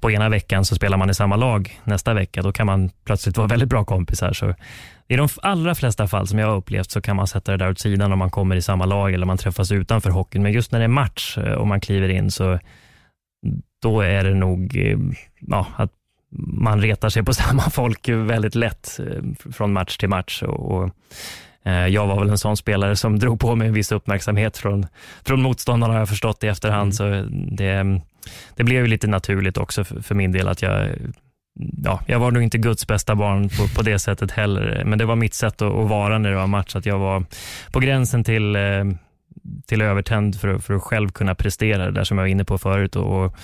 [0.00, 2.42] på ena veckan så spelar man i samma lag nästa vecka.
[2.42, 4.32] Då kan man plötsligt vara väldigt bra kompisar.
[4.32, 4.54] Så
[5.08, 7.70] I de allra flesta fall som jag har upplevt så kan man sätta det där
[7.70, 10.42] åt sidan om man kommer i samma lag eller man träffas utanför hockeyn.
[10.42, 12.58] Men just när det är match och man kliver in så
[13.82, 14.78] då är det nog
[15.40, 15.92] ja, att
[16.52, 19.00] man retar sig på samma folk väldigt lätt
[19.52, 20.42] från match till match.
[20.42, 20.90] Och, och
[21.88, 24.86] jag var väl en sån spelare som drog på mig en viss uppmärksamhet från,
[25.24, 26.82] från motståndarna har jag förstått i efterhand.
[26.82, 26.92] Mm.
[26.92, 28.00] Så det,
[28.56, 30.88] det blev ju lite naturligt också för, för min del att jag
[31.84, 35.04] Ja, jag var nog inte Guds bästa barn på, på det sättet heller, men det
[35.04, 36.76] var mitt sätt att, att vara när det var match.
[36.76, 37.24] Att jag var
[37.72, 38.84] på gränsen till, eh,
[39.66, 42.58] till övertänd för, för att själv kunna prestera det där som jag var inne på
[42.58, 43.34] förut och, och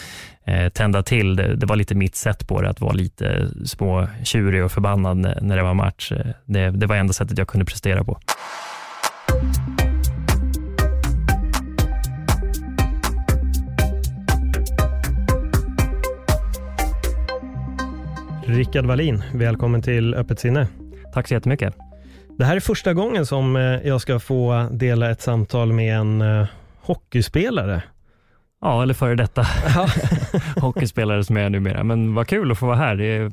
[0.44, 1.36] eh, tända till.
[1.36, 5.16] Det, det, var lite mitt sätt på det, att vara lite små tjurig och förbannad
[5.16, 6.12] när, när det var match.
[6.12, 8.18] Eh, det, det var enda sättet jag kunde prestera på.
[18.46, 20.68] Rickard Wallin, välkommen till Öppet sinne.
[21.12, 21.74] Tack så jättemycket.
[22.38, 26.22] Det här är första gången som eh, jag ska få dela ett samtal med en
[26.22, 26.46] uh,
[26.80, 27.82] hockeyspelare.
[28.60, 29.46] Ja, eller före detta
[30.60, 31.84] hockeyspelare som jag är numera.
[31.84, 32.96] Men vad kul att få vara här.
[32.96, 33.30] Det är,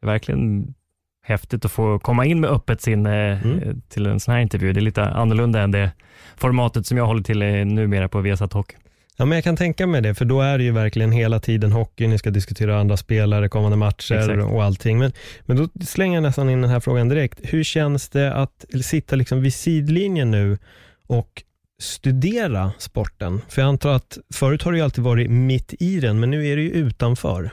[0.00, 0.74] verkligen
[1.22, 3.80] häftigt att få komma in med öppet sinne eh, mm.
[3.88, 4.72] till en sån här intervju.
[4.72, 5.90] Det är lite annorlunda än det
[6.36, 8.76] formatet som jag håller till numera på Viasat Hockey.
[9.16, 11.72] Ja, men jag kan tänka mig det, för då är det ju verkligen hela tiden
[11.72, 14.52] hockey, ni ska diskutera andra spelare, kommande matcher Exakt.
[14.52, 14.98] och allting.
[14.98, 15.12] Men,
[15.42, 17.40] men då slänger jag nästan in den här frågan direkt.
[17.42, 20.58] Hur känns det att sitta liksom vid sidlinjen nu
[21.06, 21.42] och
[21.82, 23.40] studera sporten?
[23.48, 26.46] För jag antar att förut har du ju alltid varit mitt i den, men nu
[26.46, 27.50] är du ju utanför.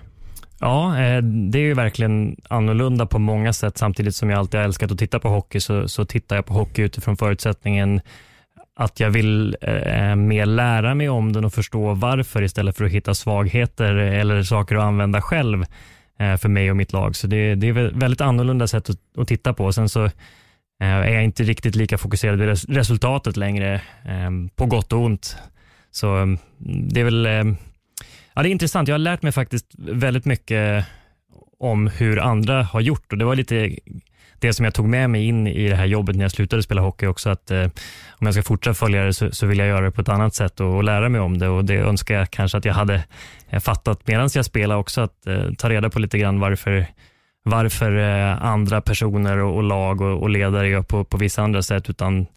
[0.60, 3.78] Ja, eh, det är ju verkligen annorlunda på många sätt.
[3.78, 6.54] Samtidigt som jag alltid har älskat att titta på hockey, så, så tittar jag på
[6.54, 8.02] hockey utifrån förutsättningen
[8.84, 12.92] att jag vill eh, mer lära mig om den och förstå varför istället för att
[12.92, 15.66] hitta svagheter eller saker att använda själv
[16.20, 17.16] eh, för mig och mitt lag.
[17.16, 19.74] Så det, det är väldigt annorlunda sätt att, att titta på.
[19.74, 20.12] Sen så eh,
[20.80, 23.74] är jag inte riktigt lika fokuserad vid resultatet längre,
[24.06, 25.38] eh, på gott och ont.
[25.92, 26.38] Så mm,
[26.90, 27.44] det är väl eh,
[28.34, 28.88] ja, det är intressant.
[28.88, 30.86] Jag har lärt mig faktiskt väldigt mycket
[31.60, 33.76] om hur andra har gjort och det var lite
[34.42, 36.82] det som jag tog med mig in i det här jobbet när jag slutade spela
[36.82, 37.64] hockey också, att eh,
[38.10, 40.36] om jag ska fortsätta följa det så, så, vill jag göra det på ett annat
[40.36, 43.04] sätt och, och, lära mig om det och det önskar jag kanske att jag hade
[43.50, 46.88] eh, fattat medan jag spelade också, att eh, ta reda på lite grann varför
[47.44, 51.62] varför eh, andra personer och, och lag och, och, ledare gör på, på vissa andra
[51.62, 52.28] sätt, utan,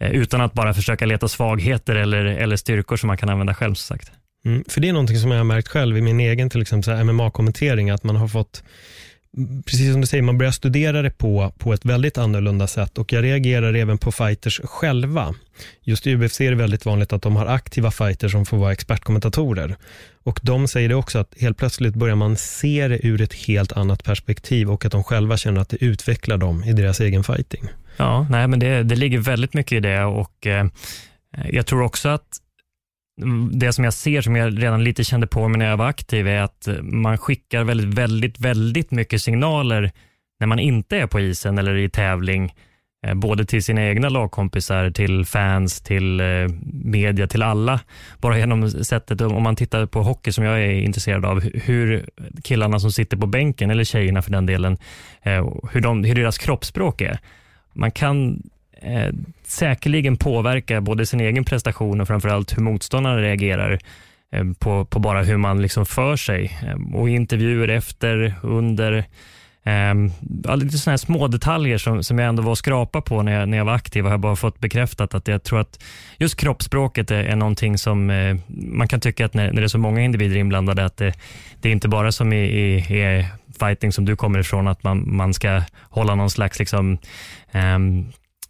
[0.00, 3.74] eh, utan att bara försöka leta svagheter eller, eller styrkor som man kan använda själv.
[3.74, 4.12] som sagt.
[4.44, 7.04] Mm, för det är någonting som jag har märkt själv i min egen till exempel
[7.04, 8.62] MMA-kommentering, att man har fått
[9.66, 13.12] precis som du säger, man börjar studera det på, på ett väldigt annorlunda sätt och
[13.12, 15.34] jag reagerar även på fighters själva.
[15.82, 18.72] Just i UFC är det väldigt vanligt att de har aktiva fighters som får vara
[18.72, 19.76] expertkommentatorer.
[20.22, 23.72] Och de säger det också att helt plötsligt börjar man se det ur ett helt
[23.72, 27.64] annat perspektiv och att de själva känner att det utvecklar dem i deras egen fighting.
[27.96, 30.66] Ja, nej, men det, det ligger väldigt mycket i det och eh,
[31.50, 32.40] jag tror också att
[33.52, 36.28] det som jag ser, som jag redan lite kände på mig när jag var aktiv,
[36.28, 39.92] är att man skickar väldigt, väldigt, väldigt mycket signaler
[40.40, 42.52] när man inte är på isen eller i tävling.
[43.06, 46.26] Eh, både till sina egna lagkompisar, till fans, till eh,
[46.84, 47.80] media, till alla.
[48.20, 52.08] Bara genom sättet, om man tittar på hockey som jag är intresserad av, hur
[52.44, 54.78] killarna som sitter på bänken, eller tjejerna för den delen,
[55.22, 57.18] eh, hur, de, hur deras kroppsspråk är.
[57.72, 58.42] Man kan
[58.82, 59.12] eh,
[59.44, 63.78] säkerligen påverka både sin egen prestation och framförallt hur motståndarna reagerar
[64.32, 66.58] eh, på, på bara hur man liksom för sig.
[66.62, 69.04] Eh, och intervjuer efter, under,
[69.64, 69.94] eh,
[70.56, 73.48] lite sådana här små detaljer som, som jag ändå var och skrapa på när jag,
[73.48, 75.82] när jag var aktiv och har bara fått bekräftat att jag tror att
[76.18, 79.68] just kroppsspråket är, är någonting som eh, man kan tycka att när, när det är
[79.68, 81.14] så många individer inblandade att det,
[81.60, 83.26] det är inte bara som i, i, i
[83.60, 86.98] fighting som du kommer ifrån, att man, man ska hålla någon slags liksom,
[87.52, 87.78] eh,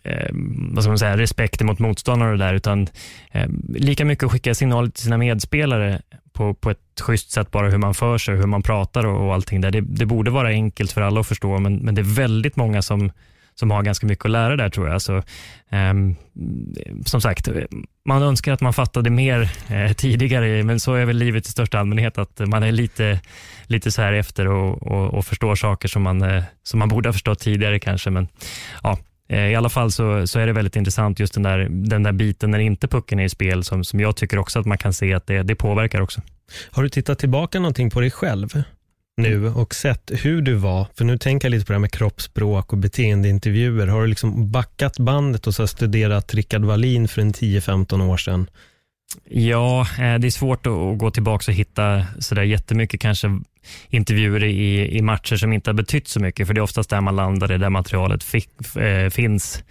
[0.06, 0.28] eh,
[0.72, 2.88] vad ska man säga, respekt mot motståndare och där, utan
[3.32, 6.00] eh, lika mycket att skicka signaler till sina medspelare
[6.32, 9.34] på, på ett schysst sätt, bara hur man för sig, hur man pratar och, och
[9.34, 9.70] allting där.
[9.70, 12.82] Det, det, borde vara enkelt för alla att förstå, men, men det är väldigt många
[12.82, 13.10] som
[13.58, 15.02] som har ganska mycket att lära där tror jag.
[15.02, 15.94] Så, eh,
[17.06, 17.48] som sagt,
[18.04, 21.78] man önskar att man fattade mer eh, tidigare, men så är väl livet i största
[21.78, 23.20] allmänhet, att man är lite,
[23.66, 27.08] lite så här efter och, och, och förstår saker som man, eh, som man borde
[27.08, 28.10] ha förstått tidigare kanske.
[28.10, 28.28] Men
[28.82, 28.98] ja,
[29.28, 32.12] Eh, I alla fall så, så är det väldigt intressant just den där, den där
[32.12, 34.92] biten när inte pucken är i spel som, som jag tycker också att man kan
[34.92, 36.20] se att det, det påverkar också.
[36.70, 38.62] Har du tittat tillbaka någonting på dig själv
[39.16, 40.86] nu och sett hur du var?
[40.94, 43.86] För nu tänker jag lite på det här med kroppsspråk och beteendeintervjuer.
[43.86, 48.46] Har du liksom backat bandet och så studerat Rickard Wallin för en 10-15 år sedan?
[49.24, 53.40] Ja, eh, det är svårt att gå tillbaka och hitta sådär jättemycket kanske
[53.88, 57.00] intervjuer i, i matcher som inte har betytt så mycket, för det är oftast där
[57.00, 59.64] man landar det där materialet fick, äh, finns.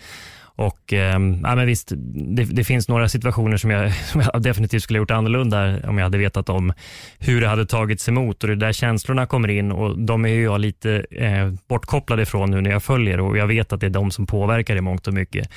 [0.57, 1.91] Och, äh, men visst,
[2.35, 5.97] det, det, finns några situationer som jag, som jag definitivt skulle ha gjort annorlunda om
[5.97, 6.73] jag hade vetat om
[7.19, 10.61] hur det hade tagits emot och det där känslorna kommer in och de är jag
[10.61, 13.89] lite eh, äh, bortkopplad ifrån nu när jag följer och jag vet att det är
[13.89, 15.49] de som påverkar i mångt och mycket.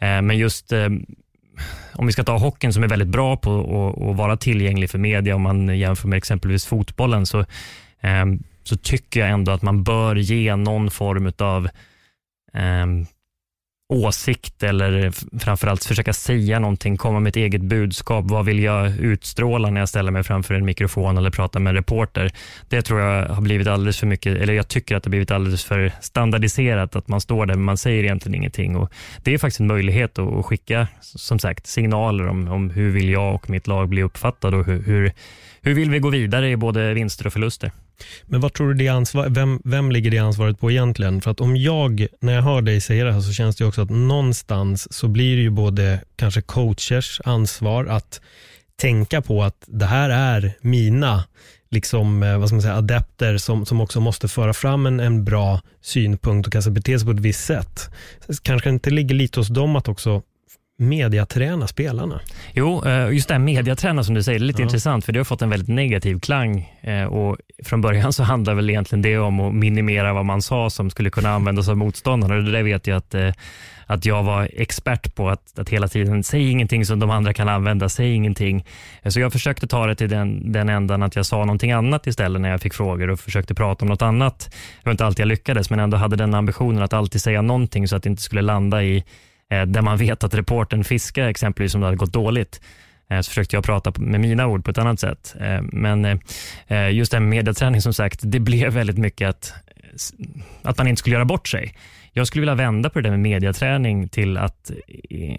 [0.00, 1.06] Men just ehm,
[1.92, 3.60] om vi ska ta hockeyn som är väldigt bra på
[4.10, 7.40] att vara tillgänglig för media om man jämför med exempelvis fotbollen så,
[8.00, 8.26] eh,
[8.62, 11.68] så tycker jag ändå att man bör ge någon form av
[12.54, 12.86] eh,
[13.90, 18.24] åsikt eller framförallt försöka säga någonting, komma med ett eget budskap.
[18.28, 21.76] Vad vill jag utstråla när jag ställer mig framför en mikrofon eller pratar med en
[21.76, 22.32] reporter?
[22.68, 25.30] Det tror jag har blivit alldeles för mycket, eller jag tycker att det har blivit
[25.30, 28.76] alldeles för standardiserat att man står där men man säger egentligen ingenting.
[28.76, 28.92] Och
[29.22, 33.34] det är faktiskt en möjlighet att skicka som sagt signaler om, om hur vill jag
[33.34, 35.12] och mitt lag bli uppfattade och hur, hur,
[35.62, 37.70] hur vill vi gå vidare i både vinster och förluster.
[38.24, 41.20] Men vad tror du det ansvar, vem, vem ligger det ansvaret på egentligen?
[41.20, 43.82] För att om jag, när jag hör dig säga det här så känns det också
[43.82, 48.20] att någonstans så blir det ju både kanske coachers ansvar att
[48.76, 51.24] tänka på att det här är mina
[51.70, 55.24] liksom, eh, vad ska man säga, adepter som, som också måste föra fram en, en
[55.24, 57.90] bra synpunkt och kanske bete sig på ett visst sätt.
[58.42, 60.22] Kanske det inte ligger lite hos dem att också
[60.80, 62.20] mediaträna spelarna?
[62.54, 64.66] Jo, eh, just det här mediaträna som du säger, det är lite ja.
[64.66, 68.54] intressant för det har fått en väldigt negativ klang eh, och från början så handlar
[68.54, 72.34] väl egentligen det om att minimera vad man sa som skulle kunna användas av motståndarna
[72.34, 73.32] och det där vet jag att eh,
[73.90, 77.48] att jag var expert på att, att hela tiden säga ingenting som de andra kan
[77.48, 78.64] använda, säg ingenting.
[79.06, 82.42] Så jag försökte ta det till den, den ändan att jag sa någonting annat istället
[82.42, 84.38] när jag fick frågor och försökte prata om något annat.
[84.50, 87.88] Det var inte alltid jag lyckades, men ändå hade den ambitionen att alltid säga någonting
[87.88, 89.04] så att det inte skulle landa i
[89.50, 92.60] Eh, där man vet att reporten fiskar exempelvis om det hade gått dåligt
[93.10, 95.34] eh, så försökte jag prata med mina ord på ett annat sätt.
[95.40, 96.20] Eh, men
[96.92, 99.54] just det här med mediaträning som sagt, det blev väldigt mycket att,
[100.62, 101.74] att man inte skulle göra bort sig.
[102.12, 104.70] Jag skulle vilja vända på det där med mediaträning till att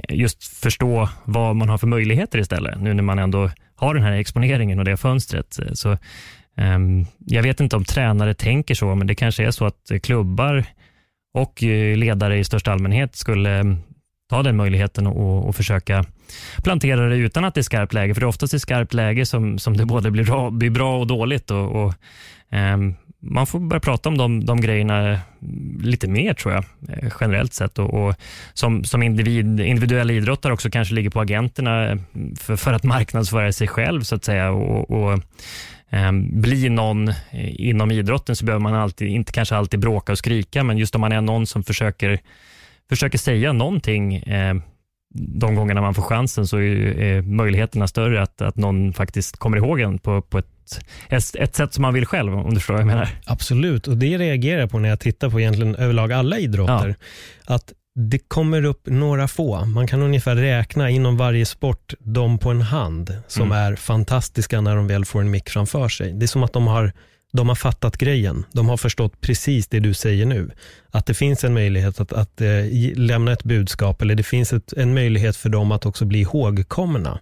[0.09, 4.11] just förstå vad man har för möjligheter istället, nu när man ändå har den här
[4.11, 5.59] exponeringen och det fönstret.
[5.73, 5.97] Så,
[6.57, 10.65] ehm, jag vet inte om tränare tänker så, men det kanske är så att klubbar
[11.33, 11.61] och
[11.95, 13.77] ledare i största allmänhet skulle
[14.31, 16.05] ta den möjligheten och, och försöka
[16.63, 18.13] plantera det utan att det är skarpt läge.
[18.13, 20.99] För det är oftast i skarpt läge som, som det både blir bra, blir bra
[20.99, 21.51] och dåligt.
[21.51, 21.93] Och, och
[22.55, 22.77] eh,
[23.19, 25.19] man får börja prata om de, de grejerna mm,
[25.81, 27.79] lite mer tror jag, eh, generellt sett.
[27.79, 28.15] Och, och,
[28.53, 31.97] som, som individ, individuella idrottare också kanske ligger på agenterna eh,
[32.39, 34.51] för, för att marknadsföra sig själv så att säga.
[34.51, 35.19] Och, och
[35.89, 37.15] ehm, bli någon eh,
[37.69, 41.01] inom idrotten så behöver man alltid, inte kanske alltid bråka och skrika, men just om
[41.01, 42.19] man är någon som försöker
[42.91, 44.55] försöker säga någonting eh,
[45.13, 49.57] de gångerna man får chansen så är, är möjligheterna större att, att någon faktiskt kommer
[49.57, 52.73] ihåg en på, på ett, ett, ett sätt som man vill själv, om du förstår
[52.73, 53.09] vad jag menar.
[53.25, 56.95] Absolut, och det reagerar jag på när jag tittar på egentligen överlag alla idrotter.
[57.47, 57.55] Ja.
[57.55, 59.65] Att det kommer upp några få.
[59.65, 63.57] Man kan ungefär räkna inom varje sport de på en hand som mm.
[63.57, 66.13] är fantastiska när de väl får en mick framför sig.
[66.13, 66.93] Det är som att de har
[67.31, 68.45] de har fattat grejen.
[68.51, 70.51] De har förstått precis det du säger nu.
[70.91, 72.47] Att det finns en möjlighet att, att eh,
[72.95, 77.19] lämna ett budskap eller det finns ett, en möjlighet för dem att också bli ihågkomna.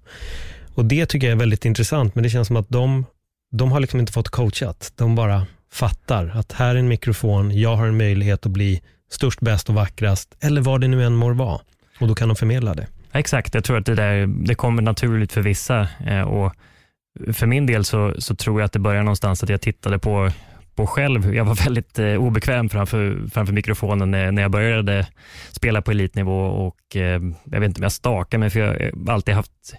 [0.75, 3.05] Och Det tycker jag är väldigt intressant, men det känns som att de,
[3.51, 4.93] de har liksom inte fått coachat.
[4.95, 9.39] De bara fattar att här är en mikrofon, jag har en möjlighet att bli störst,
[9.39, 11.59] bäst och vackrast, eller vad det nu än må vara.
[11.99, 12.87] Och då kan de förmedla det.
[13.11, 15.87] Exakt, jag tror att det, där, det kommer naturligt för vissa.
[16.07, 16.53] Eh, och
[17.33, 20.31] för min del så, så tror jag att det började någonstans att jag tittade på,
[20.75, 21.35] på själv.
[21.35, 25.07] Jag var väldigt eh, obekväm framför, framför mikrofonen när, när jag började
[25.51, 29.13] spela på elitnivå och eh, jag vet inte om jag stakar mig för jag har
[29.13, 29.75] alltid haft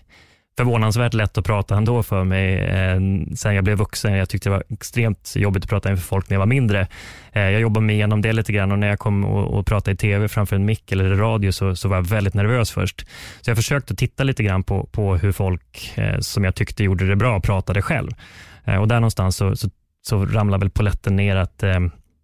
[0.60, 3.00] förvånansvärt lätt att prata ändå för mig eh,
[3.34, 4.12] sen jag blev vuxen.
[4.12, 6.86] Jag tyckte det var extremt jobbigt att prata inför folk när jag var mindre.
[7.32, 9.94] Eh, jag jobbade mig igenom det lite grann och när jag kom och, och pratade
[9.94, 13.06] i tv framför en mick eller radio så, så var jag väldigt nervös först.
[13.40, 17.08] Så jag försökte titta lite grann på, på hur folk eh, som jag tyckte gjorde
[17.08, 18.10] det bra pratade själv.
[18.64, 19.68] Eh, och där någonstans så, så,
[20.02, 21.80] så ramlade väl poletten ner att eh,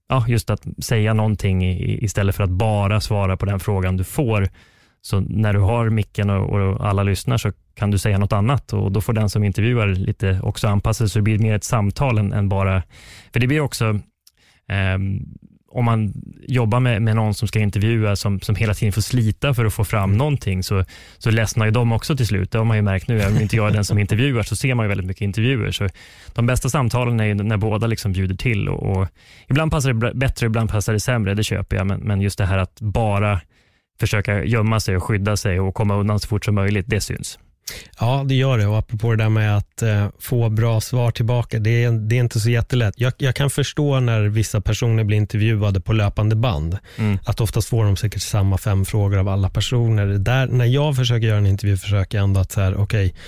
[0.08, 4.04] ja, just att säga någonting i, istället för att bara svara på den frågan du
[4.04, 4.48] får
[5.06, 8.72] så när du har micken och, och, alla lyssnar så kan du säga något annat
[8.72, 11.64] och då får den som intervjuar lite också anpassa sig så det blir mer ett
[11.64, 12.82] samtal än, än bara...
[13.32, 13.84] För det blir också,
[14.68, 14.98] eh,
[15.70, 16.12] om man
[16.48, 19.74] jobbar med, med någon som ska intervjua som, som hela tiden får slita för att
[19.74, 20.84] få fram någonting så,
[21.18, 22.50] så ledsnar ju de också till slut.
[22.50, 23.20] Det har man ju märkt nu.
[23.20, 25.70] Även om inte jag är den som intervjuar så ser man ju väldigt mycket intervjuer.
[25.70, 25.88] Så
[26.34, 28.68] de bästa samtalen är när båda liksom bjuder till.
[28.68, 29.08] Och, och
[29.48, 31.34] ibland passar det bättre, ibland passar det sämre.
[31.34, 31.86] Det köper jag.
[31.86, 33.40] Men, men just det här att bara
[34.00, 37.38] försöka gömma sig och skydda sig och komma undan så fort som möjligt, det syns.
[38.00, 38.66] Ja, det gör det.
[38.66, 42.20] Och apropå det där med att eh, få bra svar tillbaka, det är, det är
[42.20, 42.94] inte så jättelätt.
[42.96, 47.18] Jag, jag kan förstå när vissa personer blir intervjuade på löpande band, mm.
[47.24, 50.06] att oftast får de säkert samma fem frågor av alla personer.
[50.06, 53.18] Där, när jag försöker göra en intervju försöker jag ändå att så här, okej, okay,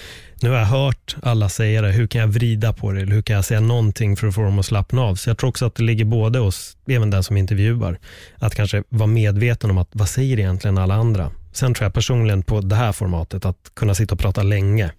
[0.42, 3.00] nu har jag hört alla säga det, hur kan jag vrida på det?
[3.00, 5.14] Eller hur kan jag säga någonting för att få dem att slappna av?
[5.14, 7.99] Så jag tror också att det ligger både hos, även den som intervjuar,
[8.38, 11.30] att kanske vara medveten om att vad säger egentligen alla andra?
[11.58, 14.90] Sen tror jag personligen på det här formatet, att kunna sitta och prata länge,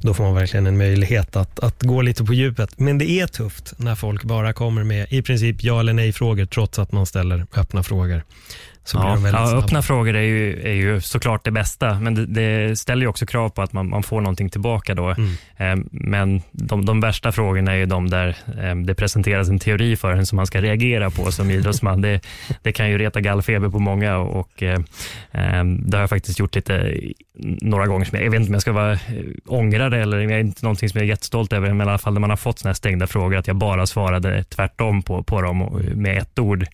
[0.00, 2.78] då får man verkligen en möjlighet att, att gå lite på djupet.
[2.78, 6.78] Men det är tufft när folk bara kommer med i princip ja eller nej-frågor, trots
[6.78, 8.22] att man ställer öppna frågor.
[8.84, 12.76] Så ja, ja, öppna frågor är ju, är ju såklart det bästa, men det, det
[12.76, 14.94] ställer ju också krav på att man, man får någonting tillbaka.
[14.94, 15.08] då.
[15.08, 15.32] Mm.
[15.56, 19.96] Eh, men de, de värsta frågorna är ju de där eh, det presenteras en teori
[19.96, 22.00] för en som man ska reagera på som idrottsman.
[22.00, 22.20] det,
[22.62, 24.80] det kan ju reta gallfeber på många och eh,
[25.64, 26.94] det har jag faktiskt gjort lite
[27.60, 28.04] några gånger.
[28.04, 28.98] Som jag, jag vet inte om jag ska vara
[29.46, 31.98] ångra det eller jag är inte någonting som jag är jättestolt över, men i alla
[31.98, 35.22] fall när man har fått såna här stängda frågor, att jag bara svarade tvärtom på,
[35.22, 36.66] på dem med ett ord.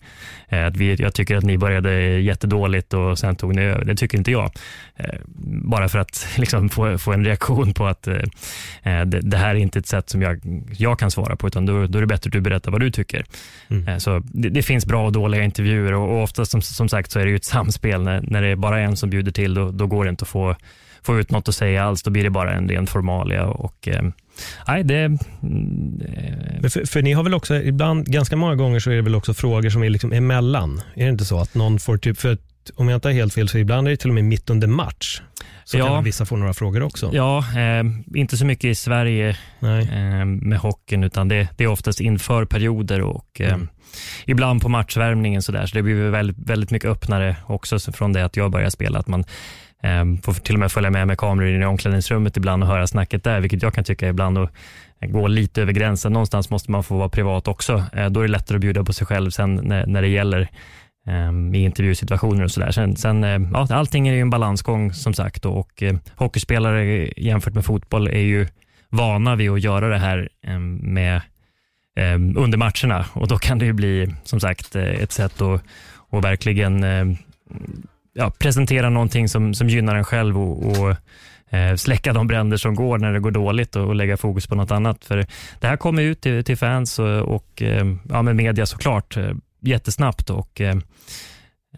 [0.49, 3.85] Att vi, jag tycker att ni började jättedåligt och sen tog ni över.
[3.85, 4.51] Det tycker inte jag.
[4.95, 5.19] Eh,
[5.63, 8.15] bara för att liksom få, få en reaktion på att eh,
[8.83, 10.39] eh, det, det, här är inte ett sätt som jag,
[10.77, 12.91] jag kan svara på, utan då, då är det bättre att du berättar vad du
[12.91, 13.25] tycker.
[13.69, 13.99] Mm.
[13.99, 17.19] Så det, det, finns bra och dåliga intervjuer och, och oftast som, som sagt så
[17.19, 18.01] är det ju ett samspel.
[18.01, 20.29] När, när det är bara en som bjuder till, då, då går det inte att
[20.29, 20.55] få,
[21.01, 22.03] få ut något att säga alls.
[22.03, 23.45] Då blir det bara en ren formalia.
[23.45, 23.87] Och,
[24.67, 28.95] nej, det, mm, för, för, ni har väl också, ibland, ganska många gånger så är
[28.95, 30.81] det väl också frågor som är liksom emellan?
[30.95, 32.37] Är det inte så att någon får typ, för
[32.75, 34.67] om jag inte har helt fel så ibland är det till och med mitt under
[34.67, 35.21] match.
[35.63, 35.87] Så ja.
[35.87, 37.09] kan vissa få några frågor också.
[37.13, 37.83] Ja, eh,
[38.15, 39.29] inte så mycket i Sverige
[39.61, 43.67] eh, med hockeyn, utan det, det, är oftast inför perioder och eh, mm.
[44.25, 45.41] ibland på matchvärmningen.
[45.41, 48.71] Så, där, så det blir väldigt, väldigt mycket öppnare också från det att jag började
[48.71, 48.99] spela.
[48.99, 49.25] Att man eh,
[49.83, 52.87] Ehm, får till och med följa med med kameror in i omklädningsrummet ibland och höra
[52.87, 54.49] snacket där, vilket jag kan tycka ibland och
[55.01, 56.13] gå lite över gränsen.
[56.13, 57.83] Någonstans måste man få vara privat också.
[57.93, 60.47] Eh, då är det lättare att bjuda på sig själv sen när, när det gäller
[61.07, 62.71] ehm, i intervjusituationer och sådär.
[62.71, 65.83] Sen, sen, ehm, ja, allting är ju en balansgång som sagt och och
[66.15, 68.47] hockeyspelare jämfört med fotboll är ju
[68.89, 70.29] vana vid att göra det här
[70.81, 71.21] med
[72.37, 75.63] under matcherna och då kan det ju bli som sagt eh, ett sätt att,
[76.11, 76.83] att verkligen
[78.13, 80.95] ja, presentera någonting som, som gynnar en själv och, och
[81.77, 84.71] släcka de bränder som går när det går dåligt och, och, lägga fokus på något
[84.71, 85.05] annat.
[85.05, 85.25] För
[85.59, 87.61] Det här kommer ut till, till fans och, och
[88.09, 89.17] ja, med media såklart
[89.61, 90.75] jättesnabbt och eh,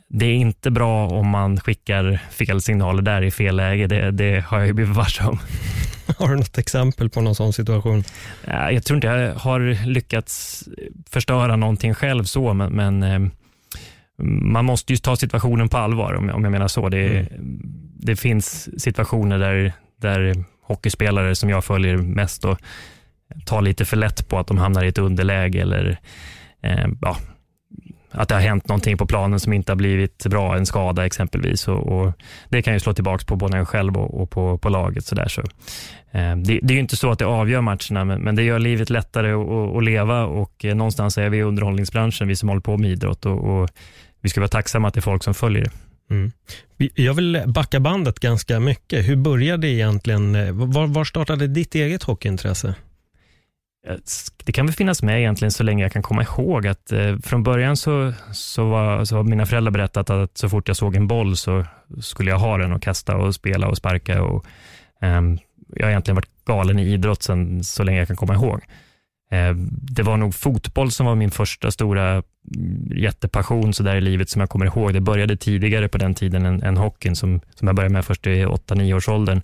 [0.08, 3.88] det är inte bra om man skickar fel signaler där i fel läge.
[3.88, 5.40] Det, det har jag ju blivit varse om.
[6.18, 8.04] Har du något exempel på någon sån situation?
[8.48, 10.64] Jag tror inte jag har lyckats
[11.10, 13.32] förstöra någonting själv så, men, men eh,
[14.24, 16.90] man måste ju ta situationen på allvar om, jag menar så.
[16.90, 17.62] Det, mm.
[18.00, 22.58] det finns situationer där, där hockeyspelare som jag följer mest och
[23.46, 26.00] tar lite för lätt på att de hamnar i ett underläge eller
[26.62, 27.18] eh, ja,
[28.12, 31.68] att det har hänt någonting på planen som inte har blivit bra, en skada exempelvis.
[31.68, 32.14] Och, och
[32.50, 35.06] det kan ju slå tillbaka på både en själv och, och på, på laget.
[35.06, 35.42] Så där, så.
[36.12, 38.60] Eh, det, det, är ju inte så att det avgör matcherna, men, men det gör
[38.60, 42.62] livet lättare att, att leva och eh, någonstans är vi i underhållningsbranschen, vi som håller
[42.62, 43.70] på med idrott och, och
[44.22, 45.72] vi ska vara tacksamma att det är folk som följer det.
[46.12, 46.32] Mm.
[46.96, 49.08] Jag vill backa bandet ganska mycket.
[49.08, 52.76] Hur började egentligen, eh, var, var startade ditt eget hockeyintresse?
[53.88, 53.96] Eh,
[54.44, 57.44] det kan väl finnas med egentligen så länge jag kan komma ihåg att eh, från
[57.44, 61.08] början så, så, var, så har mina föräldrar berättat att så fort jag såg en
[61.08, 61.66] boll så
[62.02, 64.24] skulle jag ha den och kasta och spela och sparka.
[64.24, 64.46] Och,
[65.02, 65.22] eh,
[65.76, 68.62] jag har egentligen varit galen i idrott sen så länge jag kan komma ihåg.
[69.32, 72.24] Eh, det var nog fotboll som var min första stora mm,
[72.96, 74.94] jättepassion så där i livet som jag kommer ihåg.
[74.94, 78.28] Det började tidigare på den tiden än, än hockeyn som, som jag började med först
[78.28, 79.42] i 8-9 års åldern.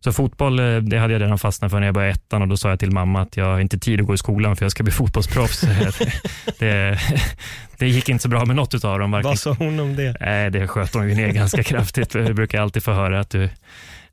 [0.00, 2.56] Så fotboll, eh, det hade jag redan fastnat för när jag började ettan och då
[2.56, 4.72] sa jag till mamma att jag har inte tid att gå i skolan för jag
[4.72, 5.60] ska bli fotbollsproffs.
[6.58, 6.98] det,
[7.78, 9.10] det gick inte så bra med något av dem.
[9.10, 9.28] Varken.
[9.28, 10.16] Vad sa hon om det?
[10.20, 12.14] Nej, det sköt hon ju ner ganska kraftigt.
[12.14, 13.48] Jag brukar alltid få höra att du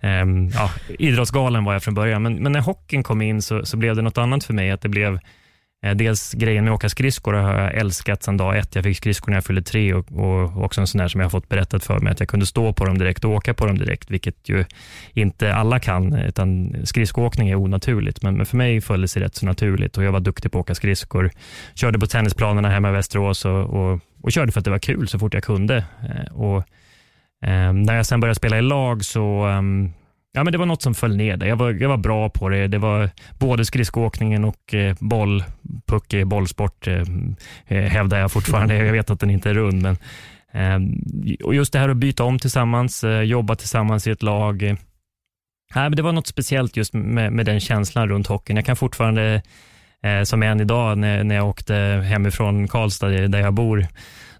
[0.03, 0.69] Ehm, ja,
[0.99, 4.01] idrottsgalen var jag från början, men, men när hockeyn kom in så, så blev det
[4.01, 4.71] något annat för mig.
[4.71, 5.19] Att det blev
[5.83, 8.75] Eh, dels grejen med att åka skridskor har jag älskat sedan dag ett.
[8.75, 11.25] Jag fick skridskor när jag fyllde tre och, och också en sån där som jag
[11.25, 13.65] har fått berättat för mig, att jag kunde stå på dem direkt och åka på
[13.65, 14.65] dem direkt, vilket ju
[15.13, 18.21] inte alla kan, utan skridskoåkning är onaturligt.
[18.21, 20.59] Men, men för mig föll det sig rätt så naturligt och jag var duktig på
[20.59, 21.31] att åka skridskor.
[21.75, 25.07] Körde på tennisplanerna hemma i Västerås och, och, och körde för att det var kul
[25.07, 25.77] så fort jag kunde.
[25.77, 26.63] Eh, och,
[27.43, 29.93] Ehm, när jag sen började spela i lag så ehm,
[30.35, 31.47] Ja, men det var något som föll ner där.
[31.47, 32.67] Jag var, jag var bra på det.
[32.67, 33.09] Det var
[33.39, 35.43] både skridskoåkningen och eh, boll.
[35.85, 37.03] Puck i bollsport, eh,
[37.67, 38.75] eh hävdar jag fortfarande.
[38.75, 39.81] Jag vet att den inte är rund.
[39.81, 39.97] Men,
[40.51, 44.63] eh, och just det här att byta om tillsammans, eh, jobba tillsammans i ett lag.
[44.63, 44.75] Eh,
[45.73, 48.57] men det var något speciellt just med, med den känslan runt hockeyn.
[48.57, 49.41] Jag kan fortfarande,
[50.03, 53.87] eh, som än idag, när, när jag åkte hemifrån Karlstad, där jag bor,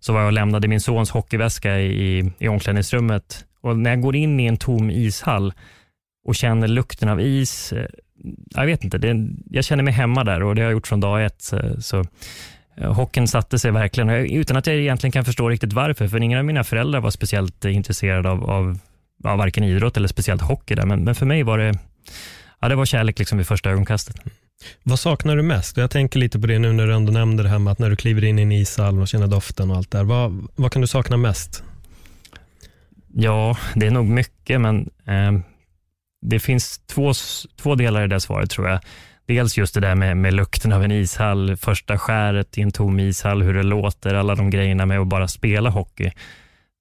[0.04, 3.46] så var jag och lämnade min sons hockeyväska i, i omklädningsrummet.
[3.62, 5.54] Och när jag går in i en tom ishall
[6.26, 7.86] och känner lukten av is, eh,
[8.56, 11.00] jag vet inte, det, jag känner mig hemma där och det har jag gjort från
[11.00, 11.42] dag ett.
[11.42, 12.04] Så, så
[12.78, 16.40] eh, hockeyn satte sig verkligen, utan att jag egentligen kan förstå riktigt varför, för ingen
[16.40, 18.78] av mina föräldrar var speciellt intresserade av, av
[19.24, 20.76] av varken idrott eller speciellt hockey.
[20.76, 20.86] Där.
[20.86, 21.74] Men, men för mig var det,
[22.62, 24.16] ja, det var kärlek liksom vid första ögonkastet.
[24.84, 25.78] Vad saknar du mest?
[25.78, 27.90] Jag tänker lite på det nu när du ändå nämnde det här med att när
[27.90, 30.04] du kliver in i en ishall och känner doften och allt där.
[30.04, 31.64] Vad, vad kan du sakna mest?
[33.14, 35.32] Ja, det är nog mycket, men eh,
[36.22, 37.14] det finns två,
[37.62, 38.80] två delar i det svaret tror jag.
[39.26, 43.00] Dels just det där med, med lukten av en ishall, första skäret i en tom
[43.00, 46.12] ishall, hur det låter, alla de grejerna med att bara spela hockey.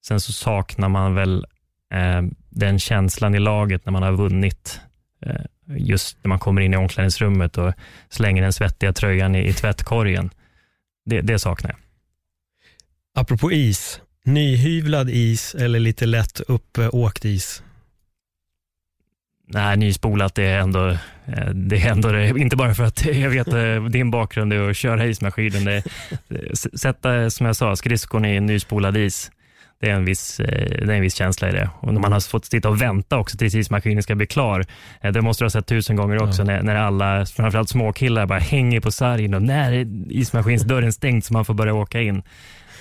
[0.06, 1.46] Sen så saknar man väl
[1.94, 4.80] eh, den känslan i laget när man har vunnit.
[5.26, 7.72] Eh, just när man kommer in i omklädningsrummet och
[8.08, 10.30] slänger den svettiga tröjan i, i tvättkorgen.
[11.04, 11.78] Det, det saknar jag.
[13.14, 17.62] Apropå is, nyhyvlad is eller lite lätt uppåkt is?
[19.46, 20.88] Nej, nyspolat det är ändå,
[21.26, 24.70] eh, det är ändå det, inte bara för att jag vet eh, din bakgrund är
[24.70, 25.64] att köra ismaskinen.
[25.64, 25.84] Det,
[26.78, 29.30] sätta, som jag sa, skridskon i nyspolad is
[29.82, 31.70] det är en viss, eh, det är en viss känsla i det.
[31.80, 34.66] Och när man har fått sitta och vänta också tills ismaskinen ska bli klar.
[35.00, 36.46] Eh, det måste du ha sett tusen gånger också, ja.
[36.46, 41.32] när, när alla, framförallt småkillar, bara hänger på sargen och när är ismaskinsdörren stängd så
[41.32, 42.22] man får börja åka in.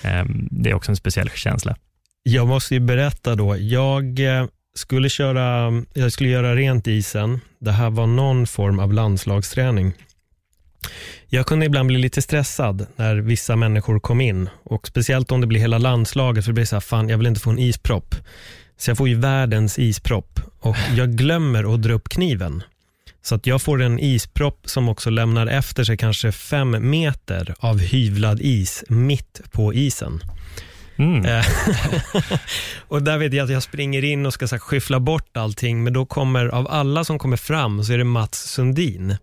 [0.02, 1.76] Ehm, det är också en speciell känsla.
[2.22, 7.40] Jag måste ju berätta då, jag eh, skulle, köra, jag skulle göra rent isen.
[7.58, 9.92] Det här var någon form av landslagsträning.
[11.34, 15.46] Jag kunde ibland bli lite stressad när vissa människor kom in och speciellt om det
[15.46, 18.14] blir hela landslaget för det blir så här, fan jag vill inte få en ispropp.
[18.76, 22.62] Så jag får ju världens ispropp och jag glömmer att dra upp kniven.
[23.22, 27.78] Så att jag får en ispropp som också lämnar efter sig kanske fem meter av
[27.78, 30.20] hyvlad is mitt på isen.
[30.96, 31.24] Mm.
[31.24, 31.46] Eh,
[32.88, 35.84] och där vet jag att jag springer in och ska så här, skyffla bort allting,
[35.84, 39.16] men då kommer, av alla som kommer fram, så är det Mats Sundin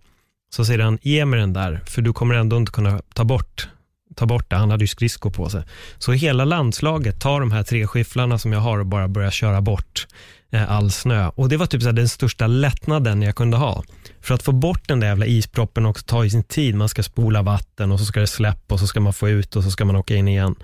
[0.50, 3.70] så säger han, ge mig den där, för du kommer ändå inte kunna ta bort,
[4.16, 4.56] ta bort det.
[4.56, 5.64] Han hade ju skridskor på sig.
[5.98, 9.62] Så hela landslaget tar de här tre skifflarna som jag har och bara börjar köra
[9.62, 10.08] bort
[10.52, 11.30] eh, all snö.
[11.36, 13.84] Och Det var typ så den största lättnaden jag kunde ha.
[14.22, 16.76] För att få bort den där jävla isproppen också tar ju sin tid.
[16.76, 19.56] Man ska spola vatten och så ska det släppa och så ska man få ut
[19.56, 20.56] och så ska man åka in igen.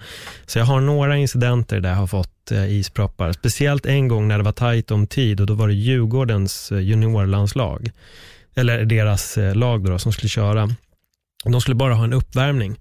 [0.45, 3.31] Så jag har några incidenter där jag har fått eh, isproppar.
[3.31, 6.79] Speciellt en gång när det var tajt om tid och då var det Djurgårdens eh,
[6.79, 7.91] juniorlandslag
[8.55, 10.69] eller deras eh, lag då, som skulle köra.
[11.43, 12.77] De skulle bara ha en uppvärmning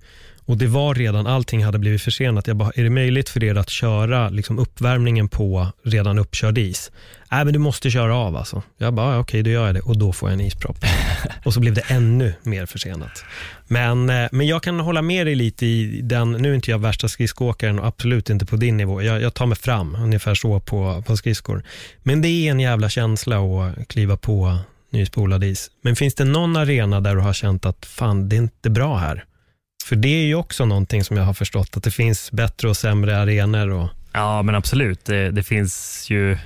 [0.46, 2.46] och det var redan, allting hade blivit försenat.
[2.46, 6.90] Jag bara, är det möjligt för er att köra liksom uppvärmningen på redan uppkörd is?
[7.30, 8.62] Nej, men du måste köra av alltså.
[8.78, 10.76] Jag bara, okej, okay, då gör jag det och då får jag en ispropp.
[11.44, 13.24] och så blev det ännu mer försenat.
[13.66, 16.78] Men, eh, men jag kan hålla med dig lite i den, nu är inte jag
[16.78, 19.02] värsta skridskoåkaren och absolut inte på din nivå.
[19.02, 21.62] Jag, jag tar mig fram ungefär så på, på skridskor.
[22.02, 24.58] Men det är en jävla känsla att kliva på
[24.94, 25.70] nyspolad is.
[25.82, 28.96] Men finns det någon arena där du har känt att fan, det är inte bra
[28.96, 29.24] här?
[29.84, 32.76] För det är ju också någonting som jag har förstått, att det finns bättre och
[32.76, 33.70] sämre arenor.
[33.70, 33.88] Och...
[34.12, 35.04] Ja, men absolut.
[35.04, 36.38] Det, det finns ju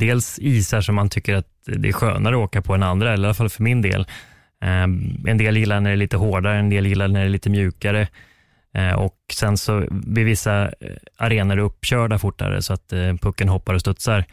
[0.00, 3.24] dels isar som man tycker att det är skönare att åka på än andra, eller
[3.24, 4.06] i alla fall för min del.
[4.60, 7.30] Ehm, en del gillar när det är lite hårdare, en del gillar när det är
[7.30, 8.08] lite mjukare.
[8.74, 10.72] Eh, och Sen så blir vissa eh,
[11.16, 14.24] arenor uppkörda fortare så att eh, pucken hoppar och studsar.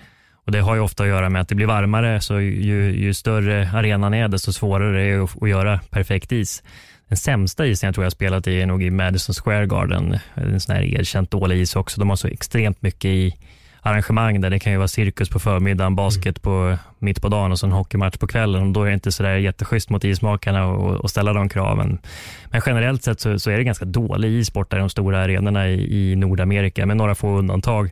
[0.45, 3.13] Och Det har ju ofta att göra med att det blir varmare, så ju, ju
[3.13, 6.63] större arenan är, desto svårare är det att, att göra perfekt is.
[7.07, 10.19] Den sämsta isen jag tror jag spelat i är nog i Madison Square Garden.
[10.33, 11.99] En sån här erkänt dålig is också.
[11.99, 13.35] De har så extremt mycket i
[13.81, 17.59] arrangemang där det kan ju vara cirkus på förmiddagen, basket på, mitt på dagen och
[17.59, 18.61] så en hockeymatch på kvällen.
[18.61, 21.97] Och då är det inte så där jätteschysst mot ismakarna att ställa de kraven.
[22.45, 25.67] Men generellt sett så, så, är det ganska dålig issport där i de stora arenorna
[25.67, 27.91] i, i Nordamerika med några få undantag.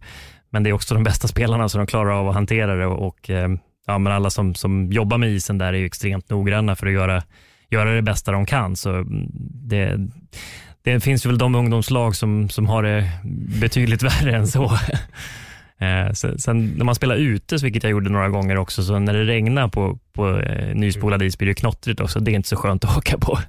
[0.53, 3.29] Men det är också de bästa spelarna så de klarar av att hantera det och
[3.29, 3.49] eh,
[3.87, 6.93] ja, men alla som, som jobbar med isen där är ju extremt noggranna för att
[6.93, 7.23] göra,
[7.69, 8.75] göra det bästa de kan.
[8.75, 9.27] Så mm,
[9.69, 9.97] det,
[10.83, 13.09] det finns väl de ungdomslag som, som har det
[13.59, 14.43] betydligt värre än
[16.07, 16.37] eh, så.
[16.37, 19.67] Sen när man spelar ute, vilket jag gjorde några gånger också, så när det regnar
[19.67, 22.19] på, på eh, nyspolad is blir det knottrigt också.
[22.19, 23.39] Det är inte så skönt att åka på.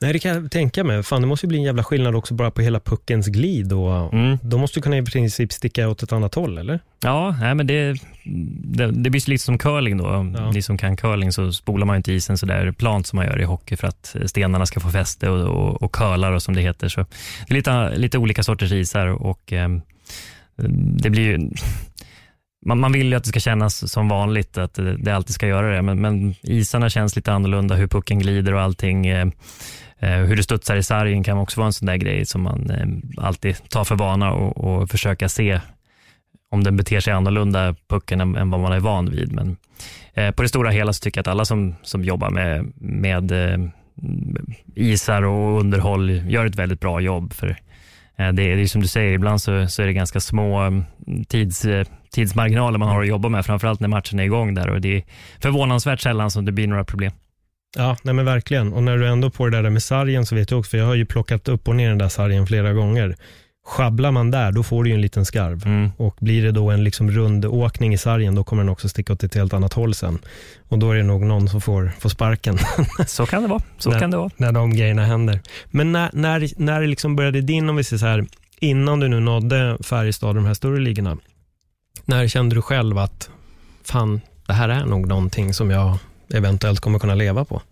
[0.00, 1.02] Nej, det kan jag tänka mig.
[1.02, 3.72] Fan, det måste ju bli en jävla skillnad också bara på hela puckens glid.
[3.72, 4.38] Och, mm.
[4.42, 6.80] Då måste du kunna i princip sticka åt ett annat håll, eller?
[7.00, 7.96] Ja, nej, men det,
[8.64, 10.32] det, det blir lite som curling då.
[10.36, 10.50] Ja.
[10.50, 13.40] Ni som kan curling så spolar man inte isen så där plant som man gör
[13.40, 16.60] i hockey för att stenarna ska få fäste och, och, och curlar och som det
[16.60, 16.88] heter.
[16.88, 17.00] Så
[17.48, 19.68] det är lite, lite olika sorters isar och eh,
[21.02, 21.50] det blir ju
[22.66, 25.46] man, man vill ju att det ska kännas som vanligt, att det, det alltid ska
[25.46, 29.06] göra det, men, men isarna känns lite annorlunda, hur pucken glider och allting.
[30.00, 32.70] Eh, hur det studsar i sargen kan också vara en sån där grej som man
[32.70, 35.60] eh, alltid tar för vana och, och försöka se
[36.50, 39.32] om den beter sig annorlunda, pucken, än, än vad man är van vid.
[39.32, 39.56] Men
[40.14, 43.32] eh, på det stora hela så tycker jag att alla som, som jobbar med, med
[43.32, 43.68] eh,
[44.74, 47.32] isar och underhåll gör ett väldigt bra jobb.
[47.32, 47.48] För
[48.16, 50.58] eh, det är, det är som du säger, ibland så, så är det ganska små
[50.58, 50.84] mm,
[51.28, 54.80] tids, eh, tidsmarginaler man har att jobba med, framförallt när matchen är igång där och
[54.80, 55.02] det är
[55.40, 57.12] förvånansvärt sällan som det blir några problem.
[57.76, 58.72] Ja, nej men verkligen.
[58.72, 60.86] Och när du ändå på det där med sargen så vet du också, för jag
[60.86, 63.16] har ju plockat upp och ner den där sargen flera gånger.
[63.66, 65.66] Schabblar man där, då får du ju en liten skarv.
[65.66, 65.90] Mm.
[65.96, 69.12] Och blir det då en liksom rund åkning i sargen, då kommer den också sticka
[69.12, 70.18] åt ett helt annat håll sen.
[70.68, 72.58] Och då är det nog någon som får, får sparken.
[73.06, 73.62] Så kan det vara.
[73.78, 74.30] Så när, kan det vara.
[74.36, 75.40] När de grejerna händer.
[75.66, 78.26] Men när, när, när liksom började din, om vi säger så här,
[78.60, 81.16] innan du nu nådde Färjestad och de här större ligorna,
[82.04, 83.30] när kände du själv att
[83.84, 85.98] fan, det här är nog någonting som jag
[86.34, 87.62] eventuellt kommer kunna leva på?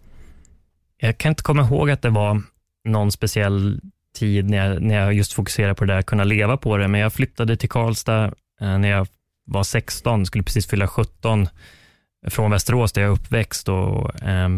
[0.99, 2.43] Jag kan inte komma ihåg att det var
[2.85, 3.81] någon speciell
[4.17, 6.89] tid när jag, när jag just fokuserade på det där, kunna leva på det.
[6.89, 8.25] Men jag flyttade till Karlstad
[8.61, 9.07] eh, när jag
[9.47, 11.49] var 16, skulle precis fylla 17,
[12.27, 13.69] från Västerås där jag är uppväxt.
[13.69, 14.49] Och, eh,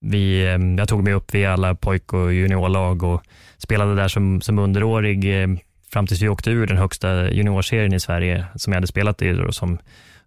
[0.00, 3.22] vi, ehm, jag tog mig upp via alla pojk och juniorlag och
[3.58, 5.48] spelade där som, som underårig eh,
[5.92, 9.32] fram tills vi åkte ur den högsta juniorserien i Sverige, som jag hade spelat i
[9.32, 9.78] då, som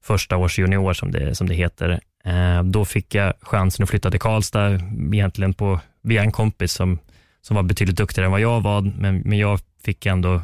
[0.08, 2.00] första års junior, som det, som det heter.
[2.26, 4.80] Eh, då fick jag chansen att flytta till Karlstad,
[5.14, 7.00] egentligen på, via en kompis som
[7.48, 10.42] som var betydligt duktigare än vad jag var, men, men jag fick ändå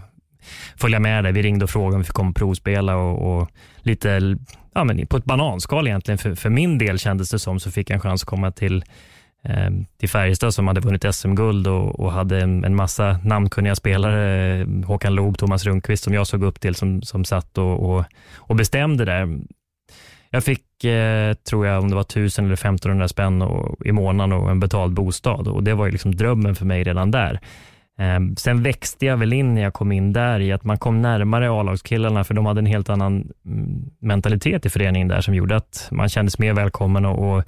[0.76, 1.32] följa med där.
[1.32, 3.49] Vi ringde och frågade om vi fick komma och provspela och, och
[3.82, 4.38] lite
[4.73, 6.17] ja, men på ett bananskal egentligen.
[6.17, 8.84] För, för min del kändes det som så fick jag en chans att komma till,
[9.43, 14.62] Ehm, till Färjestad som hade vunnit SM-guld och, och, hade en, en, massa namnkunniga spelare.
[14.62, 18.03] Ehm, Håkan Loob, Thomas Rundqvist som jag såg upp till som, som satt och, och,
[18.38, 19.39] och bestämde där.
[20.29, 24.34] Jag fick, eh, tror jag, om det var 1000 eller 1500 spänn och, i månaden
[24.34, 27.39] och en betald bostad och det var ju liksom drömmen för mig redan där.
[27.99, 31.01] Eh, sen växte jag väl in när jag kom in där i att man kom
[31.01, 35.56] närmare A-lagskillarna för de hade en helt annan mm, mentalitet i föreningen där som gjorde
[35.56, 37.43] att man kändes mer välkommen och, och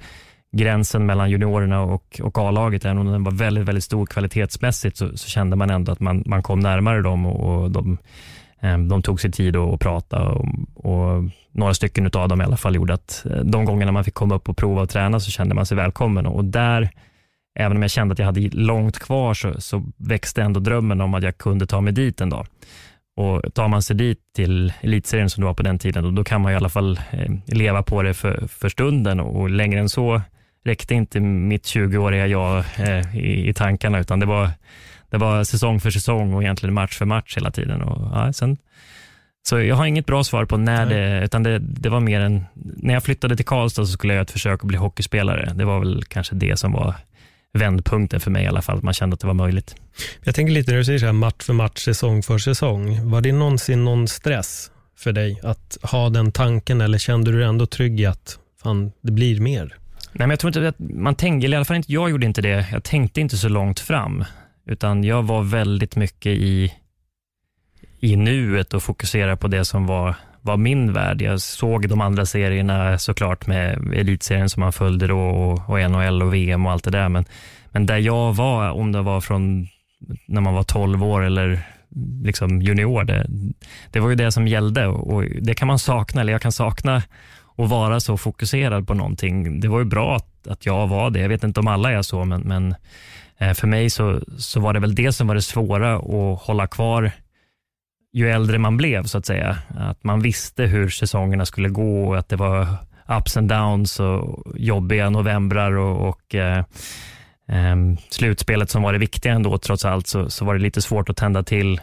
[0.52, 5.16] gränsen mellan juniorerna och, och A-laget, även om den var väldigt, väldigt stor kvalitetsmässigt, så,
[5.16, 7.98] så kände man ändå att man, man kom närmare dem och, och de
[8.60, 10.28] eh, de tog sig tid att prata.
[10.28, 14.04] Och, och några stycken av dem i alla fall gjorde att eh, de gångerna man
[14.04, 16.26] fick komma upp och prova och träna så kände man sig välkommen.
[16.26, 16.90] Och där,
[17.58, 21.14] även om jag kände att jag hade långt kvar så, så växte ändå drömmen om
[21.14, 22.46] att jag kunde ta mig dit en dag.
[23.16, 26.24] Och tar man sig dit till elitserien som det var på den tiden, då, då
[26.24, 29.20] kan man i alla fall eh, leva på det för, för stunden.
[29.20, 30.20] Och längre än så
[30.66, 34.50] räckte inte mitt 20-åriga jag eh, i, i tankarna, utan det var
[35.10, 37.82] det var säsong för säsong och egentligen match för match hela tiden.
[37.82, 38.56] Och, ja, sen,
[39.48, 42.44] så jag har inget bra svar på när det, utan det, det var mer en,
[42.54, 45.52] när jag flyttade till Karlstad så skulle jag göra ett försök att bli hockeyspelare.
[45.54, 46.94] Det var väl kanske det som var
[47.52, 49.74] vändpunkten för mig i alla fall, att man kände att det var möjligt.
[50.24, 53.10] Jag tänker lite när du säger så här, match för match, säsong för säsong.
[53.10, 57.46] Var det någonsin någon stress för dig att ha den tanken eller kände du dig
[57.46, 59.76] ändå trygg i att fan, det blir mer?
[60.18, 62.42] Nej, men jag tror inte att man tänkte, i alla fall inte jag gjorde inte
[62.42, 62.66] det.
[62.72, 64.24] Jag tänkte inte så långt fram.
[64.66, 66.72] Utan jag var väldigt mycket i,
[68.00, 71.22] i nuet och fokuserade på det som var, var min värld.
[71.22, 76.22] Jag såg de andra serierna såklart med elitserien som man följde då och, och NHL
[76.22, 77.08] och VM och allt det där.
[77.08, 77.24] Men,
[77.70, 79.68] men där jag var, om det var från
[80.26, 81.60] när man var 12 år eller
[82.24, 83.26] liksom junior, det,
[83.90, 87.02] det var ju det som gällde och det kan man sakna, eller jag kan sakna
[87.56, 89.60] och vara så fokuserad på någonting.
[89.60, 91.20] Det var ju bra att, att jag var det.
[91.20, 92.74] Jag vet inte om alla är så, men, men
[93.38, 96.66] eh, för mig så, så var det väl det som var det svåra att hålla
[96.66, 97.12] kvar
[98.16, 99.58] ju äldre man blev så att säga.
[99.76, 102.66] Att man visste hur säsongerna skulle gå och att det var
[103.08, 106.58] ups and downs och jobbiga novembrar och, och eh,
[107.48, 107.76] eh,
[108.10, 111.16] slutspelet som var det viktiga ändå trots allt så, så var det lite svårt att
[111.16, 111.80] tända till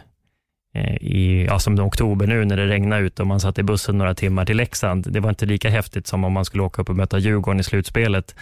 [0.74, 3.98] Eh, i, ja, som oktober nu när det regnade ut och man satt i bussen
[3.98, 5.12] några timmar till Leksand.
[5.12, 7.64] Det var inte lika häftigt som om man skulle åka upp och möta Djurgården i
[7.64, 8.34] slutspelet.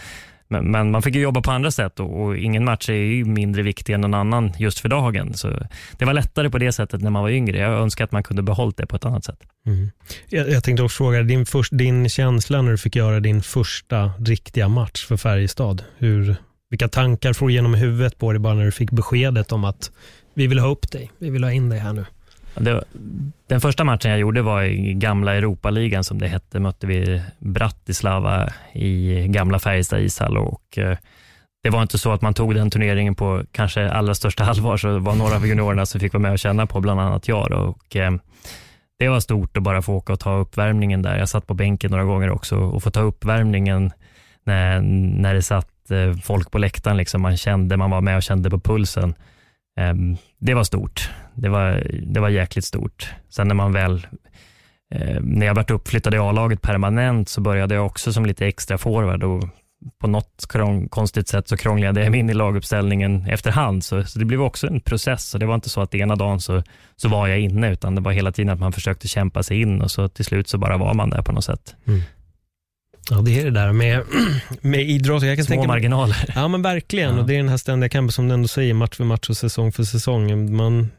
[0.47, 3.25] Men, men, man fick ju jobba på andra sätt och, och, ingen match är ju
[3.25, 5.33] mindre viktig än någon annan just för dagen.
[5.33, 5.59] Så
[5.97, 7.57] det var lättare på det sättet när man var yngre.
[7.57, 9.39] Jag önskar att man kunde behållit det på ett annat sätt.
[9.65, 9.91] Mm.
[10.29, 14.11] Jag, jag, tänkte också fråga, din, först, din känsla när du fick göra din första
[14.19, 15.83] riktiga match för Färjestad.
[15.97, 16.35] Hur,
[16.69, 19.91] vilka tankar får du genom huvudet på dig bara när du fick beskedet om att
[20.33, 22.05] vi vill ha upp dig, vi vill ha in dig här nu?
[22.55, 22.83] Det,
[23.47, 26.59] den första matchen jag gjorde var i gamla Europaligan som det hette.
[26.59, 30.97] mötte vi Bratislava i gamla Färjestad ishall och eh,
[31.63, 34.87] det var inte så att man tog den turneringen på kanske allra största allvar, så
[34.87, 37.51] det var några av juniorerna som fick vara med och känna på, bland annat jag.
[37.51, 38.11] Och, eh,
[38.99, 41.17] det var stort att bara få åka och ta uppvärmningen där.
[41.17, 43.91] Jag satt på bänken några gånger också och få ta uppvärmningen
[44.43, 44.81] när,
[45.21, 46.97] när det satt eh, folk på läktaren.
[46.97, 47.21] Liksom.
[47.21, 49.13] Man kände, man var med och kände på pulsen.
[49.79, 51.09] Ehm, det var stort.
[51.35, 53.13] Det var, det var jäkligt stort.
[53.29, 54.07] Sen när man väl
[54.95, 58.77] eh, när jag varit uppflyttad i A-laget permanent så började jag också som lite extra
[58.77, 59.43] forward och
[59.99, 60.45] på något
[60.89, 63.83] konstigt sätt så krånglade jag mig in i laguppställningen efterhand.
[63.83, 65.33] Så, så det blev också en process.
[65.33, 66.63] Och det var inte så att ena dagen så,
[66.95, 69.81] så var jag inne, utan det var hela tiden att man försökte kämpa sig in
[69.81, 71.75] och så till slut så bara var man där på något sätt.
[71.87, 72.01] Mm.
[73.09, 74.03] Ja, det är det där med,
[74.61, 75.23] med idrott.
[75.23, 76.33] Jag kan Små tänka, marginaler.
[76.35, 77.15] Ja, men verkligen.
[77.15, 77.21] Ja.
[77.21, 79.37] Och Det är den här ständiga kampen som du ändå säger, match för match och
[79.37, 80.55] säsong för säsong.
[80.55, 80.91] Man,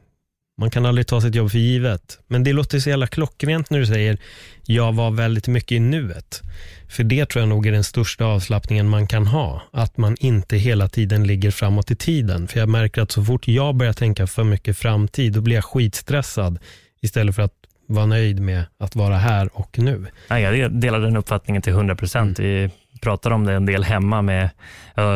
[0.56, 2.18] man kan aldrig ta sitt jobb för givet.
[2.26, 4.18] Men det låter så jävla klockrent när du säger,
[4.66, 6.42] jag var väldigt mycket i nuet.
[6.88, 9.62] För det tror jag nog är den största avslappningen man kan ha.
[9.72, 12.48] Att man inte hela tiden ligger framåt i tiden.
[12.48, 15.64] För jag märker att så fort jag börjar tänka för mycket framtid, då blir jag
[15.64, 16.58] skitstressad.
[17.00, 17.54] Istället för att
[17.86, 20.06] vara nöjd med att vara här och nu.
[20.28, 22.38] Ja, jag delar den uppfattningen till 100 procent.
[22.38, 22.70] Mm.
[22.92, 24.50] Vi pratar om det en del hemma med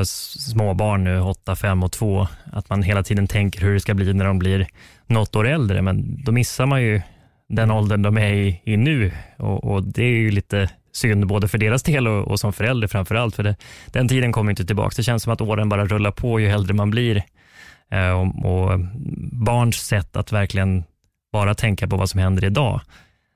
[0.04, 2.28] småbarn nu, 8, 5 och 2.
[2.52, 4.66] Att man hela tiden tänker hur det ska bli när de blir
[5.08, 7.00] något år äldre, men då missar man ju
[7.48, 11.48] den åldern de är i, i nu och, och, det är ju lite synd både
[11.48, 13.36] för deras del och, och som förälder framför allt.
[13.36, 14.94] För det, den tiden kommer inte tillbaka.
[14.96, 17.22] Det känns som att åren bara rullar på ju äldre man blir.
[17.94, 18.80] Uh, och, och
[19.32, 20.84] barns sätt att verkligen
[21.32, 22.80] bara tänka på vad som händer idag,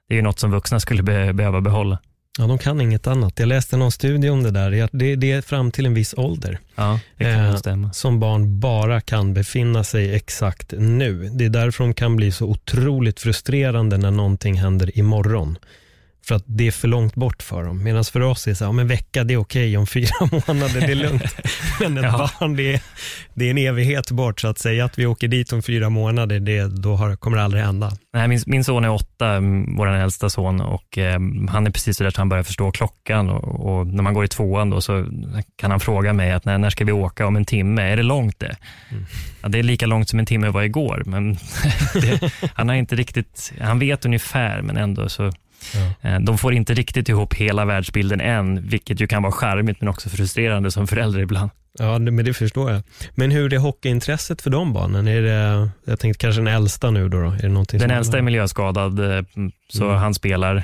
[0.08, 1.98] det är ju något som vuxna skulle be behöva behålla.
[2.38, 3.38] Ja, de kan inget annat.
[3.38, 4.88] Jag läste någon studie om det där.
[4.92, 9.84] Det, det är fram till en viss ålder ja, eh, som barn bara kan befinna
[9.84, 11.28] sig exakt nu.
[11.32, 15.58] Det är därför de kan bli så otroligt frustrerande när någonting händer imorgon.
[16.26, 17.82] För att det är för långt bort för dem.
[17.82, 19.86] Medan för oss är det så här, om en vecka det är okej, okay, om
[19.86, 21.36] fyra månader det är lugnt.
[21.80, 22.30] Men ett ja.
[22.40, 22.80] barn, det är,
[23.34, 24.40] det är en evighet bort.
[24.40, 27.44] Så att säga att vi åker dit om fyra månader, det, då har, kommer det
[27.44, 27.92] aldrig hända.
[28.14, 29.40] Nej, min, min son är åtta,
[29.76, 33.30] vår äldsta son, och eh, han är precis så där att han börjar förstå klockan.
[33.30, 35.06] Och, och, när man går i tvåan då, så
[35.56, 37.82] kan han fråga mig att när, när ska vi åka om en timme?
[37.82, 38.56] Är det långt det?
[38.90, 39.04] Mm.
[39.42, 41.32] Ja, det är lika långt som en timme var igår, men
[41.94, 45.32] det, han har inte riktigt, han vet ungefär, men ändå så
[45.74, 46.10] Ja.
[46.10, 49.88] Eh, de får inte riktigt ihop hela världsbilden än, vilket ju kan vara charmigt men
[49.88, 51.50] också frustrerande som förälder ibland.
[51.78, 52.82] Ja, men det förstår jag.
[53.14, 55.08] Men hur är hockeyintresset för de barnen?
[55.08, 57.20] Är det, jag tänkte kanske den äldsta nu då?
[57.20, 57.26] då?
[57.26, 59.22] Är det någonting den äldsta är miljöskadad, eh,
[59.68, 59.96] så mm.
[59.96, 60.62] han spelar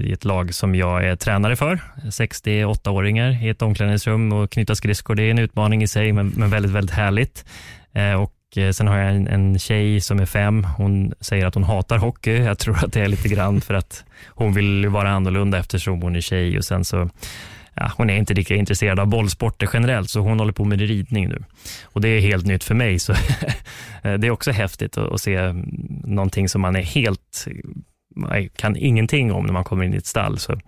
[0.00, 1.80] i ett lag som jag är tränare för.
[2.04, 5.14] 68-åringar i ett omklädningsrum och knyta skridskor.
[5.14, 7.44] Det är en utmaning i sig, men, men väldigt, väldigt härligt.
[7.92, 8.14] Eh,
[8.56, 10.64] och sen har jag en, en tjej som är fem.
[10.64, 12.36] Hon säger att hon hatar hockey.
[12.36, 16.16] Jag tror att det är lite grann för att hon vill vara annorlunda eftersom hon
[16.16, 16.58] är tjej.
[16.58, 17.10] Och sen så,
[17.74, 21.28] ja, hon är inte lika intresserad av bollsporter generellt, så hon håller på med ridning
[21.28, 21.42] nu.
[21.84, 23.12] Och Det är helt nytt för mig, så
[24.02, 25.52] eh, det är också häftigt att, att se
[26.04, 27.46] någonting som man är helt
[28.16, 30.38] man kan ingenting om när man kommer in i ett stall.
[30.38, 30.58] Så, eh,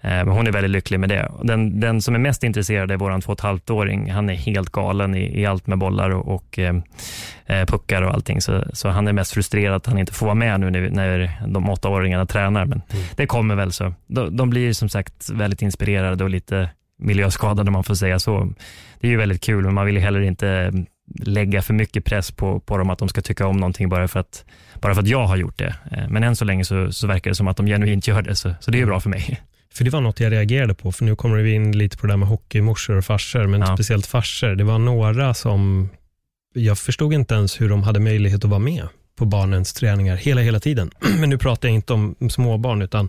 [0.00, 1.32] men hon är väldigt lycklig med det.
[1.42, 4.10] Den, den som är mest intresserad är vår två och halvt-åring.
[4.10, 6.76] Han är helt galen i, i allt med bollar och, och eh,
[7.46, 8.40] eh, puckar och allting.
[8.40, 11.32] Så, så han är mest frustrerad att han inte får vara med nu när, när
[11.46, 12.64] de åttaåringarna tränar.
[12.64, 13.04] Men mm.
[13.16, 13.94] det kommer väl så.
[14.06, 18.52] De, de blir som sagt väldigt inspirerade och lite miljöskadade om man får säga så.
[19.00, 20.72] Det är ju väldigt kul, men man vill ju heller inte
[21.14, 24.20] lägga för mycket press på, på dem att de ska tycka om någonting bara för
[24.20, 24.44] att,
[24.80, 25.74] bara för att jag har gjort det.
[25.92, 28.36] Eh, men än så länge så, så verkar det som att de genuint gör det,
[28.36, 29.40] så, så det är bra för mig.
[29.74, 32.12] För det var något jag reagerade på, för nu kommer vi in lite på det
[32.12, 33.76] där med hockeymorsor och farsor, men ja.
[33.76, 34.54] speciellt farsor.
[34.54, 35.88] Det var några som,
[36.54, 40.40] jag förstod inte ens hur de hade möjlighet att vara med på barnens träningar hela,
[40.40, 40.90] hela tiden.
[41.20, 43.08] Men nu pratar jag inte om småbarn, utan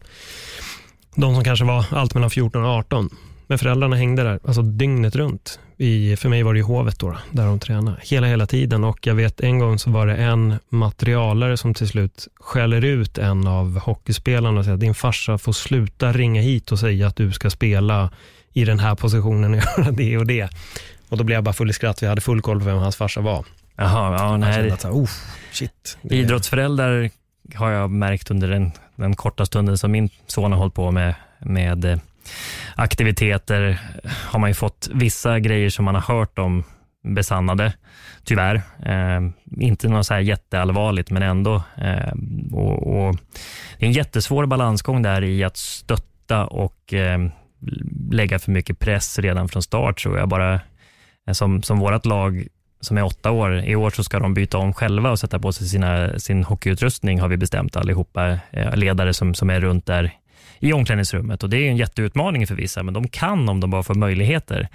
[1.15, 3.09] de som kanske var allt mellan 14 och 18.
[3.47, 5.59] Men föräldrarna hängde där, alltså dygnet runt.
[5.77, 7.97] I, för mig var det i Hovet då, där de tränade.
[8.01, 8.83] Hela, hela tiden.
[8.83, 13.17] Och jag vet en gång så var det en materialare som till slut skäller ut
[13.17, 17.15] en av hockeyspelarna och säger att din farsa får sluta ringa hit och säga att
[17.15, 18.11] du ska spela
[18.53, 20.49] i den här positionen och göra det och det.
[21.09, 22.03] Och då blev jag bara full i skratt.
[22.03, 23.45] Vi hade full koll på vem hans farsa var.
[23.75, 24.71] Jaha, ja, nej.
[24.71, 25.09] Att, oh,
[25.51, 25.97] shit.
[26.01, 27.09] Idrottsföräldrar
[27.55, 31.15] har jag märkt under den, den korta stunden som min son har hållit på med,
[31.39, 31.97] med eh,
[32.77, 36.63] aktiviteter har man ju fått vissa grejer som man har hört om
[37.15, 37.73] besannade,
[38.23, 38.55] tyvärr.
[38.85, 39.21] Eh,
[39.61, 41.63] inte något så här jätteallvarligt, men ändå.
[41.77, 42.13] Eh,
[42.53, 43.15] och, och
[43.79, 47.19] det är en jättesvår balansgång där i att stötta och eh,
[48.11, 50.29] lägga för mycket press redan från start, tror jag.
[50.29, 50.53] Bara,
[51.27, 52.47] eh, som, som vårt lag
[52.81, 53.59] som är åtta år.
[53.59, 57.19] I år så ska de byta om själva och sätta på sig sina, sin hockeyutrustning
[57.19, 60.13] har vi bestämt allihopa, eh, ledare som, som är runt där
[60.59, 61.43] i omklädningsrummet.
[61.43, 64.67] Och Det är en jätteutmaning för vissa, men de kan om de bara får möjligheter.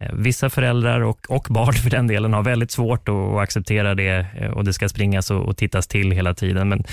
[0.00, 4.26] Eh, vissa föräldrar och, och barn för den delen har väldigt svårt att, acceptera det
[4.38, 6.68] eh, och det ska springas och, och tittas till hela tiden.
[6.68, 6.84] Men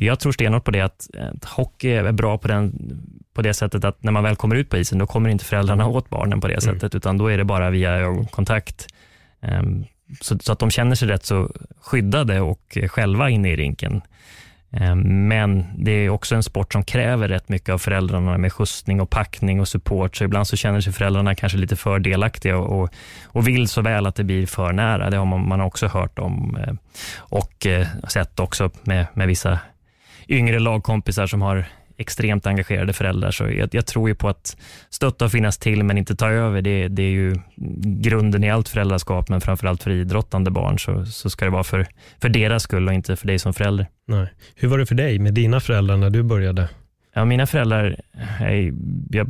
[0.00, 2.72] jag tror stenhårt på det att, att hockey är bra på, den,
[3.34, 5.86] på det sättet att när man väl kommer ut på isen, då kommer inte föräldrarna
[5.88, 6.74] åt barnen på det mm.
[6.74, 8.86] sättet, utan då är det bara via ögonkontakt.
[9.40, 9.84] Um,
[10.20, 14.02] så, så, att de känner sig rätt så skyddade och själva inne i rinken.
[14.76, 19.00] Ehm, men det är också en sport som kräver rätt mycket av föräldrarna med skjutsning
[19.00, 20.16] och packning och support.
[20.16, 22.90] Så ibland så känner sig föräldrarna kanske lite för delaktiga och,
[23.24, 25.10] och vill så väl att det blir för nära.
[25.10, 26.78] Det har man, man också hört om ehm,
[27.16, 29.58] och eh, sett också med, med vissa
[30.28, 33.30] yngre lagkompisar som har extremt engagerade föräldrar.
[33.30, 34.56] Så jag, jag, tror ju på att
[34.90, 36.62] stötta och finnas till men inte ta över.
[36.62, 37.36] Det, det är ju
[38.02, 41.86] grunden i allt föräldraskap, men framförallt för idrottande barn så, så ska det vara för,
[42.20, 43.86] för deras skull och inte för dig som förälder.
[44.06, 44.28] Nej.
[44.54, 46.68] Hur var det för dig med dina föräldrar när du började?
[47.14, 47.96] Ja, mina föräldrar,
[49.10, 49.28] jag,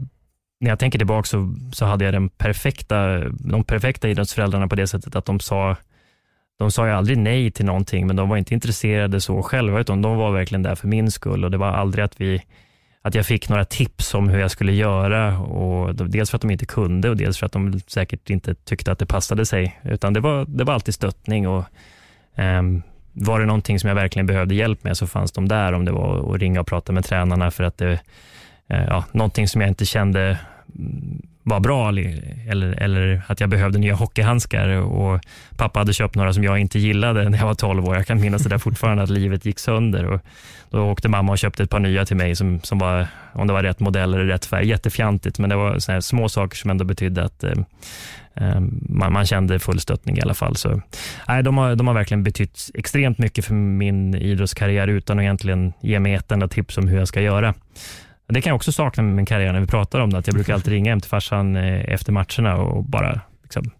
[0.60, 4.86] när jag tänker tillbaka så, så hade jag den perfekta, de perfekta idrottsföräldrarna på det
[4.86, 5.76] sättet att de sa
[6.58, 10.02] de sa ju aldrig nej till någonting, men de var inte intresserade så själva, utan
[10.02, 12.42] de var verkligen där för min skull och det var aldrig att vi
[13.06, 15.38] att jag fick några tips om hur jag skulle göra.
[15.38, 18.92] Och dels för att de inte kunde och dels för att de säkert inte tyckte
[18.92, 19.80] att det passade sig.
[19.82, 21.48] Utan det var, det var alltid stöttning.
[21.48, 21.64] Och,
[22.36, 25.72] um, var det någonting som jag verkligen behövde hjälp med så fanns de där.
[25.72, 27.92] Om det var att ringa och prata med tränarna för att det
[28.72, 30.38] uh, ja, någonting som jag inte kände
[30.78, 35.20] mm, var bra eller, eller att jag behövde nya hockeyhandskar och
[35.56, 37.96] pappa hade köpt några som jag inte gillade när jag var 12 år.
[37.96, 40.04] Jag kan minnas det där fortfarande, att livet gick sönder.
[40.04, 40.20] Och
[40.70, 43.52] då åkte mamma och köpte ett par nya till mig som, som var, om det
[43.52, 47.24] var rätt modell eller rätt färg, jättefjantigt, men det var små saker som ändå betydde
[47.24, 47.52] att eh,
[48.34, 50.56] eh, man, man, kände full stöttning i alla fall.
[50.56, 50.80] Så,
[51.28, 55.72] nej, de, har, de har verkligen betytt extremt mycket för min idrottskarriär utan att egentligen
[55.80, 57.54] ge mig ett enda tips om hur jag ska göra.
[58.26, 60.18] Det kan jag också sakna med min karriär när vi pratar om det.
[60.18, 63.70] Att jag brukar alltid ringa hem till farsan eh, efter matcherna och bara liksom,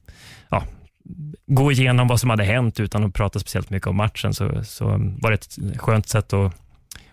[0.49, 0.65] ja,
[1.47, 4.35] gå igenom vad som hade hänt utan att prata speciellt mycket om matchen.
[4.35, 4.87] Så, så
[5.21, 6.55] var det ett skönt sätt att,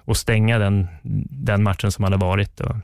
[0.05, 0.87] att stänga den,
[1.29, 2.59] den matchen som hade varit.
[2.59, 2.75] Och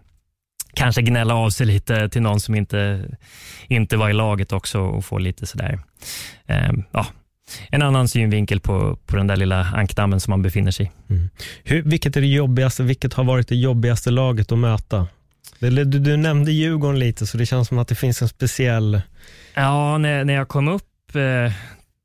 [0.74, 3.06] kanske gnälla av sig lite till någon som inte,
[3.68, 5.80] inte var i laget också och få lite sådär,
[6.46, 7.06] eh, ja,
[7.70, 11.14] en annan synvinkel på, på den där lilla ankdammen som man befinner sig i.
[11.14, 11.30] Mm.
[11.64, 15.08] Hur, vilket, är det jobbigaste, vilket har varit det jobbigaste laget att möta?
[15.60, 19.02] Du, du, nämnde Djurgården lite, så det känns som att det finns en speciell...
[19.54, 21.54] Ja, när, när jag kom upp eh,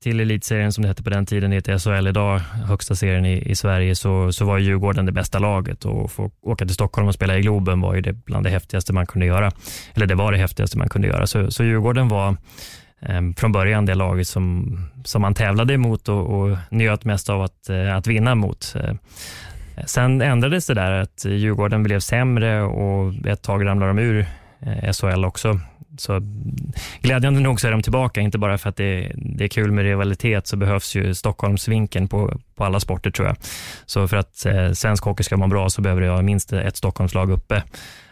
[0.03, 3.51] till elitserien som det hette på den tiden, det heter SHL idag, högsta serien i,
[3.51, 7.15] i Sverige, så, så var Djurgården det bästa laget och få åka till Stockholm och
[7.15, 9.53] spela i Globen var ju det bland det häftigaste man kunde göra.
[9.95, 11.27] Eller det var det häftigaste man kunde göra.
[11.27, 12.37] Så, så Djurgården var
[13.07, 17.43] Ehm, från början det laget som, som man tävlade emot och, och njöt mest av
[17.43, 18.75] att, eh, att vinna mot.
[18.77, 18.95] Eh,
[19.87, 24.27] sen ändrades det där att Djurgården blev sämre och ett tag ramlade de ur
[24.61, 25.61] eh, SHL också.
[25.99, 26.21] Så
[27.01, 29.85] glädjande nog så är de tillbaka, inte bara för att det, det är kul med
[29.85, 33.37] rivalitet, så behövs ju Stockholmsvinkeln på, på alla sporter tror jag.
[33.87, 36.77] Så för att eh, svensk hockey ska vara bra så behöver jag ha minst ett
[36.77, 37.63] Stockholmslag uppe.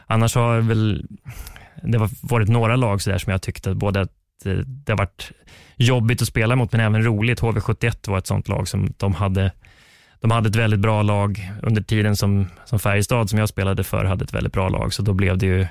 [0.06, 1.06] Annars har väl
[1.82, 4.08] det har varit några lag så där som jag tyckte både
[4.40, 5.32] att eh, det har varit
[5.76, 7.40] jobbigt att spela mot, men även roligt.
[7.40, 9.52] HV71 var ett sånt lag som de hade
[10.20, 14.04] de hade ett väldigt bra lag under tiden som, som Färjestad, som jag spelade för,
[14.04, 14.92] hade ett väldigt bra lag.
[14.92, 15.66] Så då blev det ju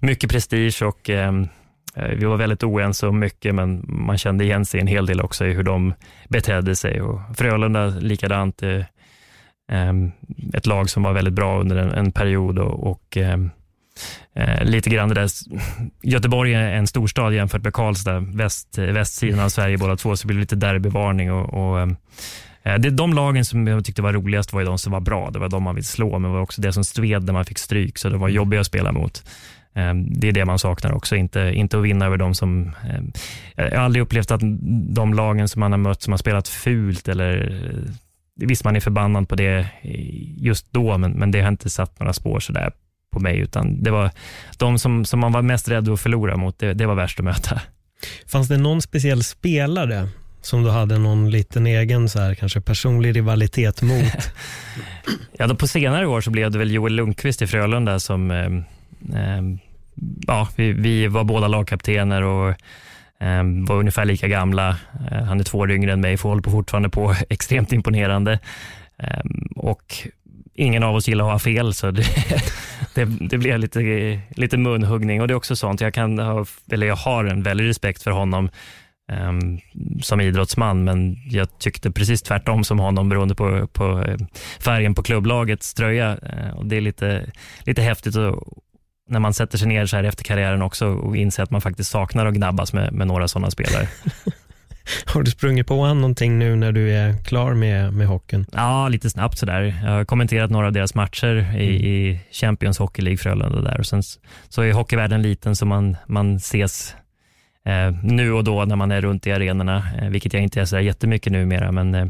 [0.00, 1.48] mycket prestige och ehm,
[1.94, 5.20] eh, vi var väldigt oense om mycket, men man kände igen sig en hel del
[5.20, 5.94] också i hur de
[6.28, 7.02] betedde sig.
[7.02, 8.62] Och Frölunda likadant.
[8.62, 8.84] Eh,
[9.72, 10.12] ehm,
[10.54, 13.38] ett lag som var väldigt bra under en, en period och, och eh,
[14.34, 15.30] Eh, lite grann det där,
[16.02, 20.22] Göteborg är en storstad jämfört med Karlstad, väst, eh, västsidan av Sverige båda två, så
[20.22, 21.32] det blir lite derbyvarning.
[21.32, 21.96] Och, och, ehm,
[22.62, 25.30] eh, det, de lagen som jag tyckte var roligast var ju de som var bra,
[25.30, 27.44] det var de man vill slå, men det var också det som sved när man
[27.44, 29.24] fick stryk, så det var jobbiga att spela mot.
[29.74, 32.66] Eh, det är det man saknar också, inte, inte att vinna över de som...
[32.66, 33.00] Eh,
[33.54, 34.40] jag har aldrig upplevt att
[34.94, 37.92] de lagen som man har mött som har spelat fult eller eh,
[38.38, 39.66] Visst, man är förbannad på det
[40.36, 42.72] just då, men, men det har inte satt några spår sådär
[43.12, 44.10] på mig, utan det var
[44.58, 47.24] de som, som man var mest rädd att förlora mot, det, det var värst att
[47.24, 47.60] möta.
[48.26, 50.08] Fanns det någon speciell spelare
[50.46, 54.30] som du hade någon liten egen så här, kanske personlig rivalitet mot?
[55.38, 58.46] ja, då på senare år så blev det väl Joel Lundqvist i Frölunda som eh,
[59.20, 59.42] eh,
[60.26, 62.48] ja, vi, vi, var båda lagkaptener och
[63.20, 64.76] eh, var ungefär lika gamla.
[65.10, 68.38] Eh, han är två år yngre än mig, får håller på fortfarande på extremt imponerande.
[68.98, 69.24] Eh,
[69.56, 69.94] och
[70.54, 72.04] ingen av oss gillar att ha fel, så det,
[72.96, 73.80] det, det blev lite,
[74.30, 75.20] lite munhuggning.
[75.20, 78.10] Och det är också sånt, jag, kan ha, eller jag har en väldig respekt för
[78.10, 78.48] honom
[79.12, 79.60] um,
[80.02, 84.16] som idrottsman, men jag tyckte precis tvärtom som honom beroende på, på eh,
[84.60, 86.16] färgen på klubblagets tröja.
[86.16, 87.30] Uh, och det är lite,
[87.60, 88.34] lite häftigt att,
[89.08, 91.90] när man sätter sig ner så här efter karriären också och inser att man faktiskt
[91.90, 93.88] saknar att gnabbas med, med några sådana spelare.
[95.06, 98.46] Har du sprungit på någonting nu när du är klar med, med hockeyn?
[98.52, 99.80] Ja, lite snabbt sådär.
[99.84, 101.84] Jag har kommenterat några av deras matcher i, mm.
[101.84, 103.78] i Champions Hockey League Frölunda där.
[103.78, 104.02] Och sen
[104.48, 106.94] så är hockeyvärlden liten så man, man ses
[107.66, 110.64] eh, nu och då när man är runt i arenorna, eh, vilket jag inte är
[110.64, 111.72] så jättemycket numera.
[111.72, 112.06] Men eh,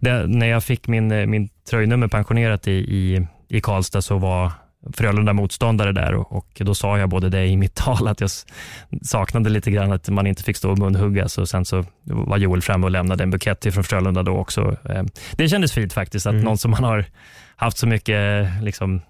[0.00, 4.52] det, när jag fick min, eh, min tröjnummer pensionerat i, i, i Karlstad så var
[4.92, 8.30] Frölunda motståndare där och, och, då sa jag både det i mitt tal att jag
[9.02, 12.62] saknade lite grann att man inte fick stå och munhuggas och sen så var Joel
[12.62, 14.76] framme och lämnade en bukett från Frölunda då också.
[14.88, 16.44] Eh, det kändes fint faktiskt att mm.
[16.44, 17.04] någon som man har
[17.56, 19.00] haft så mycket liksom,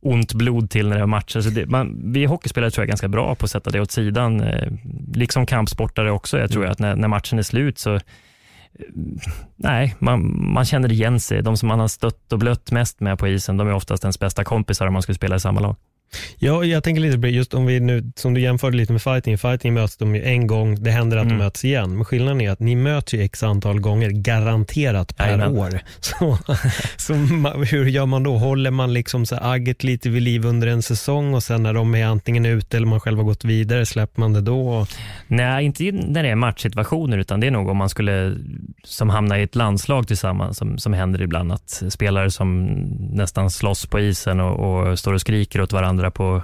[0.00, 1.40] ont blod till när det är matcher.
[1.40, 3.90] Så det, man, vi hockeyspelare tror jag är ganska bra på att sätta det åt
[3.90, 4.72] sidan, eh,
[5.14, 6.38] liksom kampsportare också.
[6.38, 6.72] Jag tror mm.
[6.72, 8.00] att när, när matchen är slut så
[9.56, 11.42] nej, man, man känner igen sig.
[11.42, 14.18] De som man har stött och blött mest med på isen, de är oftast ens
[14.18, 15.76] bästa kompisar om man skulle spela i samma lag.
[16.38, 19.38] Ja, jag tänker lite på just om vi nu, som du jämförde lite med fighting.
[19.38, 21.38] fighting möts de ju en gång, det händer att mm.
[21.38, 21.96] de möts igen.
[21.96, 25.58] Men skillnaden är att ni möts ju x antal gånger garanterat per Amen.
[25.58, 25.80] år.
[26.00, 26.38] Så,
[26.96, 27.14] så
[27.64, 28.36] hur gör man då?
[28.36, 31.94] Håller man liksom så agget lite vid liv under en säsong och sen när de
[31.94, 34.86] är antingen ute eller man själv har gått vidare, släpper man det då?
[35.26, 38.36] Nej, inte när det är matchsituationer, utan det är nog om man skulle
[38.84, 42.64] som hamna i ett landslag tillsammans, som, som händer ibland, att spelare som
[43.12, 46.42] nästan slåss på isen och, och står och skriker åt varandra varandra på,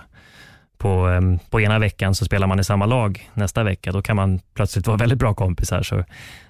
[0.79, 3.93] på, ehm, på ena veckan så spelar man i samma lag nästa vecka.
[3.93, 5.83] Då kan man plötsligt vara väldigt bra kompisar.
[5.83, 6.05] Så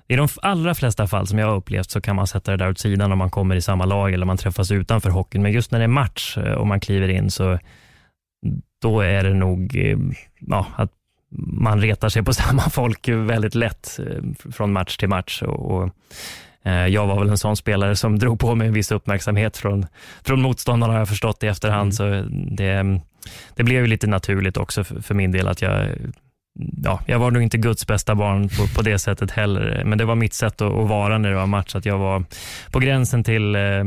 [0.09, 2.71] I de allra flesta fall som jag har upplevt så kan man sätta det där
[2.71, 5.43] åt sidan om man kommer i samma lag eller man träffas utanför hockeyn.
[5.43, 7.59] Men just när det är match eh, och man kliver in så
[8.83, 10.93] då är det nog ehm, ja, att
[11.53, 15.43] man retar sig på samma folk väldigt lätt eh, från match till match.
[15.43, 15.91] Och, och
[16.73, 19.87] jag var väl en sån spelare som drog på mig en viss uppmärksamhet från,
[20.25, 21.93] från motståndarna har jag förstått i efterhand.
[22.01, 22.23] Mm.
[22.23, 23.01] Så det,
[23.55, 25.89] det blev ju lite naturligt också för, för, min del att jag
[26.85, 30.05] Ja, jag var nog inte Guds bästa barn på, på det sättet heller, men det
[30.05, 31.75] var mitt sätt att, att vara när det var match.
[31.75, 32.25] Att jag var
[32.71, 33.85] på gränsen till, eh,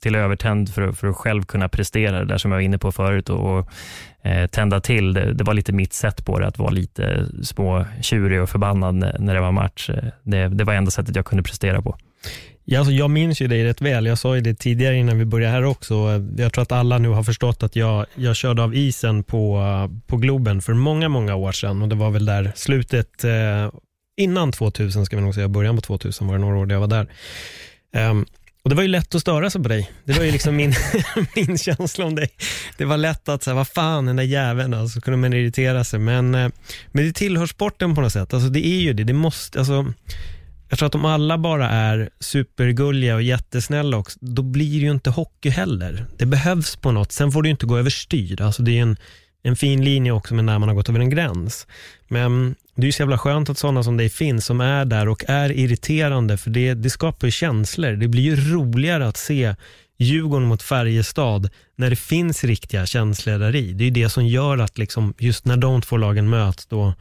[0.00, 2.92] till övertänd för, för att själv kunna prestera det där som jag var inne på
[2.92, 3.68] förut och, och
[4.22, 5.12] eh, tända till.
[5.12, 8.94] Det, det, var lite mitt sätt på det, att vara lite små tjurig och förbannad
[8.94, 9.90] när, när det var match.
[9.90, 11.96] Eh, det, det var enda sättet jag kunde prestera på.
[12.64, 14.06] Ja, alltså jag minns ju dig rätt väl.
[14.06, 15.94] Jag sa ju det tidigare innan vi började här också.
[16.36, 19.62] Jag tror att alla nu har förstått att jag, jag körde av isen på,
[20.06, 23.70] på Globen för många, många år sedan och det var väl där slutet eh,
[24.16, 26.80] innan 2000 ska vi nog säga, början på 2000 var det några år där jag
[26.80, 27.06] var där.
[28.10, 28.26] Um,
[28.64, 29.90] och Det var ju lätt att störa sig på dig.
[30.04, 30.74] Det var ju liksom min,
[31.36, 32.30] min känsla om dig.
[32.78, 35.84] Det var lätt att säga, vad fan den där jäveln, alltså, så kunde man irritera
[35.84, 35.98] sig.
[35.98, 36.48] Men, eh,
[36.92, 38.34] men det tillhör sporten på något sätt.
[38.34, 39.04] Alltså, det är ju det.
[39.04, 39.92] det måste, alltså,
[40.68, 44.90] jag tror att om alla bara är supergulliga och jättesnälla också, då blir det ju
[44.90, 46.06] inte hockey heller.
[46.18, 47.12] Det behövs på något.
[47.12, 48.42] Sen får det ju inte gå överstyr.
[48.42, 48.96] Alltså det är en,
[49.42, 51.66] en fin linje också med när man har gått över en gräns.
[52.08, 55.08] Men det är ju så jävla skönt att sådana som dig finns, som är där
[55.08, 57.92] och är irriterande, för det, det skapar ju känslor.
[57.92, 59.54] Det blir ju roligare att se
[59.98, 63.72] Djurgården mot Färjestad när det finns riktiga känslor där i.
[63.72, 66.94] Det är ju det som gör att liksom, just när de två lagen möts, då,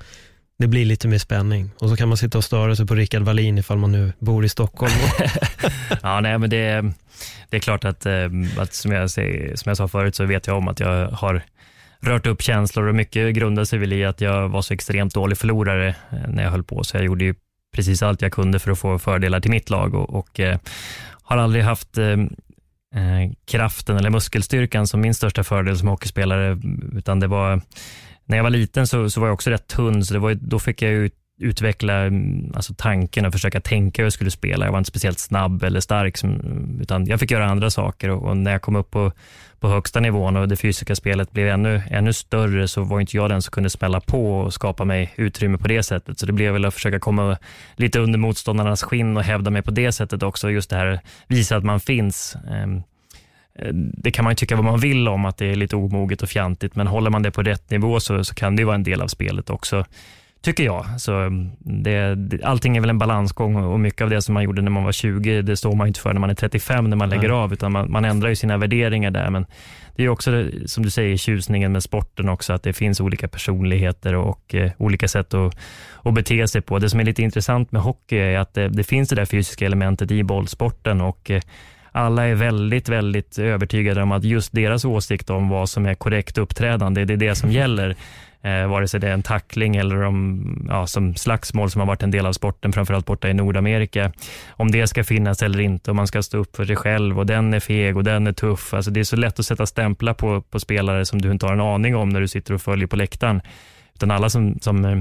[0.58, 1.72] det blir lite mer spänning.
[1.78, 4.46] Och så kan man sitta och störa sig på Rickard Wallin ifall man nu bor
[4.46, 4.94] i Stockholm.
[6.02, 6.94] ja, nej, men det,
[7.50, 10.58] det är klart att, eh, att som, jag, som jag sa förut så vet jag
[10.58, 11.44] om att jag har
[12.02, 15.38] rört upp känslor och mycket grundar sig väl i att jag var så extremt dålig
[15.38, 16.84] förlorare eh, när jag höll på.
[16.84, 17.36] Så jag gjorde ju
[17.76, 20.58] precis allt jag kunde för att få fördelar till mitt lag och, och eh,
[21.24, 22.12] har aldrig haft eh,
[22.96, 26.60] eh, kraften eller muskelstyrkan som min största fördel som hockeyspelare,
[26.94, 27.62] utan det var
[28.26, 30.60] när jag var liten så, så var jag också rätt tunn, så det var, då
[30.60, 34.66] fick jag ut, utveckla mm, alltså tanken och försöka tänka hur jag skulle spela.
[34.66, 36.42] Jag var inte speciellt snabb eller stark, som,
[36.82, 38.10] utan jag fick göra andra saker.
[38.10, 39.12] Och, och, när jag kom upp på,
[39.62, 43.30] på högsta nivån och det fysiska spelet blev ännu, ännu större, så var inte jag
[43.30, 46.20] den som kunde smälla på och skapa mig utrymme på det sättet.
[46.20, 47.38] Så det blev väl att försöka komma
[47.76, 50.50] lite under motståndarnas skinn och hävda mig på det sättet också.
[50.50, 52.36] Just det här, visa att man finns.
[52.52, 52.84] Ehm,
[53.56, 56.22] eh, det kan man ju tycka vad man vill om, att det är lite omoget
[56.22, 58.84] och fjantigt, men håller man det på rätt nivå så, så kan det vara en
[58.84, 59.86] del av spelet också,
[60.42, 60.86] tycker jag.
[60.98, 64.62] Så mm, det, allting är väl en balansgång och mycket av det som man gjorde
[64.62, 67.10] när man var 20, det står man inte för när man är 35 när man
[67.10, 69.30] lägger av, utan man, man, ändrar ju sina värderingar där.
[69.30, 69.46] Men
[69.96, 74.16] det är också, som du säger, tjusningen med sporten också, att det finns olika personligheter
[74.16, 75.58] och eh, olika sätt att,
[76.04, 76.80] att bete sig på.
[76.80, 79.66] Det som är lite intressant med hockey är att det, det finns det där fysiska
[79.66, 81.42] elementet i bollsporten och eh,
[81.92, 86.38] alla är väldigt, väldigt övertygade om att just deras åsikt om vad som är korrekt
[86.38, 87.96] uppträdande, det är det som gäller.
[88.44, 92.04] Eh, vare sig det är en tackling eller om, ja, som slagsmål som har varit
[92.04, 94.12] en del av sporten, framförallt borta i Nordamerika.
[94.50, 97.26] Om det ska finnas eller inte, om man ska stå upp för sig själv och
[97.26, 98.74] den är feg och den är tuff.
[98.74, 101.54] Alltså det är så lätt att sätta stämplar på, på spelare som du inte har
[101.54, 103.42] en aning om när du sitter och följer på läktaren.
[103.96, 105.00] Utan alla som, som eh,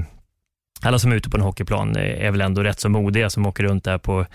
[0.81, 3.63] alla som är ute på en hockeyplan är väl ändå rätt så modiga som åker
[3.63, 4.25] runt där på,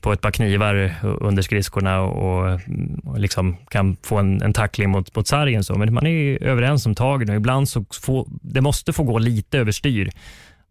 [0.00, 2.60] på ett par knivar under skridskorna och,
[3.04, 5.64] och liksom kan få en, en tackling mot, mot sargen.
[5.64, 5.78] Så.
[5.78, 9.58] Men man är överens om tagen och ibland så få, det måste få gå lite
[9.58, 10.10] överstyr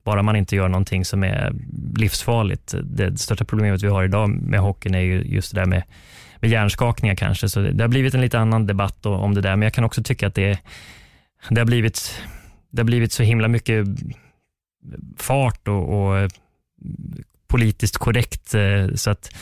[0.03, 1.53] bara man inte gör någonting som är
[1.95, 2.75] livsfarligt.
[2.83, 5.83] Det största problemet vi har idag med hockeyn är ju just det där med,
[6.39, 7.49] med hjärnskakningar kanske.
[7.49, 10.03] Så det har blivit en lite annan debatt om det där, men jag kan också
[10.03, 10.59] tycka att det,
[11.49, 12.21] det, har, blivit,
[12.71, 13.87] det har blivit så himla mycket
[15.17, 16.29] fart och, och eh,
[17.47, 19.35] politiskt korrekt eh, så att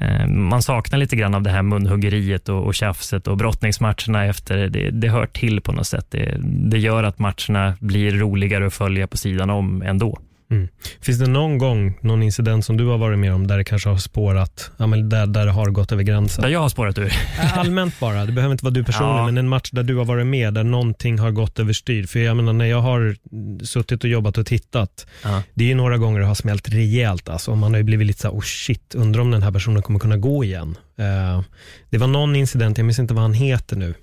[0.00, 4.68] eh, man saknar lite grann av det här munhuggeriet och, och tjafset och brottningsmatcherna efter.
[4.68, 6.06] Det, det hör till på något sätt.
[6.10, 10.18] Det, det gör att matcherna blir roligare att följa på sidan om ändå.
[10.50, 10.68] Mm.
[11.00, 13.88] Finns det någon gång, någon incident som du har varit med om där det kanske
[13.88, 16.42] har spårat, ja, men där, där det har gått över gränsen?
[16.42, 17.12] Där jag har spårat ur?
[17.54, 19.26] Allmänt bara, det behöver inte vara du personligen, ja.
[19.26, 22.06] men en match där du har varit med, där någonting har gått överstyr.
[22.06, 23.16] För jag menar, när jag har
[23.64, 25.42] suttit och jobbat och tittat, ja.
[25.54, 27.28] det är några gånger det har smält rejält.
[27.28, 29.82] Alltså, man har ju blivit lite så här, oh shit, undrar om den här personen
[29.82, 30.76] kommer kunna gå igen.
[31.00, 31.42] Uh,
[31.90, 33.94] det var någon incident, jag minns inte vad han heter nu,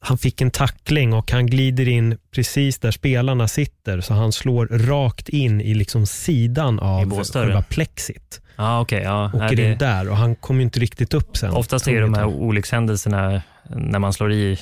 [0.00, 4.66] han fick en tackling och han glider in precis där spelarna sitter, så han slår
[4.66, 8.40] rakt in i liksom sidan av själva plexit.
[8.56, 9.30] Ah, okay, ja.
[9.34, 9.72] Åker det...
[9.72, 11.50] in där och han kommer inte riktigt upp sen.
[11.50, 14.58] Oftast är de här olyckshändelserna när man slår i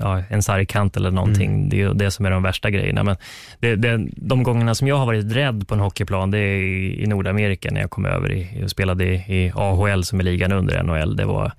[0.00, 1.68] ja, en sargkant eller någonting, mm.
[1.68, 3.02] det är det som är de värsta grejerna.
[3.02, 3.16] Men
[3.60, 7.02] det, det, de gångerna som jag har varit rädd på en hockeyplan, det är i,
[7.02, 10.52] i Nordamerika när jag kom över i, och spelade i, i AHL som är ligan
[10.52, 11.16] under NHL.
[11.16, 11.52] Det var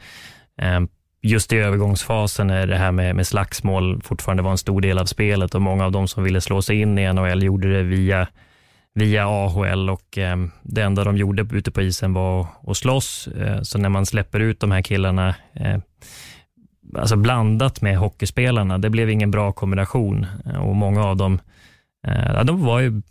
[0.62, 0.80] eh,
[1.26, 5.06] just i övergångsfasen när det här med, med slagsmål fortfarande var en stor del av
[5.06, 8.28] spelet och många av de som ville slå sig in i NHL gjorde det via,
[8.94, 13.28] via AHL och eh, det enda de gjorde ute på isen var att slåss.
[13.28, 15.78] Eh, så när man släpper ut de här killarna eh,
[16.98, 21.40] alltså blandat med hockeyspelarna, det blev ingen bra kombination eh, och många av dem
[22.08, 23.02] Eh, de var ju,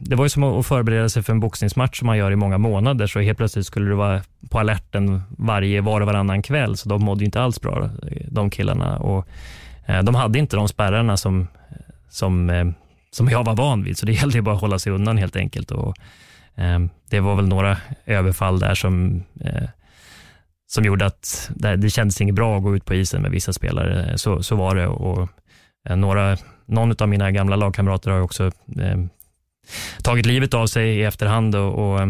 [0.00, 2.58] det var ju som att förbereda sig för en boxningsmatch som man gör i många
[2.58, 6.88] månader, så helt plötsligt skulle du vara på alerten varje, var och varannan kväll, så
[6.88, 8.98] de mådde inte alls bra, eh, de killarna.
[8.98, 9.28] Och,
[9.86, 11.48] eh, de hade inte de spärrarna som,
[12.08, 12.66] som, eh,
[13.10, 15.70] som jag var van vid, så det gällde bara att hålla sig undan helt enkelt.
[15.70, 15.96] Och,
[16.54, 16.78] eh,
[17.10, 17.76] det var väl några
[18.06, 19.22] överfall där som,
[20.66, 23.52] som gjorde att det, det kändes inget bra att gå ut på isen med vissa
[23.52, 24.18] spelare.
[24.18, 24.86] Så, så var det.
[24.86, 25.28] Och,
[25.94, 26.36] några
[26.66, 28.44] någon av mina gamla lagkamrater har också
[28.80, 28.98] eh,
[30.02, 32.06] tagit livet av sig i efterhand och, och eh,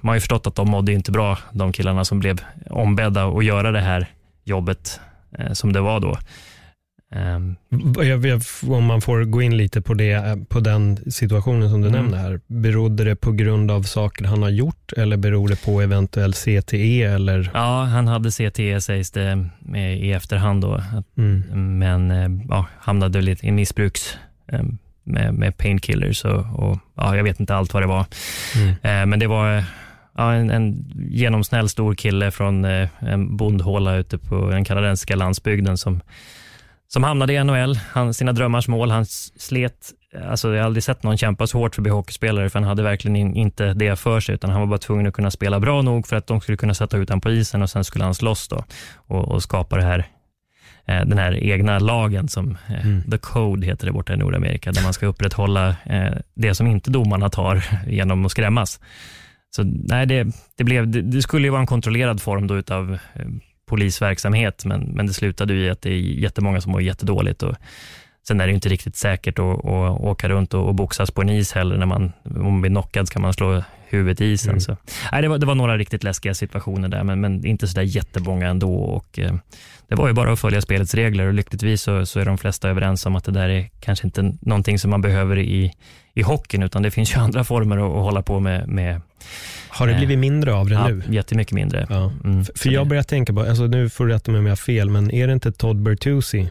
[0.00, 2.40] man har ju förstått att de mådde inte bra, de killarna som blev
[2.70, 4.06] ombedda att göra det här
[4.44, 5.00] jobbet
[5.38, 6.18] eh, som det var då.
[7.16, 7.56] Um,
[8.62, 12.00] Om man får gå in lite på, det, eh, på den situationen som du mm.
[12.00, 12.40] nämnde här.
[12.46, 17.02] Berodde det på grund av saker han har gjort eller beror det på eventuell CTE?
[17.02, 17.50] Eller?
[17.54, 20.62] Ja, han hade CTE sägs det i efterhand.
[20.62, 20.82] Då.
[21.18, 21.78] Mm.
[21.78, 24.18] Men eh, ja, hamnade lite i missbruks
[24.52, 24.62] eh,
[25.04, 28.06] med, med painkillers och, och, ja, jag vet inte allt vad det var.
[28.82, 29.10] Mm.
[29.10, 29.64] Men det var
[30.16, 32.64] ja, en, en genomsnäll stor kille från
[32.98, 36.00] en bondhåla ute på den kanadensiska landsbygden som
[36.88, 38.90] som hamnade i NHL, han, sina drömmars mål.
[38.90, 39.92] Han slet,
[40.28, 42.68] alltså jag har aldrig sett någon kämpa så hårt för att bli hockeyspelare, för han
[42.68, 45.60] hade verkligen in, inte det för sig, utan han var bara tvungen att kunna spela
[45.60, 48.04] bra nog för att de skulle kunna sätta ut honom på isen och sen skulle
[48.04, 48.64] han slåss då
[48.96, 49.98] och, och skapa det här
[50.86, 53.10] eh, den här egna lagen som eh, mm.
[53.10, 56.90] The Code heter det borta i Nordamerika, där man ska upprätthålla eh, det som inte
[56.90, 58.80] domarna tar genom att skrämmas.
[59.50, 60.26] Så nej, det,
[60.56, 62.98] det, blev, det, det skulle ju vara en kontrollerad form då utav
[63.68, 67.42] polisverksamhet, men, men det slutade i att det är jättemånga som mår jättedåligt.
[67.42, 67.54] Och
[68.28, 71.28] sen är det inte riktigt säkert att, att åka runt och, och boxas på en
[71.28, 71.76] is heller.
[71.76, 74.50] När man, om man blir knockad kan man slå huvudet i isen.
[74.50, 74.60] Mm.
[74.60, 74.76] Så,
[75.12, 77.82] nej, det, var, det var några riktigt läskiga situationer där, men, men inte så där
[77.82, 78.74] jättemånga ändå.
[78.74, 79.34] Och, eh,
[79.88, 82.68] det var ju bara att följa spelets regler och lyckligtvis så, så är de flesta
[82.68, 85.72] överens om att det där är kanske inte någonting som man behöver i,
[86.14, 89.00] i hockeyn, utan det finns ju andra former att, att hålla på med, med
[89.68, 91.02] har det blivit mindre av det ja, nu?
[91.08, 91.86] Jättemycket mindre.
[91.90, 92.12] Ja.
[92.24, 94.56] Mm, för jag börjar tänka på, alltså nu får du rätta mig om jag har
[94.56, 96.50] fel, men är det inte Todd Bertuzzi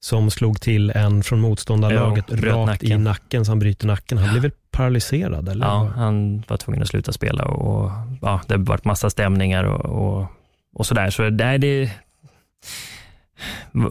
[0.00, 3.00] som slog till en från motståndarlaget jo, rakt nacken.
[3.00, 4.18] i nacken så han bryter nacken?
[4.18, 5.48] Han blev väl paralyserad?
[5.48, 5.66] Eller?
[5.66, 7.90] Ja, han var tvungen att sluta spela och
[8.22, 10.26] ja, det har varit massa stämningar och, och,
[10.74, 11.10] och sådär.
[11.10, 11.90] Så nej, det,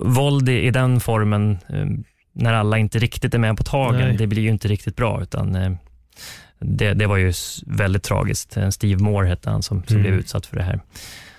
[0.01, 1.85] våld i, i den formen, eh,
[2.33, 5.21] när alla inte riktigt är med på tagen, det blir ju inte riktigt bra.
[5.21, 5.71] utan eh,
[6.59, 7.33] det, det var ju
[7.65, 8.57] väldigt tragiskt.
[8.69, 10.01] Steve Moore hette han som, som mm.
[10.01, 10.79] blev utsatt för det här.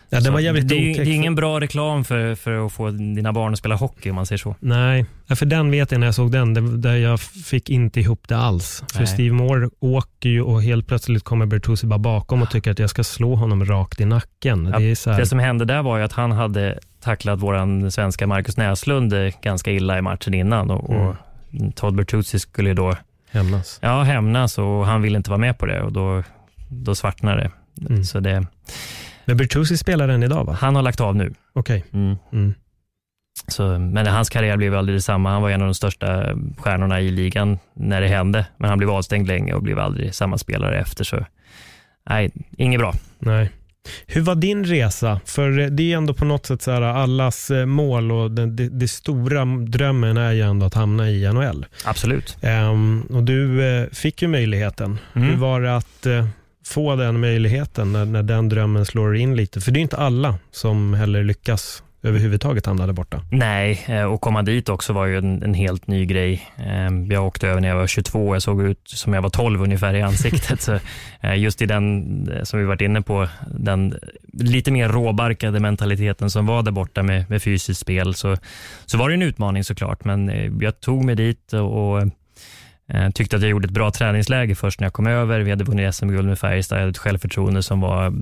[0.08, 3.32] Ja, det, var jävligt det, det är ingen bra reklam för, för att få dina
[3.32, 4.56] barn att spela hockey om man säger så.
[4.60, 8.28] Nej, för den vet jag när jag såg den, det, där jag fick inte ihop
[8.28, 8.84] det alls.
[8.92, 9.06] För Nej.
[9.06, 12.90] Steve Moore åker ju och helt plötsligt kommer Bertuzzi bara bakom och tycker att jag
[12.90, 14.70] ska slå honom rakt i nacken.
[14.72, 18.56] Ja, det, det, som hände där var ju att han hade tacklat vår svenska Marcus
[18.56, 21.06] Näslund ganska illa i matchen innan och, mm.
[21.06, 21.16] och
[21.74, 22.94] Todd Bertuzzi skulle då
[23.30, 23.78] Hämnas.
[23.82, 26.22] Ja, hämnas och han ville inte vara med på det och då,
[26.68, 27.50] då svartnade det.
[27.88, 28.04] Mm.
[28.04, 28.46] Så det.
[29.24, 30.56] Men Bertuzzi spelar än idag va?
[30.60, 31.34] Han har lagt av nu.
[31.52, 31.84] Okej.
[31.92, 32.16] Mm.
[32.32, 32.54] Mm.
[33.48, 35.30] Så, men hans karriär blev aldrig detsamma.
[35.30, 38.90] Han var en av de största stjärnorna i ligan när det hände, men han blev
[38.90, 41.04] avstängd länge och blev aldrig samma spelare efter.
[41.04, 41.24] Så
[42.10, 42.94] nej, inget bra.
[43.18, 43.50] Nej.
[44.06, 45.20] Hur var din resa?
[45.24, 48.68] För det är ändå på något sätt så här, allas eh, mål och det, det,
[48.68, 51.66] det stora drömmen är ju ändå att hamna i NHL.
[51.84, 52.36] Absolut.
[52.40, 54.98] Ehm, och du eh, fick ju möjligheten.
[55.14, 55.28] Mm.
[55.28, 56.26] Hur var det att eh,
[56.66, 59.60] få den möjligheten när, när den drömmen slår in lite?
[59.60, 63.22] För det är inte alla som heller lyckas överhuvudtaget hamna där borta.
[63.30, 66.42] Nej, eh, och komma dit också var ju en, en helt ny grej.
[66.56, 69.30] Eh, Jag åkte över när jag var 22 och jag såg ut som jag var
[69.30, 70.60] 12 ungefär i ansiktet.
[70.66, 70.78] Så
[71.20, 73.94] eh, just i den, som vi varit inne på, den
[74.32, 78.36] lite mer råbarkade mentaliteten som var där borta med, med fysiskt spel, så,
[78.86, 80.04] så var det en utmaning såklart.
[80.04, 80.30] Men
[80.60, 82.02] jag tog mig dit och,
[83.14, 85.40] tyckte att jag gjorde ett bra träningsläge först när jag kom över.
[85.40, 88.12] Vi hade vunnit SM-guld med Färjestad, jag hade ett självförtroende som var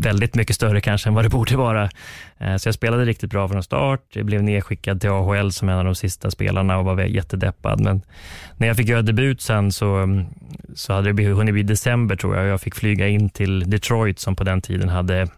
[0.00, 1.90] väldigt mycket större kanske än vad det borde vara.
[2.38, 4.00] Eh, så jag spelade riktigt bra från start.
[4.12, 7.80] Jag blev nedskickad till AHL som en av de sista spelarna och var jättedeppad.
[7.80, 8.02] Men
[8.56, 10.26] när jag fick göra debut sen så, mm,
[10.74, 12.46] så hade det hunnit bli december tror jag.
[12.46, 15.28] Jag fick flyga in till Detroit som på den tiden hade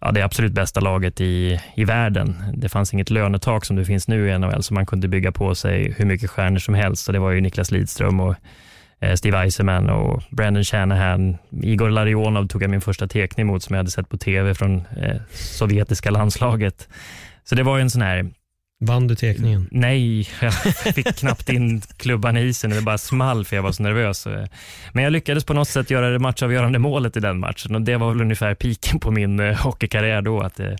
[0.00, 2.36] ja, det absolut bästa laget i, i världen.
[2.54, 5.54] Det fanns inget lönetak som det finns nu i NHL, så man kunde bygga på
[5.54, 7.04] sig hur mycket stjärnor som helst.
[7.04, 8.34] Så det var ju Niklas Lidström och
[9.16, 11.36] Steve Eisenman och Brandon Shanahan.
[11.62, 14.76] Igor Larionov tog jag min första tekning mot som jag hade sett på tv från
[14.96, 16.88] eh, sovjetiska landslaget.
[17.44, 18.30] Så det var ju en sån här,
[18.84, 19.68] Vann du tekningen?
[19.70, 20.54] nej, jag
[20.94, 24.26] fick knappt in klubban i isen, det bara small för jag var så nervös.
[24.92, 27.96] Men jag lyckades på något sätt göra det matchavgörande målet i den matchen och det
[27.96, 30.40] var väl ungefär piken på min eh, hockeykarriär då.
[30.40, 30.72] Att, eh,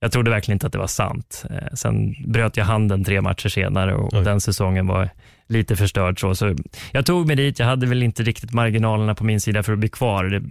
[0.00, 1.44] jag trodde verkligen inte att det var sant.
[1.50, 4.24] Eh, Sen bröt jag handen tre matcher senare och Oj.
[4.24, 5.08] den säsongen var
[5.48, 6.20] lite förstörd.
[6.20, 6.56] Så, så
[6.92, 9.78] jag tog mig dit, jag hade väl inte riktigt marginalerna på min sida för att
[9.78, 10.24] bli kvar.
[10.24, 10.42] Det,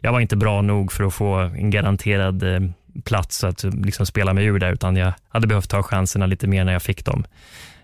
[0.00, 2.60] jag var inte bra nog för att få en garanterad eh,
[3.04, 6.46] plats att eh, liksom spela mig ur där, utan jag hade behövt ta chanserna lite
[6.46, 7.24] mer när jag fick dem.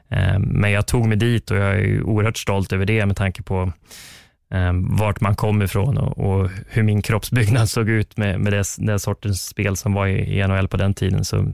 [0.09, 3.43] Eh, Men jag tog mig dit och jag är oerhört stolt över det med tanke
[3.43, 3.73] på
[4.55, 8.65] eh, vart man kom ifrån och, och hur min kroppsbyggnad såg ut med, med det,
[8.79, 11.25] den sortens spel som var i, i NHL på den tiden.
[11.25, 11.53] Så,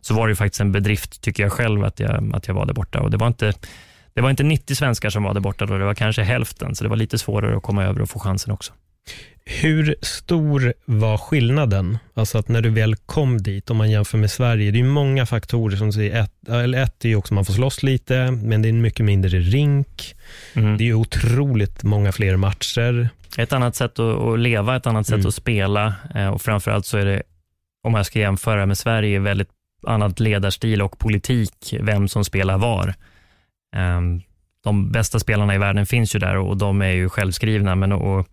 [0.00, 2.66] så var det ju faktiskt en bedrift, tycker jag själv, att jag, att jag var
[2.66, 3.00] där borta.
[3.00, 3.52] Och det var inte
[4.16, 6.84] det var inte 90 svenskar som var där borta då, det var kanske hälften, så
[6.84, 8.72] det var lite svårare att komma över och få chansen också.
[9.44, 11.98] Hur stor var skillnaden?
[12.14, 14.88] Alltså att när du väl kom dit, om man jämför med Sverige, det är ju
[14.88, 18.30] många faktorer som säger, ett, eller ett är ju också att man får slåss lite,
[18.30, 20.14] men det är en mycket mindre rink.
[20.54, 20.76] Mm.
[20.76, 23.08] Det är otroligt många fler matcher.
[23.38, 25.26] Ett annat sätt att, att leva, ett annat sätt Mm.
[25.26, 27.22] att spela eh, och framförallt så är det,
[27.82, 29.50] om jag ska jämföra med Sverige, väldigt
[29.86, 32.94] annat ledarstil och politik, vem som spelar var.
[33.76, 34.22] Ehm,
[34.64, 38.26] de bästa spelarna i världen finns ju där och de är ju självskrivna, men att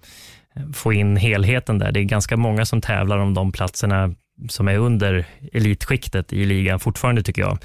[0.74, 4.16] få in helheten där, det är ganska många som tävlar om de platserna
[4.50, 7.58] som är under elitskiktet i ligan fortfarande tycker jag.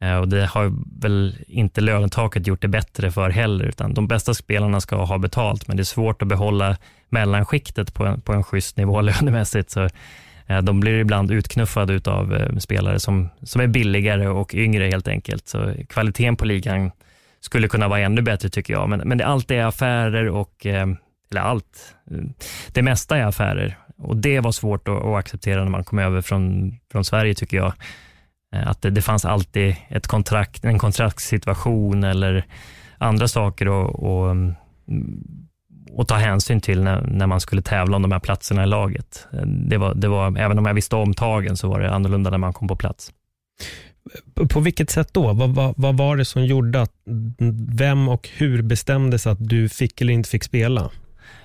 [0.00, 4.34] Ehm, och Det har väl inte lönetaket gjort det bättre för heller, utan de bästa
[4.34, 6.76] spelarna ska ha betalt, men det är svårt att behålla
[7.08, 9.70] mellanskiktet på en, på en schysst nivå lönemässigt.
[9.70, 9.88] Så
[10.46, 15.08] eh, de blir ibland utknuffade av eh, spelare som, som är billigare och yngre helt
[15.08, 15.48] enkelt.
[15.48, 16.90] Så kvaliteten på ligan
[17.42, 20.86] skulle kunna vara ännu bättre tycker jag, men, men det, allt är affärer och, eh,
[21.30, 22.18] eller allt, eh,
[22.72, 26.20] det mesta är affärer och det var svårt att, att acceptera när man kom över
[26.20, 27.72] från, från Sverige tycker jag.
[28.54, 32.44] Eh, att det, det fanns alltid ett kontrakt, en kontraktssituation eller
[32.98, 34.56] andra saker att, att, mm,
[35.98, 39.26] att ta hänsyn till när, när man skulle tävla om de här platserna i laget.
[39.46, 42.38] Det var, det var, även om jag visste om tagen så var det annorlunda när
[42.38, 43.12] man kom på plats.
[44.48, 45.32] På- vilket sätt då?
[45.32, 46.92] Vad, vad, vad var det som gjorde att,
[47.74, 50.90] vem och hur bestämdes att du fick eller inte fick spela?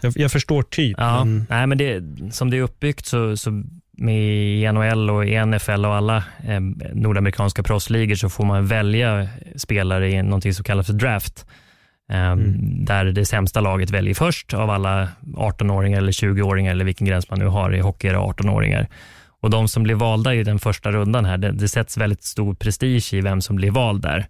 [0.01, 2.03] Jag, jag förstår typ, Ja, men nej, men det,
[2.33, 3.63] som det är uppbyggt så, så
[3.97, 6.59] med NHL och i NFL och alla eh,
[6.93, 11.45] nordamerikanska proffsligor så får man välja spelare i någonting som kallas för draft.
[12.11, 12.85] Eh, Mm.
[12.85, 17.39] Där det sämsta laget väljer först av alla 18-åringar eller 20-åringar eller vilken gräns man
[17.39, 18.87] nu har i hockey är det 18-åringar.
[19.41, 22.53] Och de som blir valda i den första rundan här, det, det sätts väldigt stor
[22.53, 24.27] prestige i vem som blir vald där.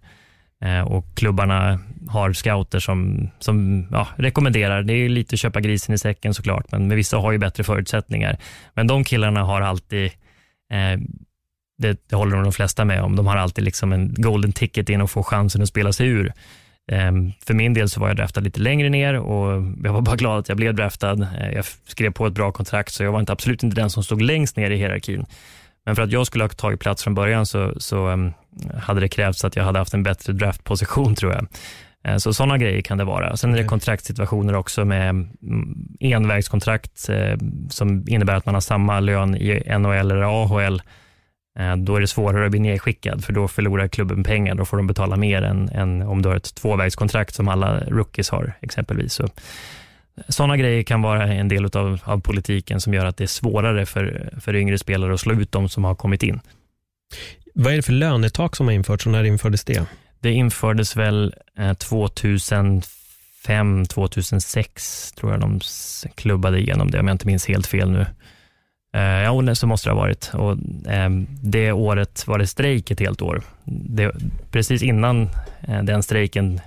[0.64, 4.82] Eh, och klubbarna har scouter som, som ja, rekommenderar.
[4.82, 8.38] Det är lite köpa grisen i säcken såklart, men, men vissa har ju bättre förutsättningar.
[8.74, 10.04] Men de killarna har alltid,
[10.72, 11.00] eh,
[11.78, 14.88] det, det håller nog de flesta med om, de har alltid liksom en golden ticket
[14.88, 16.32] in och få chansen att spela sig ur.
[16.88, 17.12] Eh,
[17.46, 20.38] för min del så var jag draftad lite längre ner och jag var bara glad
[20.38, 21.22] att jag blev draftad.
[21.22, 24.02] Eh, jag skrev på ett bra kontrakt, så jag var inte, absolut inte den som
[24.02, 25.26] stod längst ner i hierarkin.
[25.86, 28.32] Men för att jag skulle ha tagit plats från början så, så um,
[28.82, 31.46] hade det krävts att jag hade haft en bättre draftposition tror jag.
[32.04, 33.36] Eh, så sådana grejer kan det vara.
[33.36, 35.28] Sen är det kontraktssituationer också med mm,
[36.00, 37.36] envägskontrakt eh,
[37.70, 40.82] som innebär att man har samma lön i NHL eller AHL.
[41.58, 44.54] Eh, då är det svårare att bli nedskickad, för då förlorar klubben pengar.
[44.54, 48.30] Då får de betala mer än, än om du har ett tvåvägskontrakt som alla rookies
[48.30, 49.12] har exempelvis.
[49.12, 49.28] Så,
[50.28, 53.86] sådana grejer kan vara en del av, av politiken som gör att det är svårare
[53.86, 56.40] för, för yngre spelare att slå ut de som har kommit in.
[57.54, 59.86] Vad är det för lönetak som har införts och när infördes det?
[60.20, 61.34] Det infördes väl
[61.78, 65.60] 2005, 2006 tror jag de
[66.14, 68.06] klubbade igenom det, om jag inte minns helt fel nu.
[68.94, 70.30] Eh, ja, så måste det ha varit.
[70.34, 70.52] Och,
[70.92, 71.10] eh,
[71.42, 73.42] det året var det strejk ett helt år.
[73.64, 74.12] Det,
[74.50, 75.22] precis innan
[75.68, 76.60] eh, den strejken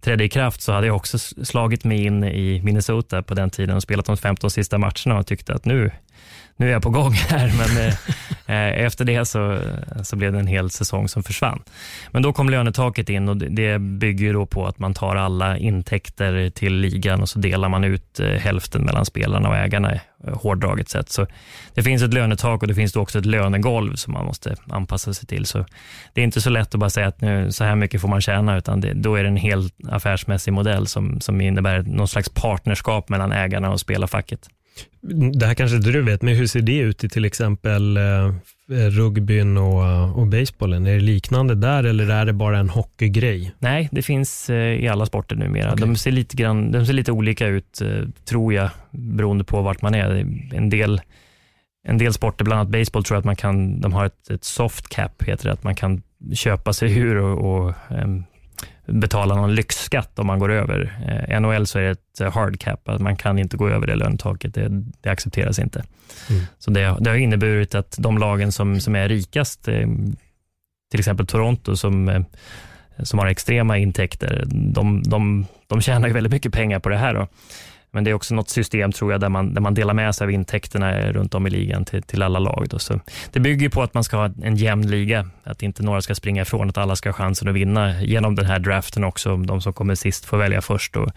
[0.00, 3.76] trädde i kraft så hade jag också slagit mig in i Minnesota på den tiden
[3.76, 5.90] och spelat de 15 sista matcherna och tyckte att nu,
[6.56, 7.94] nu är jag på gång här, men eh,
[8.46, 9.58] eh, efter det så,
[10.02, 11.62] så blev det en hel säsong som försvann.
[12.10, 16.50] Men då kom lönetaket in och det, bygger då på att man tar alla intäkter
[16.50, 20.00] till ligan och så delar man ut eh, hälften mellan spelarna och ägarna, eh,
[20.32, 21.08] hårdraget sett.
[21.08, 21.26] Så
[21.74, 25.14] det finns ett lönetak och det finns då också ett lönegolv som man måste anpassa
[25.14, 25.46] sig till.
[25.46, 25.64] Så
[26.12, 28.20] det är inte så lätt att bara säga att nu, så här mycket får man
[28.20, 32.28] tjäna, utan det, då är det en helt affärsmässig modell som, som innebär någon slags
[32.28, 34.48] partnerskap mellan ägarna och spelarfacket.
[35.32, 38.32] Det här kanske inte du vet, men hur ser det ut i till exempel eh,
[38.90, 40.86] rugbyn och, och basebollen?
[40.86, 43.54] Är det liknande där eller är det bara en hockeygrej?
[43.58, 45.72] Nej, det finns eh, i alla sporter numera.
[45.72, 45.86] Okay.
[45.86, 49.82] De, ser lite grann, de ser lite olika ut, eh, tror jag, beroende på vart
[49.82, 50.10] man är.
[50.54, 51.00] En del,
[51.88, 54.44] en del sporter, bland annat baseball, tror jag att man kan, de har ett, ett
[54.44, 56.02] soft cap, heter det, att man kan
[56.34, 58.24] köpa sig ur och, och um,
[58.86, 60.98] betala någon lyxskatt om man går över.
[61.08, 63.86] Eh, NHL så är det ett eh, hard cap, att man kan inte gå över
[63.86, 64.54] det lönetaket.
[64.54, 64.68] Det,
[65.00, 65.84] det accepteras inte.
[66.30, 66.42] Mm.
[66.58, 69.88] Så det, det, har inneburit att de lagen som, som är rikast, eh,
[70.90, 72.22] till exempel Toronto som, eh,
[73.02, 77.14] som har extrema intäkter, de, de, de tjänar ju väldigt mycket pengar på det här.
[77.14, 77.28] Då.
[77.96, 80.24] Men det är också något system tror jag där man, där man delar med sig
[80.24, 82.66] av intäkterna runt om i ligan till, till alla lag.
[82.70, 82.78] Då.
[82.78, 83.00] Så
[83.32, 86.42] det bygger på att man ska ha en jämn liga, att inte några ska springa
[86.42, 89.36] ifrån, att alla ska ha chansen att vinna genom den här draften också.
[89.36, 91.08] De som kommer sist får välja först och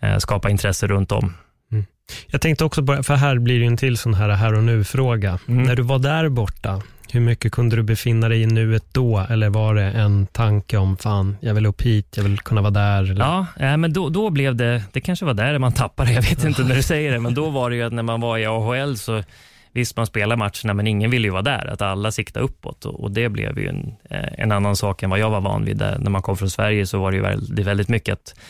[0.00, 1.34] eh, skapa intresse runt om.
[1.72, 1.84] Mm.
[2.26, 5.38] Jag tänkte också på, för här blir det en till sån här här och nu-fråga.
[5.48, 5.62] Mm.
[5.62, 6.82] När du var där borta,
[7.14, 9.26] hur mycket kunde du befinna dig i nuet då?
[9.30, 12.70] Eller var det en tanke om, fan, jag vill upp hit, jag vill kunna vara
[12.70, 13.10] där?
[13.10, 13.46] Eller?
[13.58, 16.62] Ja, men då, då blev det, det kanske var där man tappade, jag vet inte
[16.62, 18.96] när du säger det, men då var det ju att när man var i AHL
[18.96, 19.22] så
[19.72, 21.66] Visst, man spelar matcherna, men ingen ville ju vara där.
[21.72, 25.10] Att alla siktade uppåt och, och det blev ju en, eh, en annan sak än
[25.10, 25.76] vad jag var van vid.
[25.76, 28.40] Där, när man kom från Sverige så var det ju väldigt, väldigt mycket att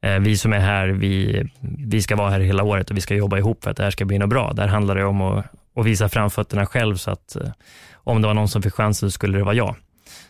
[0.00, 1.44] eh, vi som är här, vi,
[1.78, 3.90] vi ska vara här hela året och vi ska jobba ihop för att det här
[3.90, 4.52] ska bli något bra.
[4.52, 5.44] Där handlar det om att,
[5.76, 7.36] att visa framfötterna själv så att
[8.06, 9.76] om det var någon som fick chansen så skulle det vara jag.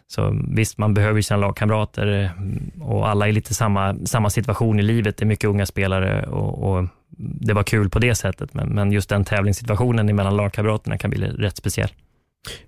[0.09, 4.83] Så visst, man behöver sina lagkamrater eh, och alla är lite samma, samma situation i
[4.83, 5.17] livet.
[5.17, 6.87] Det är mycket unga spelare och, och
[7.19, 11.27] det var kul på det sättet, men, men just den tävlingssituationen mellan lagkamraterna kan bli
[11.27, 11.89] rätt speciell.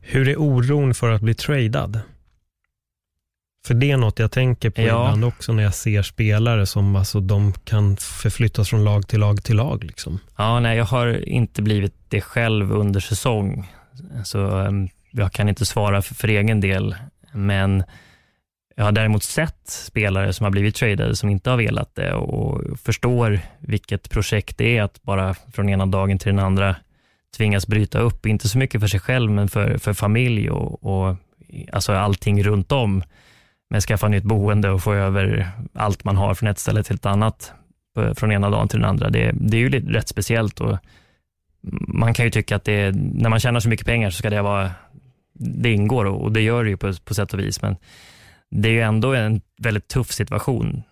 [0.01, 2.01] Hur är oron för att bli tradad?
[3.67, 4.87] För det är något jag tänker på ja.
[4.87, 9.45] ibland också när jag ser spelare som alltså, de kan förflyttas från lag till lag
[9.45, 9.85] till lag.
[9.85, 10.19] Liksom.
[10.37, 13.73] Ja, nej, jag har inte blivit det själv under säsong.
[14.25, 14.89] Så um,
[15.19, 16.97] jag kan inte svara för, för egen del,
[17.33, 17.85] men
[18.77, 22.79] jag har däremot sett spelare som har blivit tradade som inte har velat det och
[22.81, 26.77] förstår vilket projekt det är att bara från ena dagen till den andra
[27.37, 31.17] tvingas bryta upp, inte så mycket för sig själv, men för, för familj och, och
[31.73, 33.03] alltså allting runt om.
[33.71, 37.07] Men skaffa nytt boende och få över allt man har från ett ställe till ett
[37.07, 37.53] annat
[38.15, 39.11] från ena dagen till den andra.
[39.11, 40.79] Det, det är ju rätt speciellt och
[41.89, 44.43] man kan ju tycka att det, när man tjänar så mycket pengar så ska det
[44.43, 44.71] vara
[45.39, 47.63] det ingår och det gör det ju på, på sätt och vis.
[47.63, 47.77] Men
[48.51, 50.83] det är ju ändå en väldigt tuff situation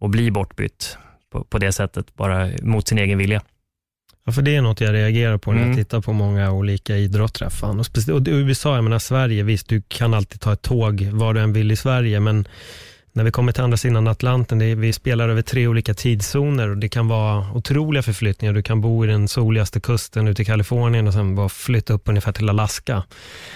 [0.00, 0.98] att bli bortbytt
[1.30, 3.42] på, på, det sättet, bara mot sin egen vilja.
[4.24, 5.68] Ja, för det är något jag reagerar på när mm.
[5.68, 7.50] jag tittar på många olika idrottare.
[7.50, 7.80] Fan.
[7.80, 11.40] Och, och USA, jag menar Sverige, visst du kan alltid ta ett tåg var du
[11.40, 12.48] än vill i Sverige, men
[13.12, 16.78] när vi kommer till andra sidan Atlanten, är, vi spelar över tre olika tidszoner och
[16.78, 18.54] det kan vara otroliga förflyttningar.
[18.54, 22.08] Du kan bo i den soligaste kusten ute i Kalifornien och sen bara flytta upp
[22.08, 23.02] ungefär till Alaska.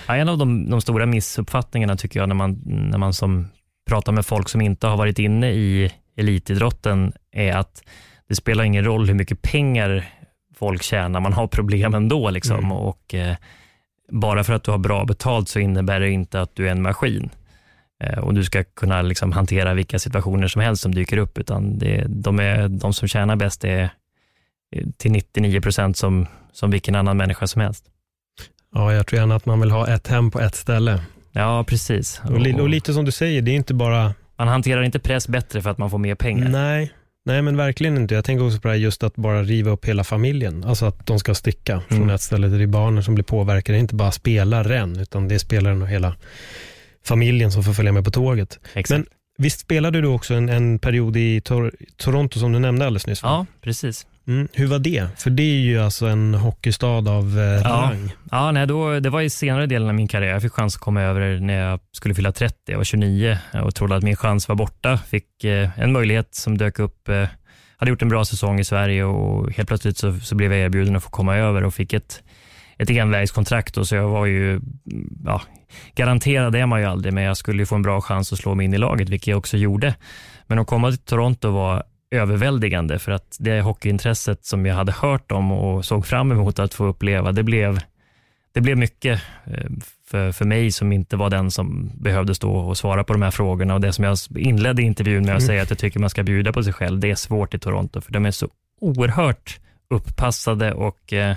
[0.07, 3.48] Ja, en av de, de, stora missuppfattningarna tycker jag när man, när man som
[3.88, 7.82] pratar med folk som inte har varit inne i elitidrotten är att
[8.28, 10.05] det spelar ingen roll hur mycket pengar
[10.55, 12.30] folk tjänar, man har problem ändå.
[12.30, 12.59] Liksom.
[12.59, 12.72] Mm.
[12.72, 13.36] Och, eh,
[14.12, 16.82] bara för att du har bra betalt så innebär det inte att du är en
[16.82, 17.30] maskin.
[18.03, 21.78] Eh, och du ska kunna liksom hantera vilka situationer som helst som dyker upp, utan
[21.78, 23.90] det, de, är, de som tjänar bäst är
[24.96, 27.84] till 99 procent som, som vilken annan människa som helst.
[28.74, 31.00] Ja, jag tror gärna att man vill ha ett hem på ett ställe.
[31.32, 32.20] Ja, precis.
[32.24, 35.62] Och, och, lite som du säger, det är inte bara man hanterar inte press bättre
[35.62, 36.48] för att man får mer pengar.
[36.48, 36.92] Nej,
[37.24, 38.14] Nej, men verkligen inte.
[38.14, 40.64] Jag tänker också på det här just att bara riva upp hela familjen.
[40.64, 41.84] Alltså att de ska sticka mm.
[41.88, 42.48] från ett ställe.
[42.48, 43.78] Det är barnen som blir påverkade.
[43.78, 46.14] Inte bara spelaren, utan det är spelaren och hela
[47.05, 48.59] familjen som får följa med på tåget.
[48.74, 48.90] Exakt.
[48.90, 49.07] Men
[49.38, 53.22] visst spelade du också en, en period i Tor Toronto som du nämnde alldeles nyss?
[53.22, 53.28] Va?
[53.28, 54.07] Ja, precis.
[54.26, 54.48] Mm.
[54.53, 55.09] Hur var det?
[55.16, 57.90] För det är ju alltså en hockeystad av eh, ja.
[57.90, 58.12] rang.
[58.30, 60.32] Ja, nej, då, det var i senare delen av min karriär.
[60.32, 62.57] Jag fick chans att komma över när jag skulle fylla 30.
[62.66, 64.98] Jag var 29 och trodde att min chans var borta.
[64.98, 67.09] Fick eh, en möjlighet som dök upp.
[67.09, 67.28] Eh,
[67.76, 70.96] hade gjort en bra säsong i Sverige och helt plötsligt så, så blev jag erbjuden
[70.96, 72.22] att få komma över och fick ett,
[72.78, 73.86] ett envägskontrakt.
[73.86, 74.60] Så jag var ju,
[75.24, 75.42] ja,
[75.94, 78.64] garanterad är man ju aldrig, men jag skulle få en bra chans att slå mig
[78.64, 79.94] in i laget, vilket jag också gjorde.
[80.46, 85.32] Men att komma till Toronto var överväldigande för att det hockeyintresset som jag hade hört
[85.32, 87.80] om och såg fram emot att få uppleva, det blev,
[88.52, 89.70] det blev mycket eh,
[90.06, 93.30] för, för mig som inte var den som behövde stå och svara på de här
[93.30, 93.74] frågorna.
[93.74, 95.46] Och Det som jag inledde intervjun med att mm.
[95.46, 98.00] säga att jag tycker man ska bjuda på sig själv, det är svårt i Toronto,
[98.00, 98.48] för de är så
[98.80, 99.60] oerhört
[99.90, 101.36] upppassade och eh,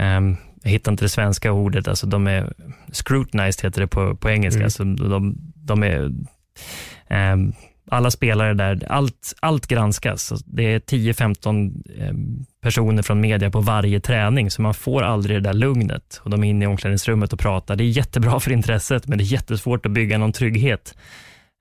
[0.00, 2.52] um, jag hittar inte det svenska ordet, alltså de är
[2.92, 4.58] scrutinized heter det på, på engelska.
[4.58, 4.64] Mm.
[4.64, 6.12] Alltså de, de är
[7.32, 7.52] um,
[7.90, 10.32] alla spelare där, allt, allt granskas.
[10.46, 12.14] Det är 10-15 eh,
[12.62, 16.20] personer från media på varje träning, så man får aldrig det där lugnet.
[16.24, 17.76] Och de är inne i omklädningsrummet och pratar.
[17.76, 20.94] Det är jättebra för intresset, men det är jättesvårt att bygga någon trygghet.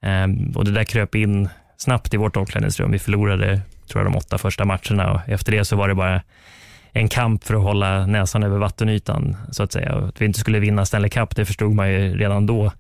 [0.06, 2.92] Ehm, och det där kröp in snabbt i vårt omklädningsrum.
[2.92, 3.62] Vi förlorade,
[3.92, 6.22] tror jag, de åtta första matcherna och efter det så var det bara
[6.96, 9.93] en kamp för att hålla näsan över vattenytan, så att säga.
[9.96, 12.72] Att vi inte skulle vinna Stanley Cup, det förstod man ju redan då.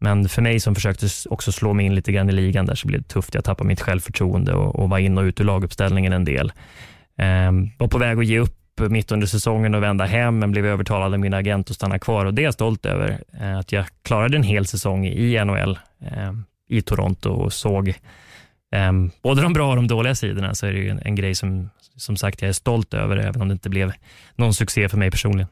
[0.00, 2.88] Men för mig som försökte också slå mig in lite grann i ligan där så
[2.88, 3.34] blev det tufft.
[3.34, 6.52] Jag tappade mitt självförtroende och, och var in och ut ur laguppställningen en del.
[7.18, 10.66] Ehm, var på väg att ge upp mitt under säsongen och vända hem, men blev
[10.66, 13.20] övertalad av min agent att stanna kvar och det är jag stolt över.
[13.40, 17.94] Eh, att jag klarade en hel säsong i NHL ehm, i Toronto och såg
[18.74, 21.70] eh, både de bra och de dåliga sidorna, så är det en, en grej som,
[21.96, 23.92] som sagt jag är stolt över, även om det inte blev
[24.36, 25.48] någon succé för mig personligen.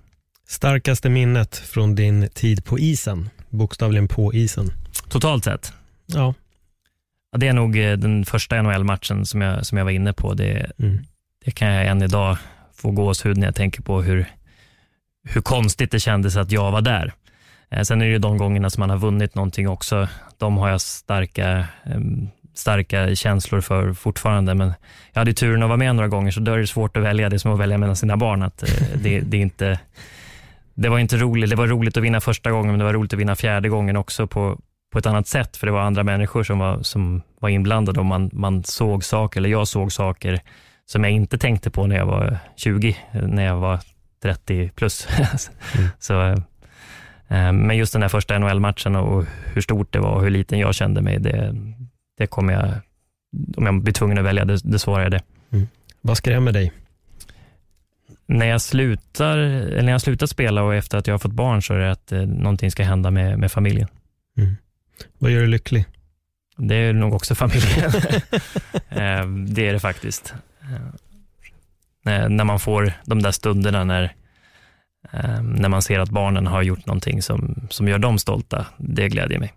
[0.49, 3.31] Starkaste minnet från din tid på isen?
[3.53, 4.71] bokstavligen på isen.
[5.09, 5.73] Totalt sett?
[6.07, 6.35] Ja.
[7.33, 10.35] ja det är nog eh, den första NHL-matchen som jag, som jag var inne på.
[10.35, 11.05] Det, mm.
[11.45, 12.37] det kan jag än idag
[12.75, 14.27] få gåshud när jag tänker på hur,
[15.25, 17.13] hur konstigt det kändes att jag var där.
[17.71, 20.09] Eh, sen är det ju de gångerna som man har vunnit någonting också.
[20.39, 21.67] De har jag starka,
[22.55, 24.55] starka känslor för fortfarande.
[24.55, 24.73] Men
[25.13, 27.29] jag hade turen att vara med några gånger, så då är det svårt att välja.
[27.29, 28.43] Det är som att välja mellan sina barn.
[28.43, 29.79] Att eh, det, det är inte
[30.75, 31.51] det var inte roligt.
[31.51, 33.97] Det var roligt att vinna första gången, men det var roligt att vinna fjärde gången
[33.97, 34.59] också på,
[34.93, 38.07] på ett annat sätt, för det var andra människor som var, som var inblandade och
[38.07, 40.41] man, man såg saker, eller jag såg saker
[40.87, 43.81] som jag inte tänkte på när jag var 20, när jag var
[44.23, 45.09] 30 plus.
[45.79, 45.89] mm.
[45.99, 46.23] Så,
[47.29, 49.25] eh, men just den där första NHL-matchen och
[49.55, 51.55] hur stort det var och hur liten jag kände mig, det,
[52.19, 52.71] det kommer jag,
[53.57, 55.23] om jag blir tvungen att välja, det, det svarar jag det.
[55.51, 55.69] Mm.
[56.01, 56.73] Vad skrämmer dig?
[58.27, 61.63] när jag slutar, eller när jag slutar spela och efter att jag har fått barn
[61.63, 63.89] så är det att eh, någonting ska hända med, med familjen.
[64.39, 64.57] Mm.
[65.19, 65.85] Vad gör dig lycklig?
[66.57, 67.91] Det är nog också familjen.
[68.89, 70.35] eh, det är det faktiskt.
[72.07, 74.03] Eh, när man får de där stunderna när,
[75.13, 79.09] eh, när man ser att barnen har gjort någonting som, som gör dem stolta, det
[79.09, 79.53] glädjer mig.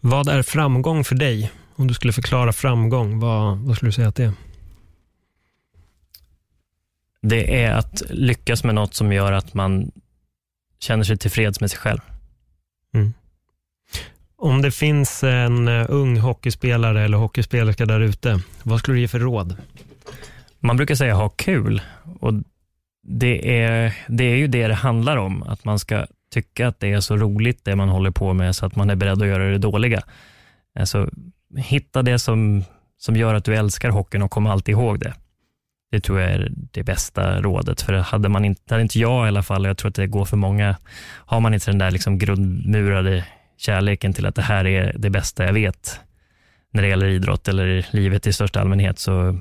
[0.00, 1.52] Vad är framgång för dig?
[1.78, 4.32] Om du skulle förklara framgång, vad, vad skulle du säga att det är?
[7.20, 9.90] det är att lyckas med något som gör att man
[10.80, 12.00] känner sig tillfreds med sig själv.
[12.94, 13.12] Mm.
[14.36, 19.08] Om det finns en uh, ung hockeyspelare eller hockeyspelerska där ute, vad skulle du ge
[19.08, 19.56] för råd?
[20.58, 21.82] Man brukar säga ha kul
[22.20, 22.34] och
[23.02, 26.92] det är, det är ju det det handlar om, att man ska tycka att det
[26.92, 29.50] är så roligt det man håller på med så att man är beredd att göra
[29.50, 30.02] det dåliga.
[30.78, 31.10] Alltså,
[31.56, 32.64] hitta det som,
[32.98, 35.14] som gör att du älskar hockeyn och kom alltid ihåg det.
[35.90, 39.28] Det tror jag är det bästa rådet, för hade, man inte, hade inte jag i
[39.28, 40.76] alla fall, och jag tror att det går för många,
[41.26, 43.24] har man inte den där liksom grundmurade
[43.56, 46.00] kärleken till att det här är det bästa jag vet
[46.70, 49.40] när det gäller idrott eller livet i största allmänhet, så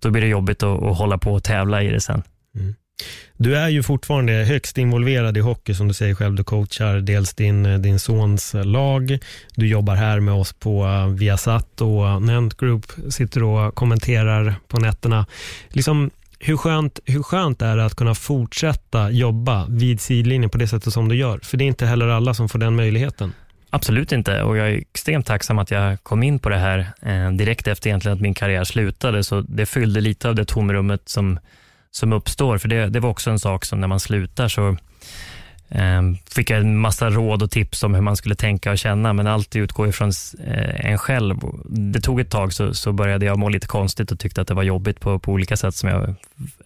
[0.00, 2.22] då blir det jobbigt att, att hålla på och tävla i det sen.
[2.54, 2.74] Mm.
[3.36, 6.34] Du är ju fortfarande högst involverad i hockey som du säger själv.
[6.34, 9.18] Du coachar dels din, eh, din sons eh, lag.
[9.54, 14.80] Du jobbar här med oss på eh, Viasat och Nent Group sitter och kommenterar på
[14.80, 15.26] nätterna.
[15.68, 20.68] Liksom, hur, skönt, hur skönt är det att kunna fortsätta jobba vid sidlinjen på det
[20.68, 21.40] sättet som du gör?
[21.42, 23.32] För det är inte heller alla som får den möjligheten.
[23.70, 27.30] Absolut inte och jag är extremt tacksam att jag kom in på det här eh,
[27.32, 29.24] direkt efter egentligen att min karriär slutade.
[29.24, 31.38] Så det fyllde lite av det tomrummet som
[31.92, 32.58] som uppstår.
[32.58, 34.76] För det, det var också en sak som när man slutar så
[35.68, 39.12] ehm, fick jag en massa råd och tips om hur man skulle tänka och känna,
[39.12, 40.12] men allt utgår ifrån
[40.44, 41.36] eh, en själv.
[41.64, 44.54] Det tog ett tag så, så började jag må lite konstigt och tyckte att det
[44.54, 46.14] var jobbigt på, på olika sätt som jag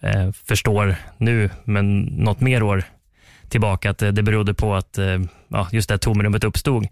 [0.01, 2.83] eh, förstår nu, men något mer år
[3.49, 6.87] tillbaka att eh, det berodde på att eh, ja, just det här tomrummet uppstod.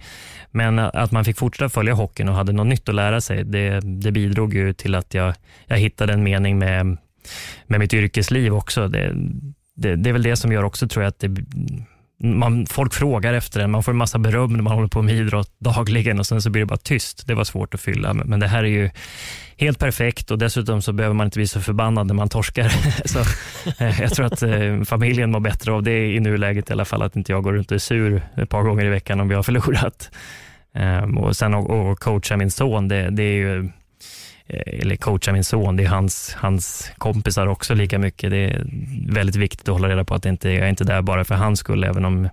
[0.52, 3.80] Men att man fick fortsätta följa hockeyn och hade något nytt att lära sig, det,
[3.80, 5.34] det bidrog ju till att jag,
[5.66, 6.98] jag hittade en mening med,
[7.68, 8.88] med mitt yrkesliv också.
[8.88, 9.14] Det,
[9.76, 11.30] det, det är väl det som gör också, tror jag, att det
[12.24, 15.16] man, folk frågar efter den, man får en massa beröm när man håller på med
[15.16, 17.28] idrott dagligen och sen så blir det bara tyst.
[17.28, 18.90] Det var svårt att fylla, men det här är ju
[19.58, 22.70] helt perfekt och dessutom så behöver man inte bli så förbannad när man torskar.
[23.06, 23.20] så,
[23.84, 27.02] eh, jag tror att eh, familjen mår bättre av det i nuläget i alla fall,
[27.02, 29.36] att inte jag går runt och är sur ett par gånger i veckan om vi
[29.36, 30.12] har förlorat.
[31.04, 33.70] Um, och sen att coacha min son, det, det är ju
[34.48, 38.30] Eh, eller coacha min son, det är hans, hans kompisar också lika mycket.
[38.30, 38.66] Det är
[39.10, 41.60] väldigt viktigt att hålla reda på att inte, jag är inte där bara för hans
[41.60, 42.30] skull, även om,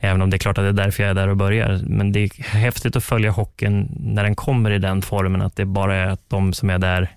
[0.00, 1.80] även om det är klart att det är därför jag är där och börjar.
[1.86, 5.64] Men det är häftigt att följa hockeyn när den kommer i den formen, att det
[5.64, 7.08] bara är att de som är där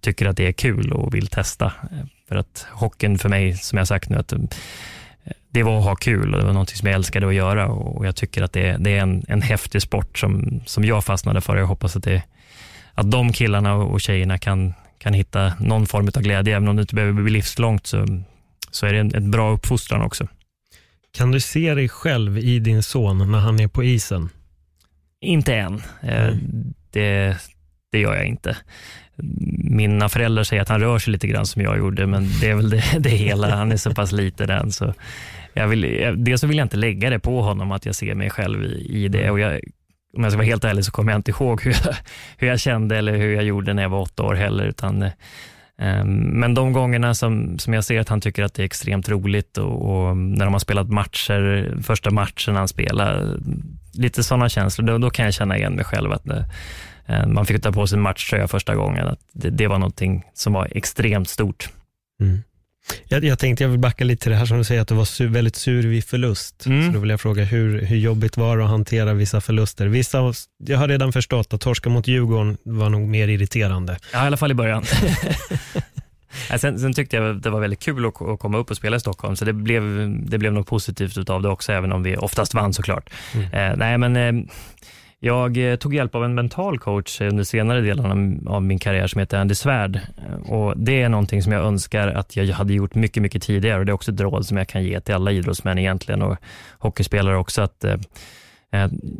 [0.00, 1.72] tycker att det är kul och vill testa.
[2.28, 4.38] För att hockeyn för mig, som jag sagt nu, att eh,
[5.50, 8.06] det var att ha kul och det var något som jag älskade att göra och
[8.06, 11.54] jag tycker att det, det är en, en häftig sport som, som jag fastnade för.
[11.54, 12.22] och Jag hoppas att det
[12.94, 16.56] att de killarna och tjejerna kan, kan hitta någon form av glädje.
[16.56, 18.06] Även om det inte behöver bli livslångt så,
[18.70, 20.26] så är det en, en bra uppfostran också.
[21.12, 24.28] Kan du se dig själv i din son när han är på isen?
[25.20, 25.82] Inte än.
[26.02, 26.38] Mm.
[26.90, 27.36] Det,
[27.92, 28.56] det gör jag inte.
[29.56, 32.54] Mina föräldrar säger att han rör sig lite grann som jag gjorde, men det är
[32.54, 33.56] väl det, det hela.
[33.56, 34.72] Han är så pass liten än.
[34.72, 34.94] Så
[35.52, 38.30] jag vill, dels så vill jag inte lägga det på honom att jag ser mig
[38.30, 39.30] själv i, i det.
[39.30, 39.60] Och jag
[40.16, 41.94] om jag ska vara helt ärlig så kommer jag inte ihåg hur jag,
[42.38, 44.64] hur jag kände eller hur jag gjorde när jag var åtta år heller.
[44.64, 48.66] Utan, eh, men de gångerna som, som jag ser att han tycker att det är
[48.66, 53.36] extremt roligt och, och när de har spelat matcher, första matchen han spelar,
[53.94, 56.12] lite sådana känslor, då, då kan jag känna igen mig själv.
[56.12, 56.46] att det,
[57.06, 59.08] eh, Man fick ta på sig en matchtröja första gången.
[59.08, 61.68] Att det, det var någonting som var extremt stort.
[62.20, 62.42] Mm.
[63.08, 64.94] Jag, jag tänkte jag vill backa lite till det här som du säger att du
[64.94, 66.66] var sur, väldigt sur vid förlust.
[66.66, 66.86] Mm.
[66.86, 69.86] Så då vill jag fråga hur, hur jobbigt var det att hantera vissa förluster?
[69.86, 70.32] Vissa,
[70.64, 73.98] jag har redan förstått att torska mot Djurgården var nog mer irriterande.
[74.12, 74.84] Ja, i alla fall i början.
[76.58, 79.00] sen, sen, tyckte jag det var väldigt kul att, att, komma upp och spela i
[79.00, 79.82] Stockholm, så det blev,
[80.26, 83.10] det blev nog positivt av det också, även om vi oftast vann såklart.
[83.34, 83.52] Mm.
[83.52, 84.44] Eh, nej, men eh,
[85.24, 89.06] jag eh, tog hjälp av en mental coach eh, under senare delen av min karriär
[89.06, 89.96] som heter Andy Svärd.
[89.96, 93.78] Eh, och det är någonting som jag önskar att jag hade gjort mycket, mycket tidigare.
[93.78, 96.36] Och det är också ett råd som jag kan ge till alla idrottsmän egentligen och
[96.78, 97.62] hockeyspelare också.
[97.62, 97.96] att eh,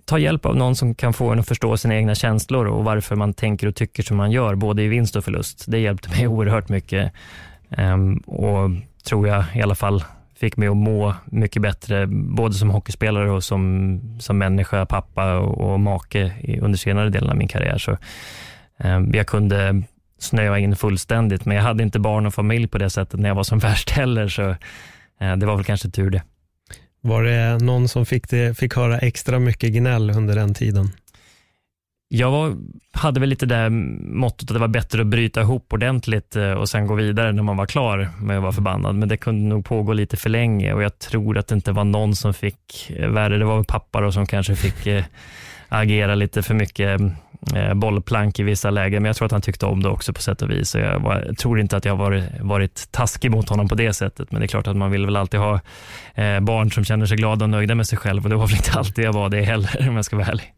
[0.05, 3.17] Ta hjälp av någon som kan få en att förstå sina egna känslor och varför
[3.17, 5.65] man tänker och tycker som man gör, både i vinst och förlust.
[5.69, 7.13] Det hjälpte mig oerhört mycket
[7.71, 7.97] eh,
[8.27, 8.71] och
[9.05, 10.05] tror jag i alla fall
[10.37, 15.72] fick mig att må mycket bättre, både som hockeyspelare och som, som människa, pappa och,
[15.72, 17.78] och make under senare delen av min karriär.
[17.78, 17.91] Så,
[18.78, 19.82] eh, jag kunde
[20.18, 23.37] snöa in fullständigt, men jag hade inte barn och familj på det sättet när jag
[23.37, 24.51] var som värst heller, så
[25.20, 26.22] eh, det var väl kanske tur det.
[27.01, 30.91] Var det någon som fick, det, fick höra extra mycket gnäll under den tiden?
[32.09, 32.57] Jag var,
[32.93, 36.69] hade väl lite det måttet att det var bättre att bryta ihop ordentligt eh, och
[36.69, 38.95] sen gå vidare när man var klar med att vara förbannad.
[38.95, 41.85] Men det kunde nog pågå lite för länge och jag tror att det inte var
[41.85, 43.39] någon som fick eh, värre.
[43.39, 45.05] Det var väl pappa då som kanske fick eh,
[45.69, 47.01] agera lite för mycket
[47.55, 50.23] eh, bollplank i vissa lägen, men jag tror att han tyckte om det också på
[50.23, 50.71] sätt och vis.
[50.71, 53.93] Så jag, var, jag tror inte att jag varit, varit taskig mot honom på det
[53.93, 55.61] sättet, men det är klart att man vill väl alltid ha
[56.41, 58.79] barn som känner sig glada och nöjda med sig själv och det var väl inte
[58.79, 60.55] alltid jag var det heller, om jag ska vara ärlig.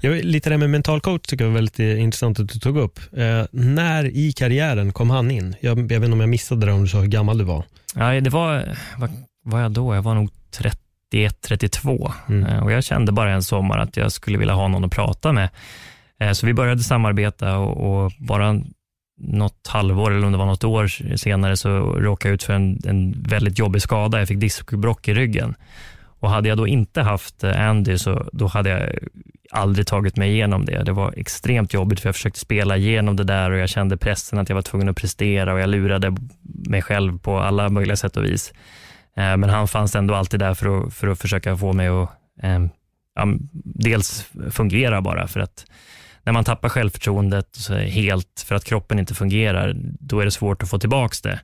[0.00, 2.76] Jag, lite det här med mental coach tycker jag var väldigt intressant att du tog
[2.76, 3.00] upp.
[3.16, 5.56] Eh, när i karriären kom han in?
[5.60, 7.64] Jag, jag vet inte om jag missade det om du sa hur gammal du var.
[7.94, 9.10] Ja, det var, vad
[9.44, 9.94] var jag då?
[9.94, 12.46] Jag var nog 31, 32 mm.
[12.46, 15.32] eh, och jag kände bara en sommar att jag skulle vilja ha någon att prata
[15.32, 15.48] med.
[16.20, 18.60] Eh, så vi började samarbeta och, och, bara
[19.18, 22.80] något halvår eller om det var något år senare så råkade jag ut för en,
[22.84, 24.18] en väldigt jobbig skada.
[24.18, 25.54] Jag fick diskbrock i ryggen.
[26.20, 28.98] Och hade jag då inte haft eh, Andy så då hade jag
[29.50, 30.82] aldrig tagit mig igenom det.
[30.84, 34.38] Det var extremt jobbigt för jag försökte spela igenom det där och jag kände pressen
[34.38, 38.16] att jag var tvungen att prestera och jag lurade mig själv på alla möjliga sätt
[38.16, 38.52] och vis.
[39.16, 42.10] Eh, men han fanns ändå alltid där för att, för att försöka få mig att
[42.42, 42.68] ehm,
[43.14, 43.26] ja,
[43.64, 45.64] dels fungera bara för att
[46.22, 50.70] när man tappar självförtroendet helt för att kroppen inte fungerar, då är det svårt att
[50.70, 51.40] få tillbaka det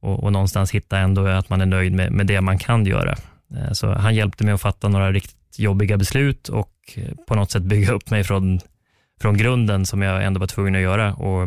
[0.00, 3.14] och, och någonstans hitta ändå att man är nöjd med, med det man kan göra.
[3.56, 7.50] Eh, så han hjälpte mig att fatta några riktigt jobbiga beslut och eh, på något
[7.50, 8.60] sätt bygga upp mig från,
[9.20, 11.14] från grunden som jag ändå var tvungen att göra.
[11.14, 11.42] Och,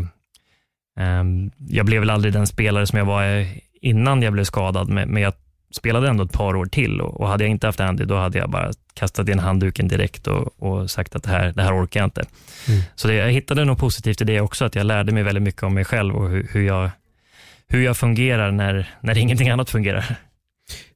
[0.99, 3.47] um, jag blev väl aldrig den spelare som jag var
[3.81, 5.33] innan jag blev skadad, men jag
[5.71, 8.49] spelade ändå ett par år till och, hade jag inte haft Andy, då hade jag
[8.49, 12.07] bara kastat in handduken direkt och, och sagt att det här, det här orkar jag
[12.07, 12.25] inte.
[12.67, 12.81] Mm.
[12.95, 15.63] Så det, jag hittade nog positivt i det också, att jag lärde mig väldigt mycket
[15.63, 16.89] om mig själv och hur, hur jag,
[17.67, 20.15] hur jag fungerar när, när ingenting annat fungerar.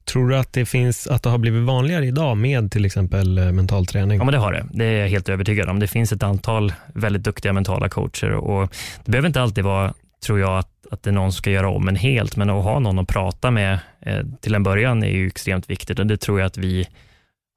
[0.06, 3.52] Tror du att det, finns, att det har blivit vanligare idag med till exempel eh,
[3.52, 4.18] mental träning?
[4.18, 4.66] Ja, men det har det.
[4.74, 5.80] Det är jag helt övertygad om.
[5.80, 8.74] Det finns ett antal väldigt duktiga mentala coacher och
[9.06, 9.93] det behöver inte alltid vara,
[10.26, 12.64] tror jag, att, att det är någon som ska göra om en helt, men att
[12.64, 16.18] ha någon att prata med eh, till en början är ju extremt viktigt och det
[16.18, 16.88] tror jag att vi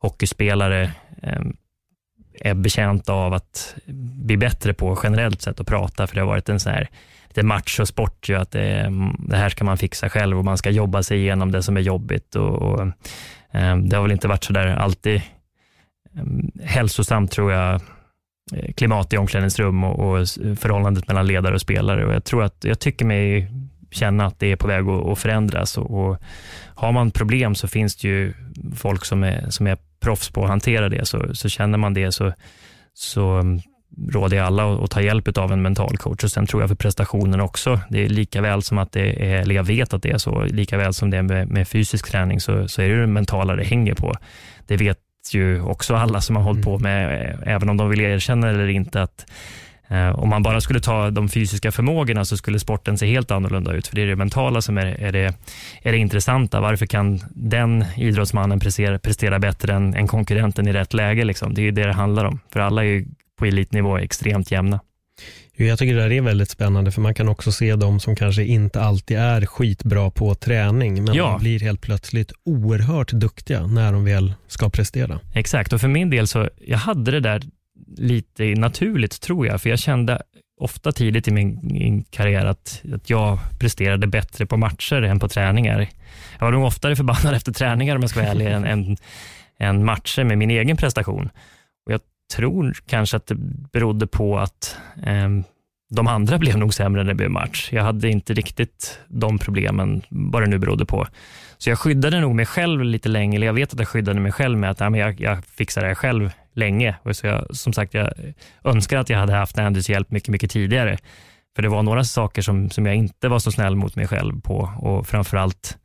[0.01, 0.93] hockeyspelare
[1.23, 1.43] eh,
[2.41, 3.75] är betjänta av att
[4.25, 6.89] bli bättre på generellt sett att prata, för det har varit en sån här
[7.35, 10.71] lite machosport, ju, att det, mm, det, här ska man fixa själv och man ska
[10.71, 12.37] jobba sig igenom det som är jobbigt.
[12.37, 12.81] Och, och
[13.51, 15.23] eh, det har väl inte varit så där alltid
[16.17, 17.75] mm, hälsosamt, tror jag,
[18.55, 20.29] eh, klimat i omklädningsrum och, och,
[20.59, 22.07] förhållandet mellan ledare och spelare.
[22.07, 23.51] Och jag tror att, jag tycker mig
[23.91, 25.79] känna att det är på väg att, att förändras.
[25.79, 26.17] Och, och,
[26.77, 28.35] har man problem så finns det ju
[28.77, 31.07] folk som är, som är proffs på att hantera det.
[31.07, 32.33] Så, så känner man det så,
[32.95, 33.61] så mm,
[34.11, 36.25] råder jag alla att ta hjälp av en mental coach.
[36.25, 37.81] Och sen tror jag för prestationen också.
[37.91, 40.45] Det är lika väl som att det är, eller jag vet att det är så,
[40.45, 43.57] lika väl som det är med, med fysisk träning så, så är det det mentala
[43.57, 44.15] det hänger på.
[44.67, 44.99] Det vet
[45.33, 46.83] ju också alla som har hållit på mm.
[46.83, 49.27] med, även om de vill erkänna eller inte, att
[49.89, 53.73] eh, om man bara skulle ta de fysiska förmågorna så skulle sporten se helt annorlunda
[53.73, 53.87] ut.
[53.87, 55.35] För det är det mentala som är, är, det,
[55.83, 56.61] är det intressanta.
[56.61, 61.25] Varför kan den idrottsmannen prestera, prestera bättre än, än konkurrenten i rätt läge?
[61.25, 61.55] Liksom?
[61.55, 62.41] Det är ju det det handlar om.
[62.53, 63.07] För alla är ju
[63.39, 64.81] på elitnivå är extremt jämna.
[65.57, 68.45] Jag tycker det här är väldigt spännande för man kan också se de som kanske
[68.45, 71.39] inte alltid är skitbra på träning men ja.
[71.41, 75.21] blir helt plötsligt oerhört duktiga när de väl ska prestera.
[75.35, 77.43] Exakt och för min del så jag hade det där
[77.97, 80.23] lite naturligt tror jag för jag kände
[80.61, 85.29] ofta tidigt i min, min karriär att, att jag presterade bättre på matcher än på
[85.29, 85.89] träningar.
[86.39, 88.97] Jag var nog oftare förbannad efter träningar om jag ska vara ärlig än, än,
[89.59, 91.31] än matcher med min egen prestation.
[92.33, 93.35] Tror kanske att det
[93.73, 95.29] berodde på att eh,
[95.91, 97.69] de andra blev nog sämre när det blev match.
[97.73, 101.07] Jag hade inte riktigt de problemen, vad det nu berodde på.
[101.59, 104.33] Så jag skyddade nog mig själv lite länge, eller jag vet att jag skyddade mig
[104.33, 106.97] själv med att ja, men jag, jag fixar det här själv länge.
[107.03, 108.13] Och så jag, som sagt, jag
[108.65, 110.99] önskar att jag hade haft Andys hjälp mycket, mycket tidigare.
[111.57, 114.41] För det var några saker som, som jag inte var så snäll mot mig själv
[114.41, 115.79] på och framförallt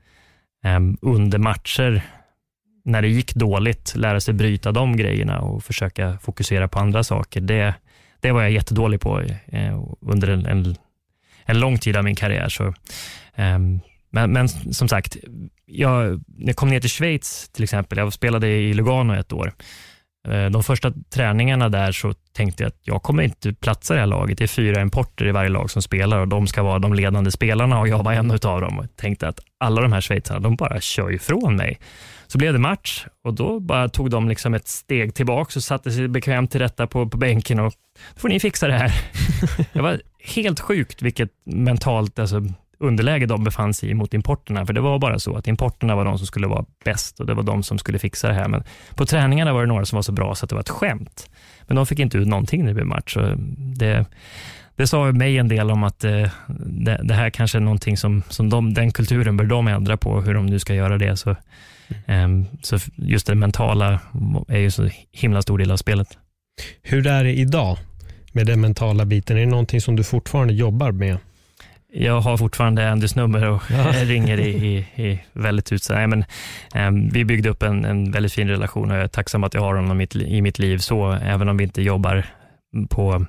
[0.66, 2.04] eh, under matcher
[2.90, 7.42] när det gick dåligt, lära sig bryta de grejerna och försöka fokusera på andra saker.
[7.42, 7.74] Det,
[8.20, 10.76] det var jag jättedålig på eh, under en, en,
[11.46, 12.50] en, lång tid av min karriär.
[12.50, 12.68] Så,
[13.36, 13.60] eh,
[14.12, 15.18] men, men, som sagt,
[15.66, 17.98] jag, jag kom ner till Schweiz till exempel.
[17.98, 19.54] Jag spelade i Lugano ett år.
[20.28, 24.02] Eh, de första träningarna där så tänkte jag att jag kommer inte platsa i det
[24.02, 24.38] här laget.
[24.38, 27.32] Det är fyra importer i varje lag som spelar och de ska vara de ledande
[27.32, 28.78] spelarna och jag var en av dem.
[28.82, 31.80] Jag tänkte att alla de här schweizarna, de bara kör ifrån mig.
[32.32, 35.92] Så blev det match och då bara tog de liksom ett steg tillbaka och satte
[35.92, 37.74] sig bekvämt till rätta på, på bänken och
[38.16, 38.94] då får ni fixa det här.
[39.74, 40.02] det var
[40.36, 42.42] helt sjukt vilket mentalt alltså,
[42.80, 46.06] underläge de befann sig i mot importerna, för det var bara så att importerna var
[46.06, 48.48] de som skulle vara bäst och det var de som skulle fixa det här.
[48.48, 48.64] Men
[48.96, 51.30] på träningarna var det några som var så bra så att det var ett skämt.
[51.68, 53.14] Men de fick inte ut någonting när det blev match.
[53.14, 54.06] Så det,
[54.76, 56.30] det sa mig en del om att eh,
[56.66, 60.22] det, det, här kanske är någonting som, som de, den kulturen bör de ändra på,
[60.22, 61.18] hur de nu ska göra det.
[61.18, 61.36] Så
[62.06, 64.00] Ehm, så just det mentala
[64.48, 66.18] är ju så himla stor del av spelet.
[66.82, 67.78] Hur är det idag
[68.32, 69.38] med den mentala biten?
[69.38, 71.18] Är det någonting som du fortfarande jobbar med?
[71.94, 73.92] Jag har fortfarande Andys nummer och ja.
[74.04, 76.10] ringer i, i, i väldigt utsatt.
[76.10, 76.26] Men,
[76.76, 79.62] um, vi byggde upp en, en väldigt fin relation och jag är tacksam att jag
[79.62, 82.26] har honom i mitt, liv så, även om vi inte jobbar
[82.90, 83.26] på,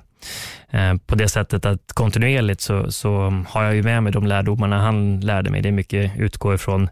[0.73, 4.79] uh, på det sättet att kontinuerligt så, så har jag ju med mig de lärdomarna
[4.79, 5.61] han lärde mig.
[5.61, 6.89] Det är mycket utgår ifrån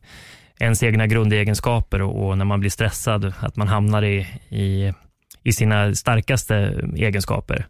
[0.60, 4.94] ens egna grundegenskaper och, och, när man blir stressad, att man hamnar i, i,
[5.44, 6.56] i sina starkaste
[6.96, 7.68] egenskaper.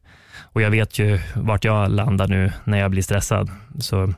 [0.53, 3.49] Och jag vet ju vart jag landar nu när jag blir stressad.
[3.79, 4.13] Så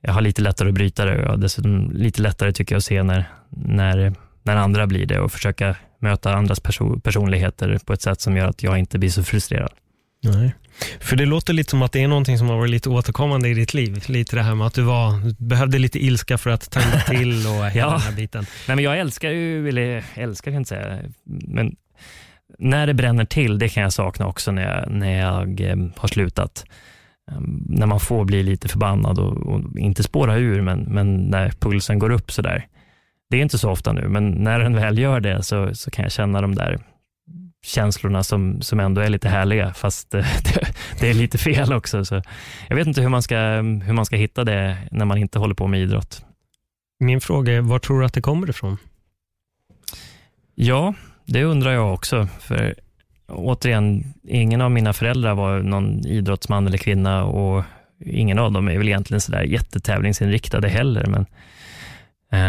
[0.00, 3.02] jag har lite lättare att bryta det och dessutom lite lättare tycker jag att se
[3.02, 8.20] när, när, när andra blir det och försöka möta andras perso personligheter på ett sätt
[8.20, 9.72] som gör att jag inte blir så frustrerad.
[10.22, 10.54] Nej.
[11.00, 13.54] För det låter lite som att det är någonting som har varit lite återkommande i
[13.54, 14.04] ditt liv.
[14.06, 17.66] Lite det här med att du var, behövde lite ilska för att tända till och
[17.66, 17.90] hela ja.
[17.90, 18.46] den här biten.
[18.68, 21.76] Nej, men jag älskar ju, eller älskar kan jag inte säga, men
[22.58, 26.08] när det bränner till, det kan jag sakna också när jag, när jag eh, har
[26.08, 26.64] slutat.
[27.32, 31.50] Um, när man får bli lite förbannad och, och, inte spåra ur, men, men när
[31.50, 32.66] pulsen går upp sådär.
[33.30, 36.02] Det är inte så ofta nu, men när den väl gör det så, så kan
[36.02, 36.78] jag känna de där
[37.62, 40.26] känslorna som, som ändå är lite härliga, fast det,
[41.00, 42.04] det, är lite fel också.
[42.04, 42.22] Så
[42.68, 45.54] jag vet inte hur man, ska, hur man ska hitta det när man inte håller
[45.54, 46.24] på med idrott.
[46.98, 48.76] Min fråga är, var tror du att det kommer ifrån?
[50.54, 50.94] Ja,
[51.26, 52.28] det undrar jag också.
[52.40, 52.74] För
[53.28, 57.64] återigen, ingen av mina föräldrar var någon idrottsman eller kvinna och
[58.04, 61.06] ingen av dem är väl egentligen sådär jättetävlingsinriktade heller.
[61.06, 61.26] Men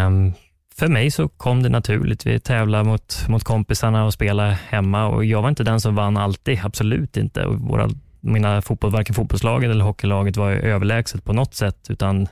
[0.06, 0.34] um,
[0.82, 2.26] för mig så kom det naturligt.
[2.26, 6.18] Vi tävlade mot, mot kompisarna och spelade hemma och jag var inte den som vann
[6.18, 7.46] alltid, absolut inte.
[7.46, 7.90] Och våra,
[8.20, 12.28] mina fotboll, varken fotbollslaget eller hockeylaget var överlägset på något sätt, utan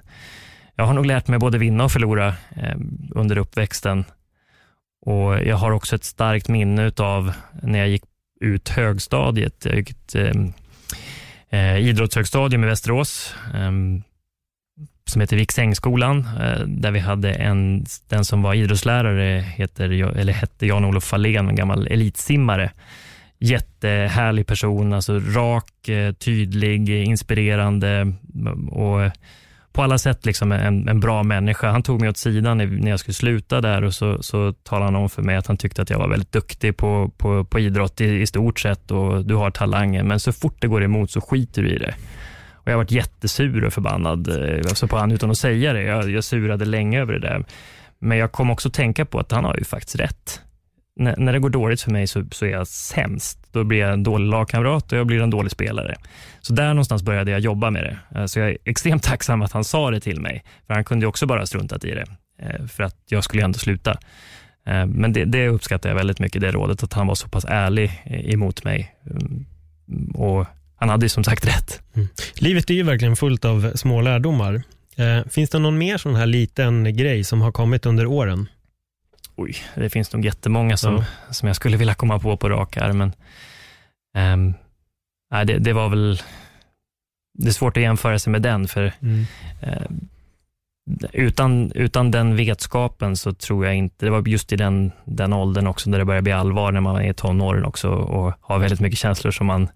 [0.76, 2.78] jag har nog lärt mig både vinna och förlora eh,
[3.12, 4.06] under uppväxten.
[5.02, 7.32] Och Jag har också ett starkt minne av
[7.64, 8.04] när jag gick
[8.42, 9.66] ut högstadiet.
[9.66, 10.54] Jag gick ett ehm,
[11.50, 13.72] eh, idrottshögstadium i Västerås eh,
[15.10, 20.65] som heter Viksängsskolan, eh, där vi hade en, den som var idrottslärare, heter, eller hette
[20.65, 22.72] Jan-Olof Fahlén, en gammal elitsimmare.
[23.40, 28.14] Jättehärlig person, alltså rak, eh, tydlig, inspirerande
[28.45, 29.11] eh, och
[29.72, 31.72] på alla sätt liksom en, en bra människa.
[31.72, 34.95] Han tog mig åt sidan när jag skulle sluta där och så, så talade han
[34.95, 38.02] om för mig att han tyckte att jag var väldigt duktig på, på, på idrott
[38.02, 41.22] i, i stort sett och du har talangen, men så fort det går emot så
[41.22, 41.94] skiter du i det.
[42.60, 44.30] Och jag har varit jättesur och förbannad
[44.68, 45.84] alltså på han utan att säga det.
[45.84, 47.45] Jag, jag surade länge över det där.
[47.99, 50.41] Men jag kom också att tänka på att han har ju faktiskt rätt.
[50.99, 53.40] N när det går dåligt för mig så, så är jag sämst.
[53.52, 55.95] Då blir jag en dålig lagkamrat och jag blir en dålig spelare.
[56.41, 58.19] Så där någonstans började jag jobba med det.
[58.19, 60.44] Eh, så jag är extremt tacksam att han sa det till mig.
[60.68, 62.06] För han kunde också bara struntat i det.
[62.41, 63.98] Eh, för att jag skulle ändå sluta.
[64.88, 68.03] Men det, det uppskattar jag väldigt mycket, det rådet, att han var så pass ärlig
[68.06, 68.95] emot mig.
[69.10, 69.45] Mm,
[70.15, 70.48] och
[70.80, 71.82] han hade ju som sagt rätt.
[71.96, 72.08] Mm.
[72.36, 74.64] Livet är ju verkligen fullt av små lärdomar.
[74.96, 78.48] Eh, finns det någon mer sån här liten grej som har kommit under åren?
[79.36, 81.34] Oj, det finns nog jättemånga som, ja.
[81.34, 83.12] som jag skulle vilja komma på på rak arm.
[85.32, 86.22] nej, det, det, var väl,
[87.34, 89.26] det är svårt att jämföra sig med den, för mm.
[89.64, 89.88] uh,
[91.14, 95.68] utan, utan den vetskapen så tror jag inte, det var just i den, den åldern
[95.68, 99.00] också, där det börjar bli allvar, när man är tonåren också och har väldigt mycket
[99.00, 99.70] känslor som man eh,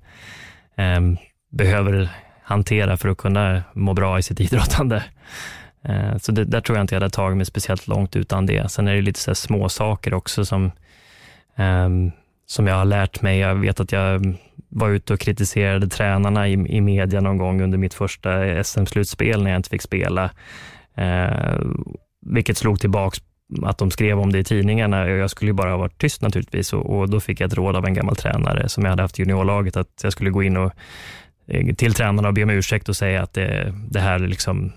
[0.75, 1.17] Ehm,
[1.51, 2.09] behöver
[2.43, 5.03] hantera för att kunna må bra i sitt idrottande.
[5.83, 8.71] Eh, så det, där tror jag inte jag hade tagit mig speciellt långt utan det.
[8.71, 10.65] Sen är det lite så små saker också som,
[11.55, 11.89] eh,
[12.45, 13.39] som jag har lärt mig.
[13.39, 14.37] Jag vet att jag
[14.69, 19.51] var ute och kritiserade tränarna i, i media någon gång under mitt första SM-slutspel när
[19.51, 20.31] jag inte fick spela.
[20.97, 21.59] Eh,
[22.25, 23.21] vilket slog tillbaks
[23.63, 25.07] att de skrev om det i tidningarna.
[25.09, 27.85] Jag skulle bara ha varit tyst naturligtvis och, och, då fick jag ett råd av
[27.85, 30.73] en gammal tränare som jag hade haft i juniorlaget att jag skulle gå in och,
[31.47, 34.71] eh, till tränarna och be om ursäkt och säga att det, det här liksom,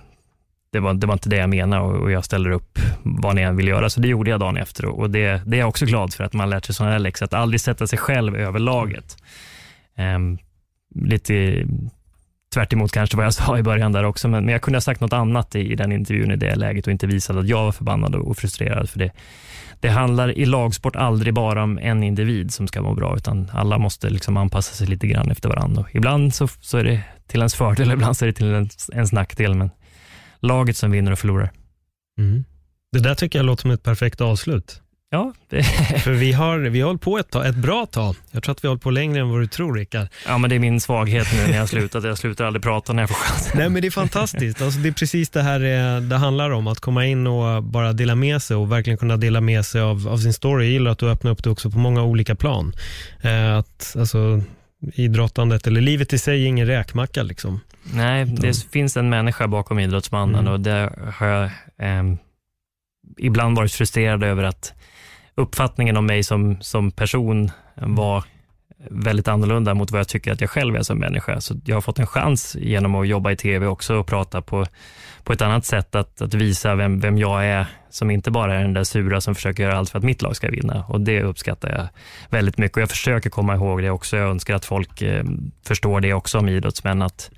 [0.72, 3.42] det var, det var inte det jag menade och, och jag ställer upp vad ni
[3.42, 3.90] än vill göra.
[3.90, 6.32] Så det gjorde jag dagen efter och det, det är jag också glad för att
[6.32, 9.16] man lärt sig sådana här läxor, att aldrig sätta sig själv över laget.
[9.98, 10.38] Um,
[10.94, 11.66] lite
[12.56, 14.80] tvärt emot kanske vad jag sa i början där också, men, men jag kunde ha
[14.80, 17.64] sagt något annat i, i den intervjun i det läget och inte visat att jag
[17.64, 18.90] var förbannad och, och frustrerad.
[18.90, 19.10] För det,
[19.80, 23.78] det handlar i lagsport aldrig bara om en individ som ska må bra, utan alla
[23.78, 25.82] måste liksom anpassa sig lite grann efter varandra.
[25.82, 28.90] Och ibland så, så är det till ens fördel, ibland så är det till ens,
[28.90, 29.70] ens nackdel, men
[30.40, 31.50] laget som vinner och förlorar.
[32.18, 32.44] Mm.
[32.92, 34.82] Det där tycker jag låter som ett perfekt avslut.
[35.16, 35.32] Ja.
[35.48, 35.62] Det...
[36.04, 38.16] För vi har, vi har hållit på ett, tag, ett bra tag.
[38.30, 40.06] Jag tror att vi har hållit på längre än vad du tror, Rickard.
[40.26, 42.04] Ja, men det är min svaghet nu när jag slutat.
[42.04, 43.58] Jag slutar aldrig prata när jag får chansen.
[43.58, 44.62] Nej, men det är fantastiskt.
[44.62, 46.66] Alltså, det är precis det här eh, det handlar om.
[46.66, 50.08] Att komma in och bara dela med sig och verkligen kunna dela med sig av,
[50.08, 50.64] av sin story.
[50.64, 52.72] Jag gillar att du öppnar upp det också på många olika plan.
[53.22, 54.42] Eh, att, alltså,
[54.94, 57.22] idrottandet eller livet i sig är ingen räkmacka.
[57.22, 57.60] Liksom.
[57.94, 60.52] Nej, det finns en människa bakom idrottsmannen mm.
[60.52, 61.44] och det har jag
[61.78, 62.02] eh,
[63.18, 64.74] ibland varit frustrerad över att
[65.36, 68.24] uppfattningen om mig som, som person var
[68.90, 71.40] väldigt annorlunda mot vad jag tycker att jag själv är som människa.
[71.40, 74.66] Så jag har fått en chans genom att jobba i tv också och prata på,
[75.24, 78.62] på ett annat sätt att, att visa vem, vem jag är, som inte bara är
[78.62, 80.84] den där sura som försöker göra allt för att mitt lag ska vinna.
[80.88, 81.88] Och Det uppskattar jag
[82.30, 84.16] väldigt mycket och jag försöker komma ihåg det också.
[84.16, 85.24] Jag önskar att folk eh,
[85.66, 87.30] förstår det också om idrottsmän, att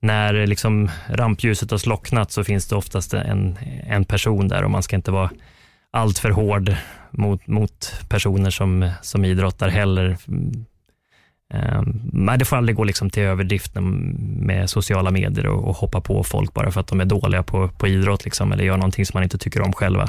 [0.00, 4.82] när liksom rampljuset har slocknat så finns det oftast en, en person där och man
[4.82, 5.30] ska inte vara
[5.90, 6.76] allt för hård
[7.16, 10.16] mot, mot personer som, som idrottar heller.
[11.54, 16.24] Um, det får aldrig gå liksom till överdrift med sociala medier och, och, hoppa på
[16.24, 19.16] folk bara för att de är dåliga på, på idrott liksom, eller gör någonting som
[19.16, 20.08] man inte tycker om själva.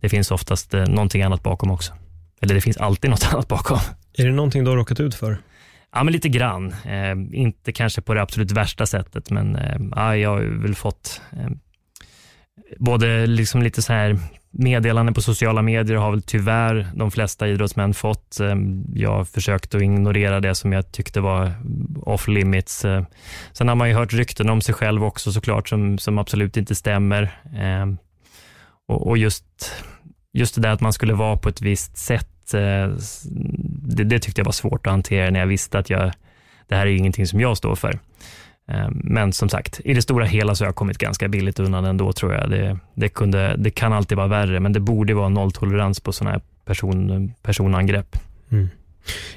[0.00, 1.92] Det finns oftast eh, någonting annat bakom också.
[2.40, 3.78] Eller det finns alltid något annat bakom.
[4.18, 5.38] Är det någonting du har råkat ut för?
[5.94, 6.74] Ja, men lite grann.
[6.84, 11.20] Eh, inte kanske på det absolut värsta sättet, men eh, ja, jag har väl fått
[11.32, 11.48] eh,
[12.78, 14.18] både liksom lite så här
[14.52, 18.40] meddelanden på sociala medier har väl tyvärr de flesta idrottsmän fått.
[18.40, 21.52] Ehm, jag har försökt att ignorera det som jag tyckte var
[22.02, 22.84] off limits.
[22.84, 23.06] Ehm,
[23.52, 26.74] sen har man ju hört rykten om sig själv också såklart som, som absolut inte
[26.74, 27.40] stämmer.
[27.56, 27.98] Ehm,
[28.88, 29.44] och, och just,
[30.32, 32.90] just det där att man skulle vara på ett visst sätt, eh,
[33.96, 36.12] det, det tyckte jag var svårt att hantera när jag visste att jag,
[36.68, 37.98] det här är ingenting som jag står för.
[38.68, 41.84] Eh, men som sagt, i det stora hela så har jag kommit ganska billigt undan
[41.84, 42.50] ändå tror jag.
[42.50, 46.30] Det, det, kunde, det kan alltid vara värre, men det borde vara nolltolerans på sådana
[46.30, 48.16] här person, personangrepp.
[48.50, 48.68] Mm.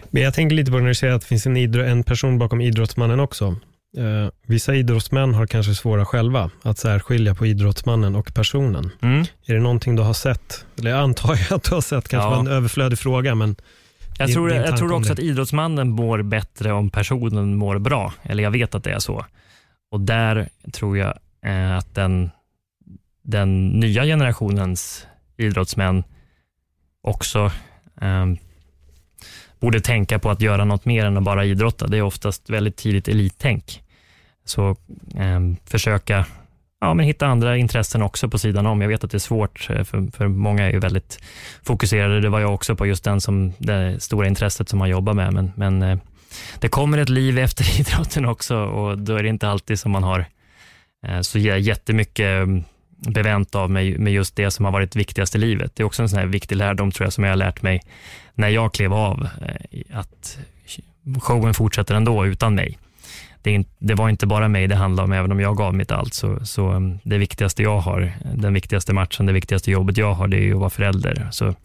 [0.10, 2.38] Men jag tänker lite på när du säger att det finns en, idro, en person
[2.38, 3.56] bakom idrottsmannen också.
[3.97, 8.91] Eh, vissa idrottsmän har kanske svåra själva att särskilja på idrottsmannen och personen.
[9.02, 9.26] Mm.
[9.45, 10.65] Är det någonting du har sett?
[10.80, 12.30] Eller jag antar jag att du har sett, kanske ja.
[12.30, 13.56] var en överflödig fråga, men
[14.18, 18.14] jag tror, jag tror också att idrottsmannen mår bättre om personen mår bra.
[18.24, 19.26] Eller jag vet att det är så.
[19.92, 22.32] Och där tror jag eh, att den,
[23.22, 26.04] den nya generationens idrottsmän
[27.02, 27.52] också
[28.02, 28.26] eh,
[29.60, 31.88] borde tänka på att göra något mer än att bara idrotta.
[31.88, 33.84] Det är oftast väldigt tidigt elittänk.
[34.46, 34.70] Så
[35.16, 36.26] eh, försöka
[36.86, 38.82] ja, men hitta andra intressen också på sidan om.
[38.82, 41.20] Jag vet att det är svårt, eh, för, för många är ju väldigt
[41.64, 42.22] fokuserade.
[42.22, 45.34] Det var jag också på just den som, det stora intresset som man jobbar med.
[45.34, 45.98] Men, men eh,
[46.60, 50.03] det kommer ett liv efter idrotten också och då är det inte alltid som man
[50.03, 50.26] har
[51.07, 52.64] eh, så jättemycket mm,
[52.98, 55.76] bevänt av mig med just det som har varit viktigast i livet.
[55.76, 57.82] Det är också en sån här viktig lärdom tror jag som jag har lärt mig
[58.34, 59.28] när jag klev av,
[59.94, 60.38] att
[61.22, 62.78] showen fortsätter ändå utan mig
[63.45, 66.13] det, det, var inte bara mig det handlade om, även om jag gav mitt allt.
[66.13, 70.27] Så, så um, det viktigaste jag har, den viktigaste matchen, det viktigaste jobbet jag har,
[70.27, 71.27] det är att vara förälder.
[71.31, 71.55] Så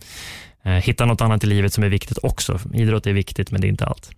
[0.65, 2.61] eh, hitta något annat i livet som är viktigt också.
[2.75, 4.11] Idrott är viktigt, men det är inte allt.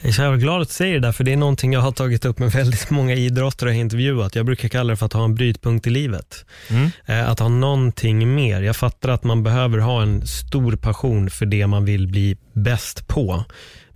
[0.00, 1.92] Jag är så glad att du säger det där, för det är någonting jag har
[1.92, 4.34] tagit upp med väldigt många idrottare jag har intervjuat.
[4.36, 6.44] Jag brukar kalla det för att ha en brytpunkt i livet.
[6.70, 6.90] Mm.
[7.06, 8.62] Eh, att ha någonting mer.
[8.62, 13.08] Jag fattar att man behöver ha en stor passion för det man vill bli bäst
[13.08, 13.44] på.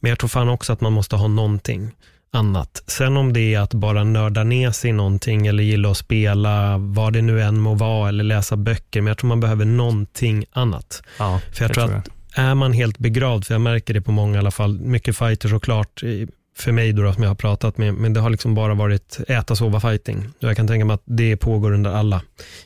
[0.01, 1.91] Men jag tror fan också att man måste ha någonting
[2.35, 2.83] annat.
[2.87, 6.79] Sen om det är att bara nörda ner sig i någonting eller gilla att spela,
[6.79, 10.45] vad det nu än må vara, eller läsa böcker, men jag tror man behöver någonting
[10.53, 11.03] annat.
[11.19, 14.13] Ja, för jag tror, tror att är man helt begravd, för jag märker det på
[14.13, 16.03] många i alla fall, mycket fighter såklart,
[16.57, 19.57] för mig då, som jag har pratat med, men det har liksom bara varit äta,
[19.57, 20.27] sova, fighting.
[20.39, 22.23] Jag kan tänka mig att det pågår under alla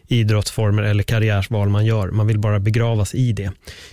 [0.06, 2.10] idrottsformer eller karriärsval man gör.
[2.10, 3.52] Man vill bara begravas i det,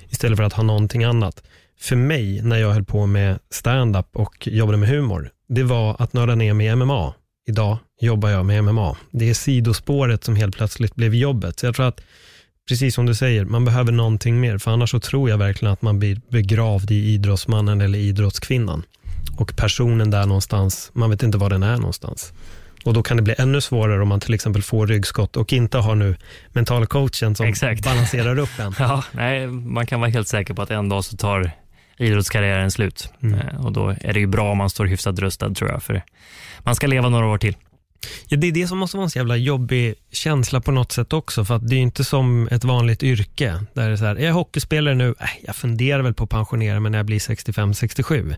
[0.10, 1.44] istället för att ha någonting annat.
[1.80, 6.14] För mig, när jag höll på med stand-up och jobbade med humor, det var att
[6.14, 7.14] nörda ner mig i MMA.
[7.48, 8.98] Idag jobbar jag med MMA.
[9.12, 11.60] Det är sidospåret som helt plötsligt blev jobbet.
[11.60, 12.02] Så jag tror att,
[12.70, 14.58] precis som du säger, man behöver någonting mer.
[14.58, 18.84] För annars så tror jag verkligen att man blir begravd i idrottsmannen eller idrottskvinnan.
[19.38, 22.34] Och personen där någonstans, man vet inte var den är någonstans.
[22.86, 25.78] Och då kan det bli ännu svårare om man till exempel får ryggskott och inte
[25.78, 26.16] har nu
[26.50, 27.84] mentala coachen som Exakt.
[27.84, 28.76] balanserar upp en.
[28.80, 31.52] ja, nej, man kan vara helt säker på att en dag så tar
[31.98, 33.14] idrottskarriären slut.
[33.24, 33.40] Mm.
[33.40, 36.04] Eh, och då är det ju bra om man står hyfsat rustad tror jag, för
[36.60, 37.56] man ska leva några år till.
[38.28, 41.14] Ja, det är det som måste vara en så jävla jobbig känsla på något sätt
[41.14, 43.64] också, för att det är inte som ett vanligt yrke.
[43.74, 45.16] Där det är så här, är jag hockeyspelare nu?
[45.20, 48.36] Äh, jag funderar väl på att pensionera mig när jag blir 65-67.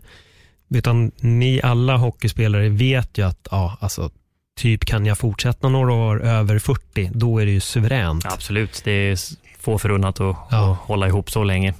[0.70, 4.10] Utan ni alla hockeyspelare vet ju att, ja, alltså
[4.60, 8.26] typ kan jag fortsätta några år över 40, då är det ju suveränt.
[8.26, 9.18] Absolut, det är
[9.60, 10.72] få förunnat att, ja.
[10.72, 11.74] att hålla ihop så länge.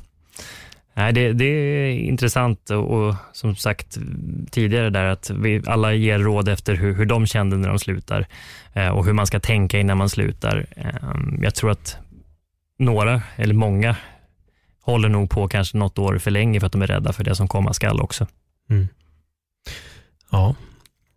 [0.98, 3.98] Nej, det, det, är intressant och, som sagt
[4.50, 8.26] tidigare där att vi alla ger råd efter hur, hur de kände när de slutar
[8.72, 10.66] eh, och hur man ska tänka innan man slutar.
[10.76, 11.96] Eh, jag tror att
[12.78, 13.96] några, eller många,
[14.80, 17.34] håller nog på kanske något år för länge för att de är rädda för det
[17.34, 18.26] som komma skall också.
[18.70, 18.88] Mm.
[20.30, 20.54] Ja,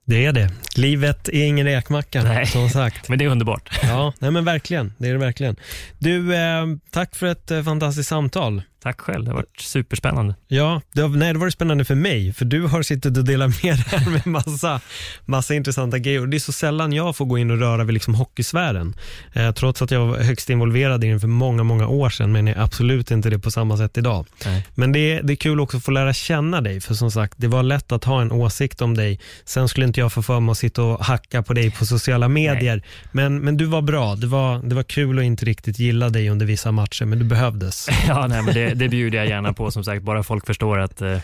[0.05, 0.51] det är det.
[0.75, 2.45] Livet är ingen räkmacka, nej.
[2.45, 3.09] som sagt.
[3.09, 3.79] men det är underbart.
[3.83, 4.93] ja, nej men verkligen.
[4.97, 5.55] Det är det verkligen.
[5.99, 8.61] Du, eh, tack för ett eh, fantastiskt samtal.
[8.83, 10.35] Tack själv, det har varit superspännande.
[10.47, 13.63] Ja, det har, nej, det varit spännande för mig, för du har suttit och delat
[13.63, 14.81] med dig med massa,
[15.25, 16.25] massa intressanta grejer.
[16.25, 18.95] Det är så sällan jag får gå in och röra vid liksom hockeysfären.
[19.33, 22.47] Eh, trots att jag var högst involverad i den för många, många år sedan, men
[22.47, 24.27] är absolut inte det på samma sätt idag.
[24.45, 24.67] Nej.
[24.75, 27.33] Men det är, det är kul också att få lära känna dig, för som sagt,
[27.37, 29.19] det var lätt att ha en åsikt om dig.
[29.45, 32.27] Sen skulle inte jag få för mig att sitta och hacka på dig på sociala
[32.27, 32.83] medier.
[33.11, 36.29] Men, men du var bra, det var, det var kul att inte riktigt gilla dig
[36.29, 37.89] under vissa matcher, men du behövdes.
[38.07, 39.71] Ja, nej, men det, det bjuder jag gärna på.
[39.71, 41.17] Som sagt, bara folk förstår att eh,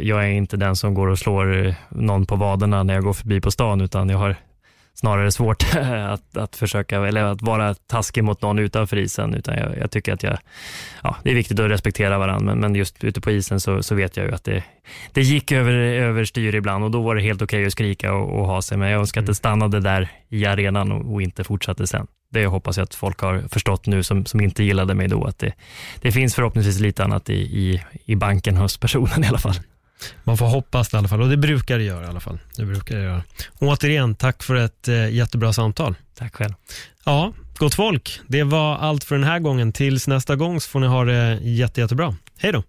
[0.00, 3.12] jag är inte den som går och slår eh, någon på vaderna när jag går
[3.12, 4.36] förbi på stan, utan jag har
[4.94, 5.64] snarare svårt
[6.08, 10.12] att, att försöka, eller att vara taskig mot någon utanför isen, utan jag, jag tycker
[10.12, 10.38] att jag,
[11.02, 13.94] ja, det är viktigt att respektera varandra, men, men just ute på isen så, så
[13.94, 14.64] vet jag ju att det,
[15.12, 18.40] det gick över, överstyr ibland och då var det helt okej okay att skrika och,
[18.40, 21.44] och, ha sig, men jag önskar att det stannade där i arenan och, och inte
[21.44, 25.08] fortsatte sen det hoppas jag att folk har förstått nu som, som inte gillade mig
[25.08, 25.52] då, att det,
[26.00, 29.54] det finns förhoppningsvis lite annat i, i, i banken hos personen i alla fall.
[30.24, 32.38] Man får hoppas det i alla fall och det brukar det göra i alla fall.
[32.56, 33.22] Det brukar det göra.
[33.58, 35.94] återigen, tack för ett eh, jättebra samtal.
[36.18, 36.54] Tack själv.
[37.04, 39.72] Ja, Gott folk, det var allt för den här gången.
[39.72, 42.16] Tills nästa gång så får ni ha det jätte, jättebra.
[42.38, 42.62] Hej då!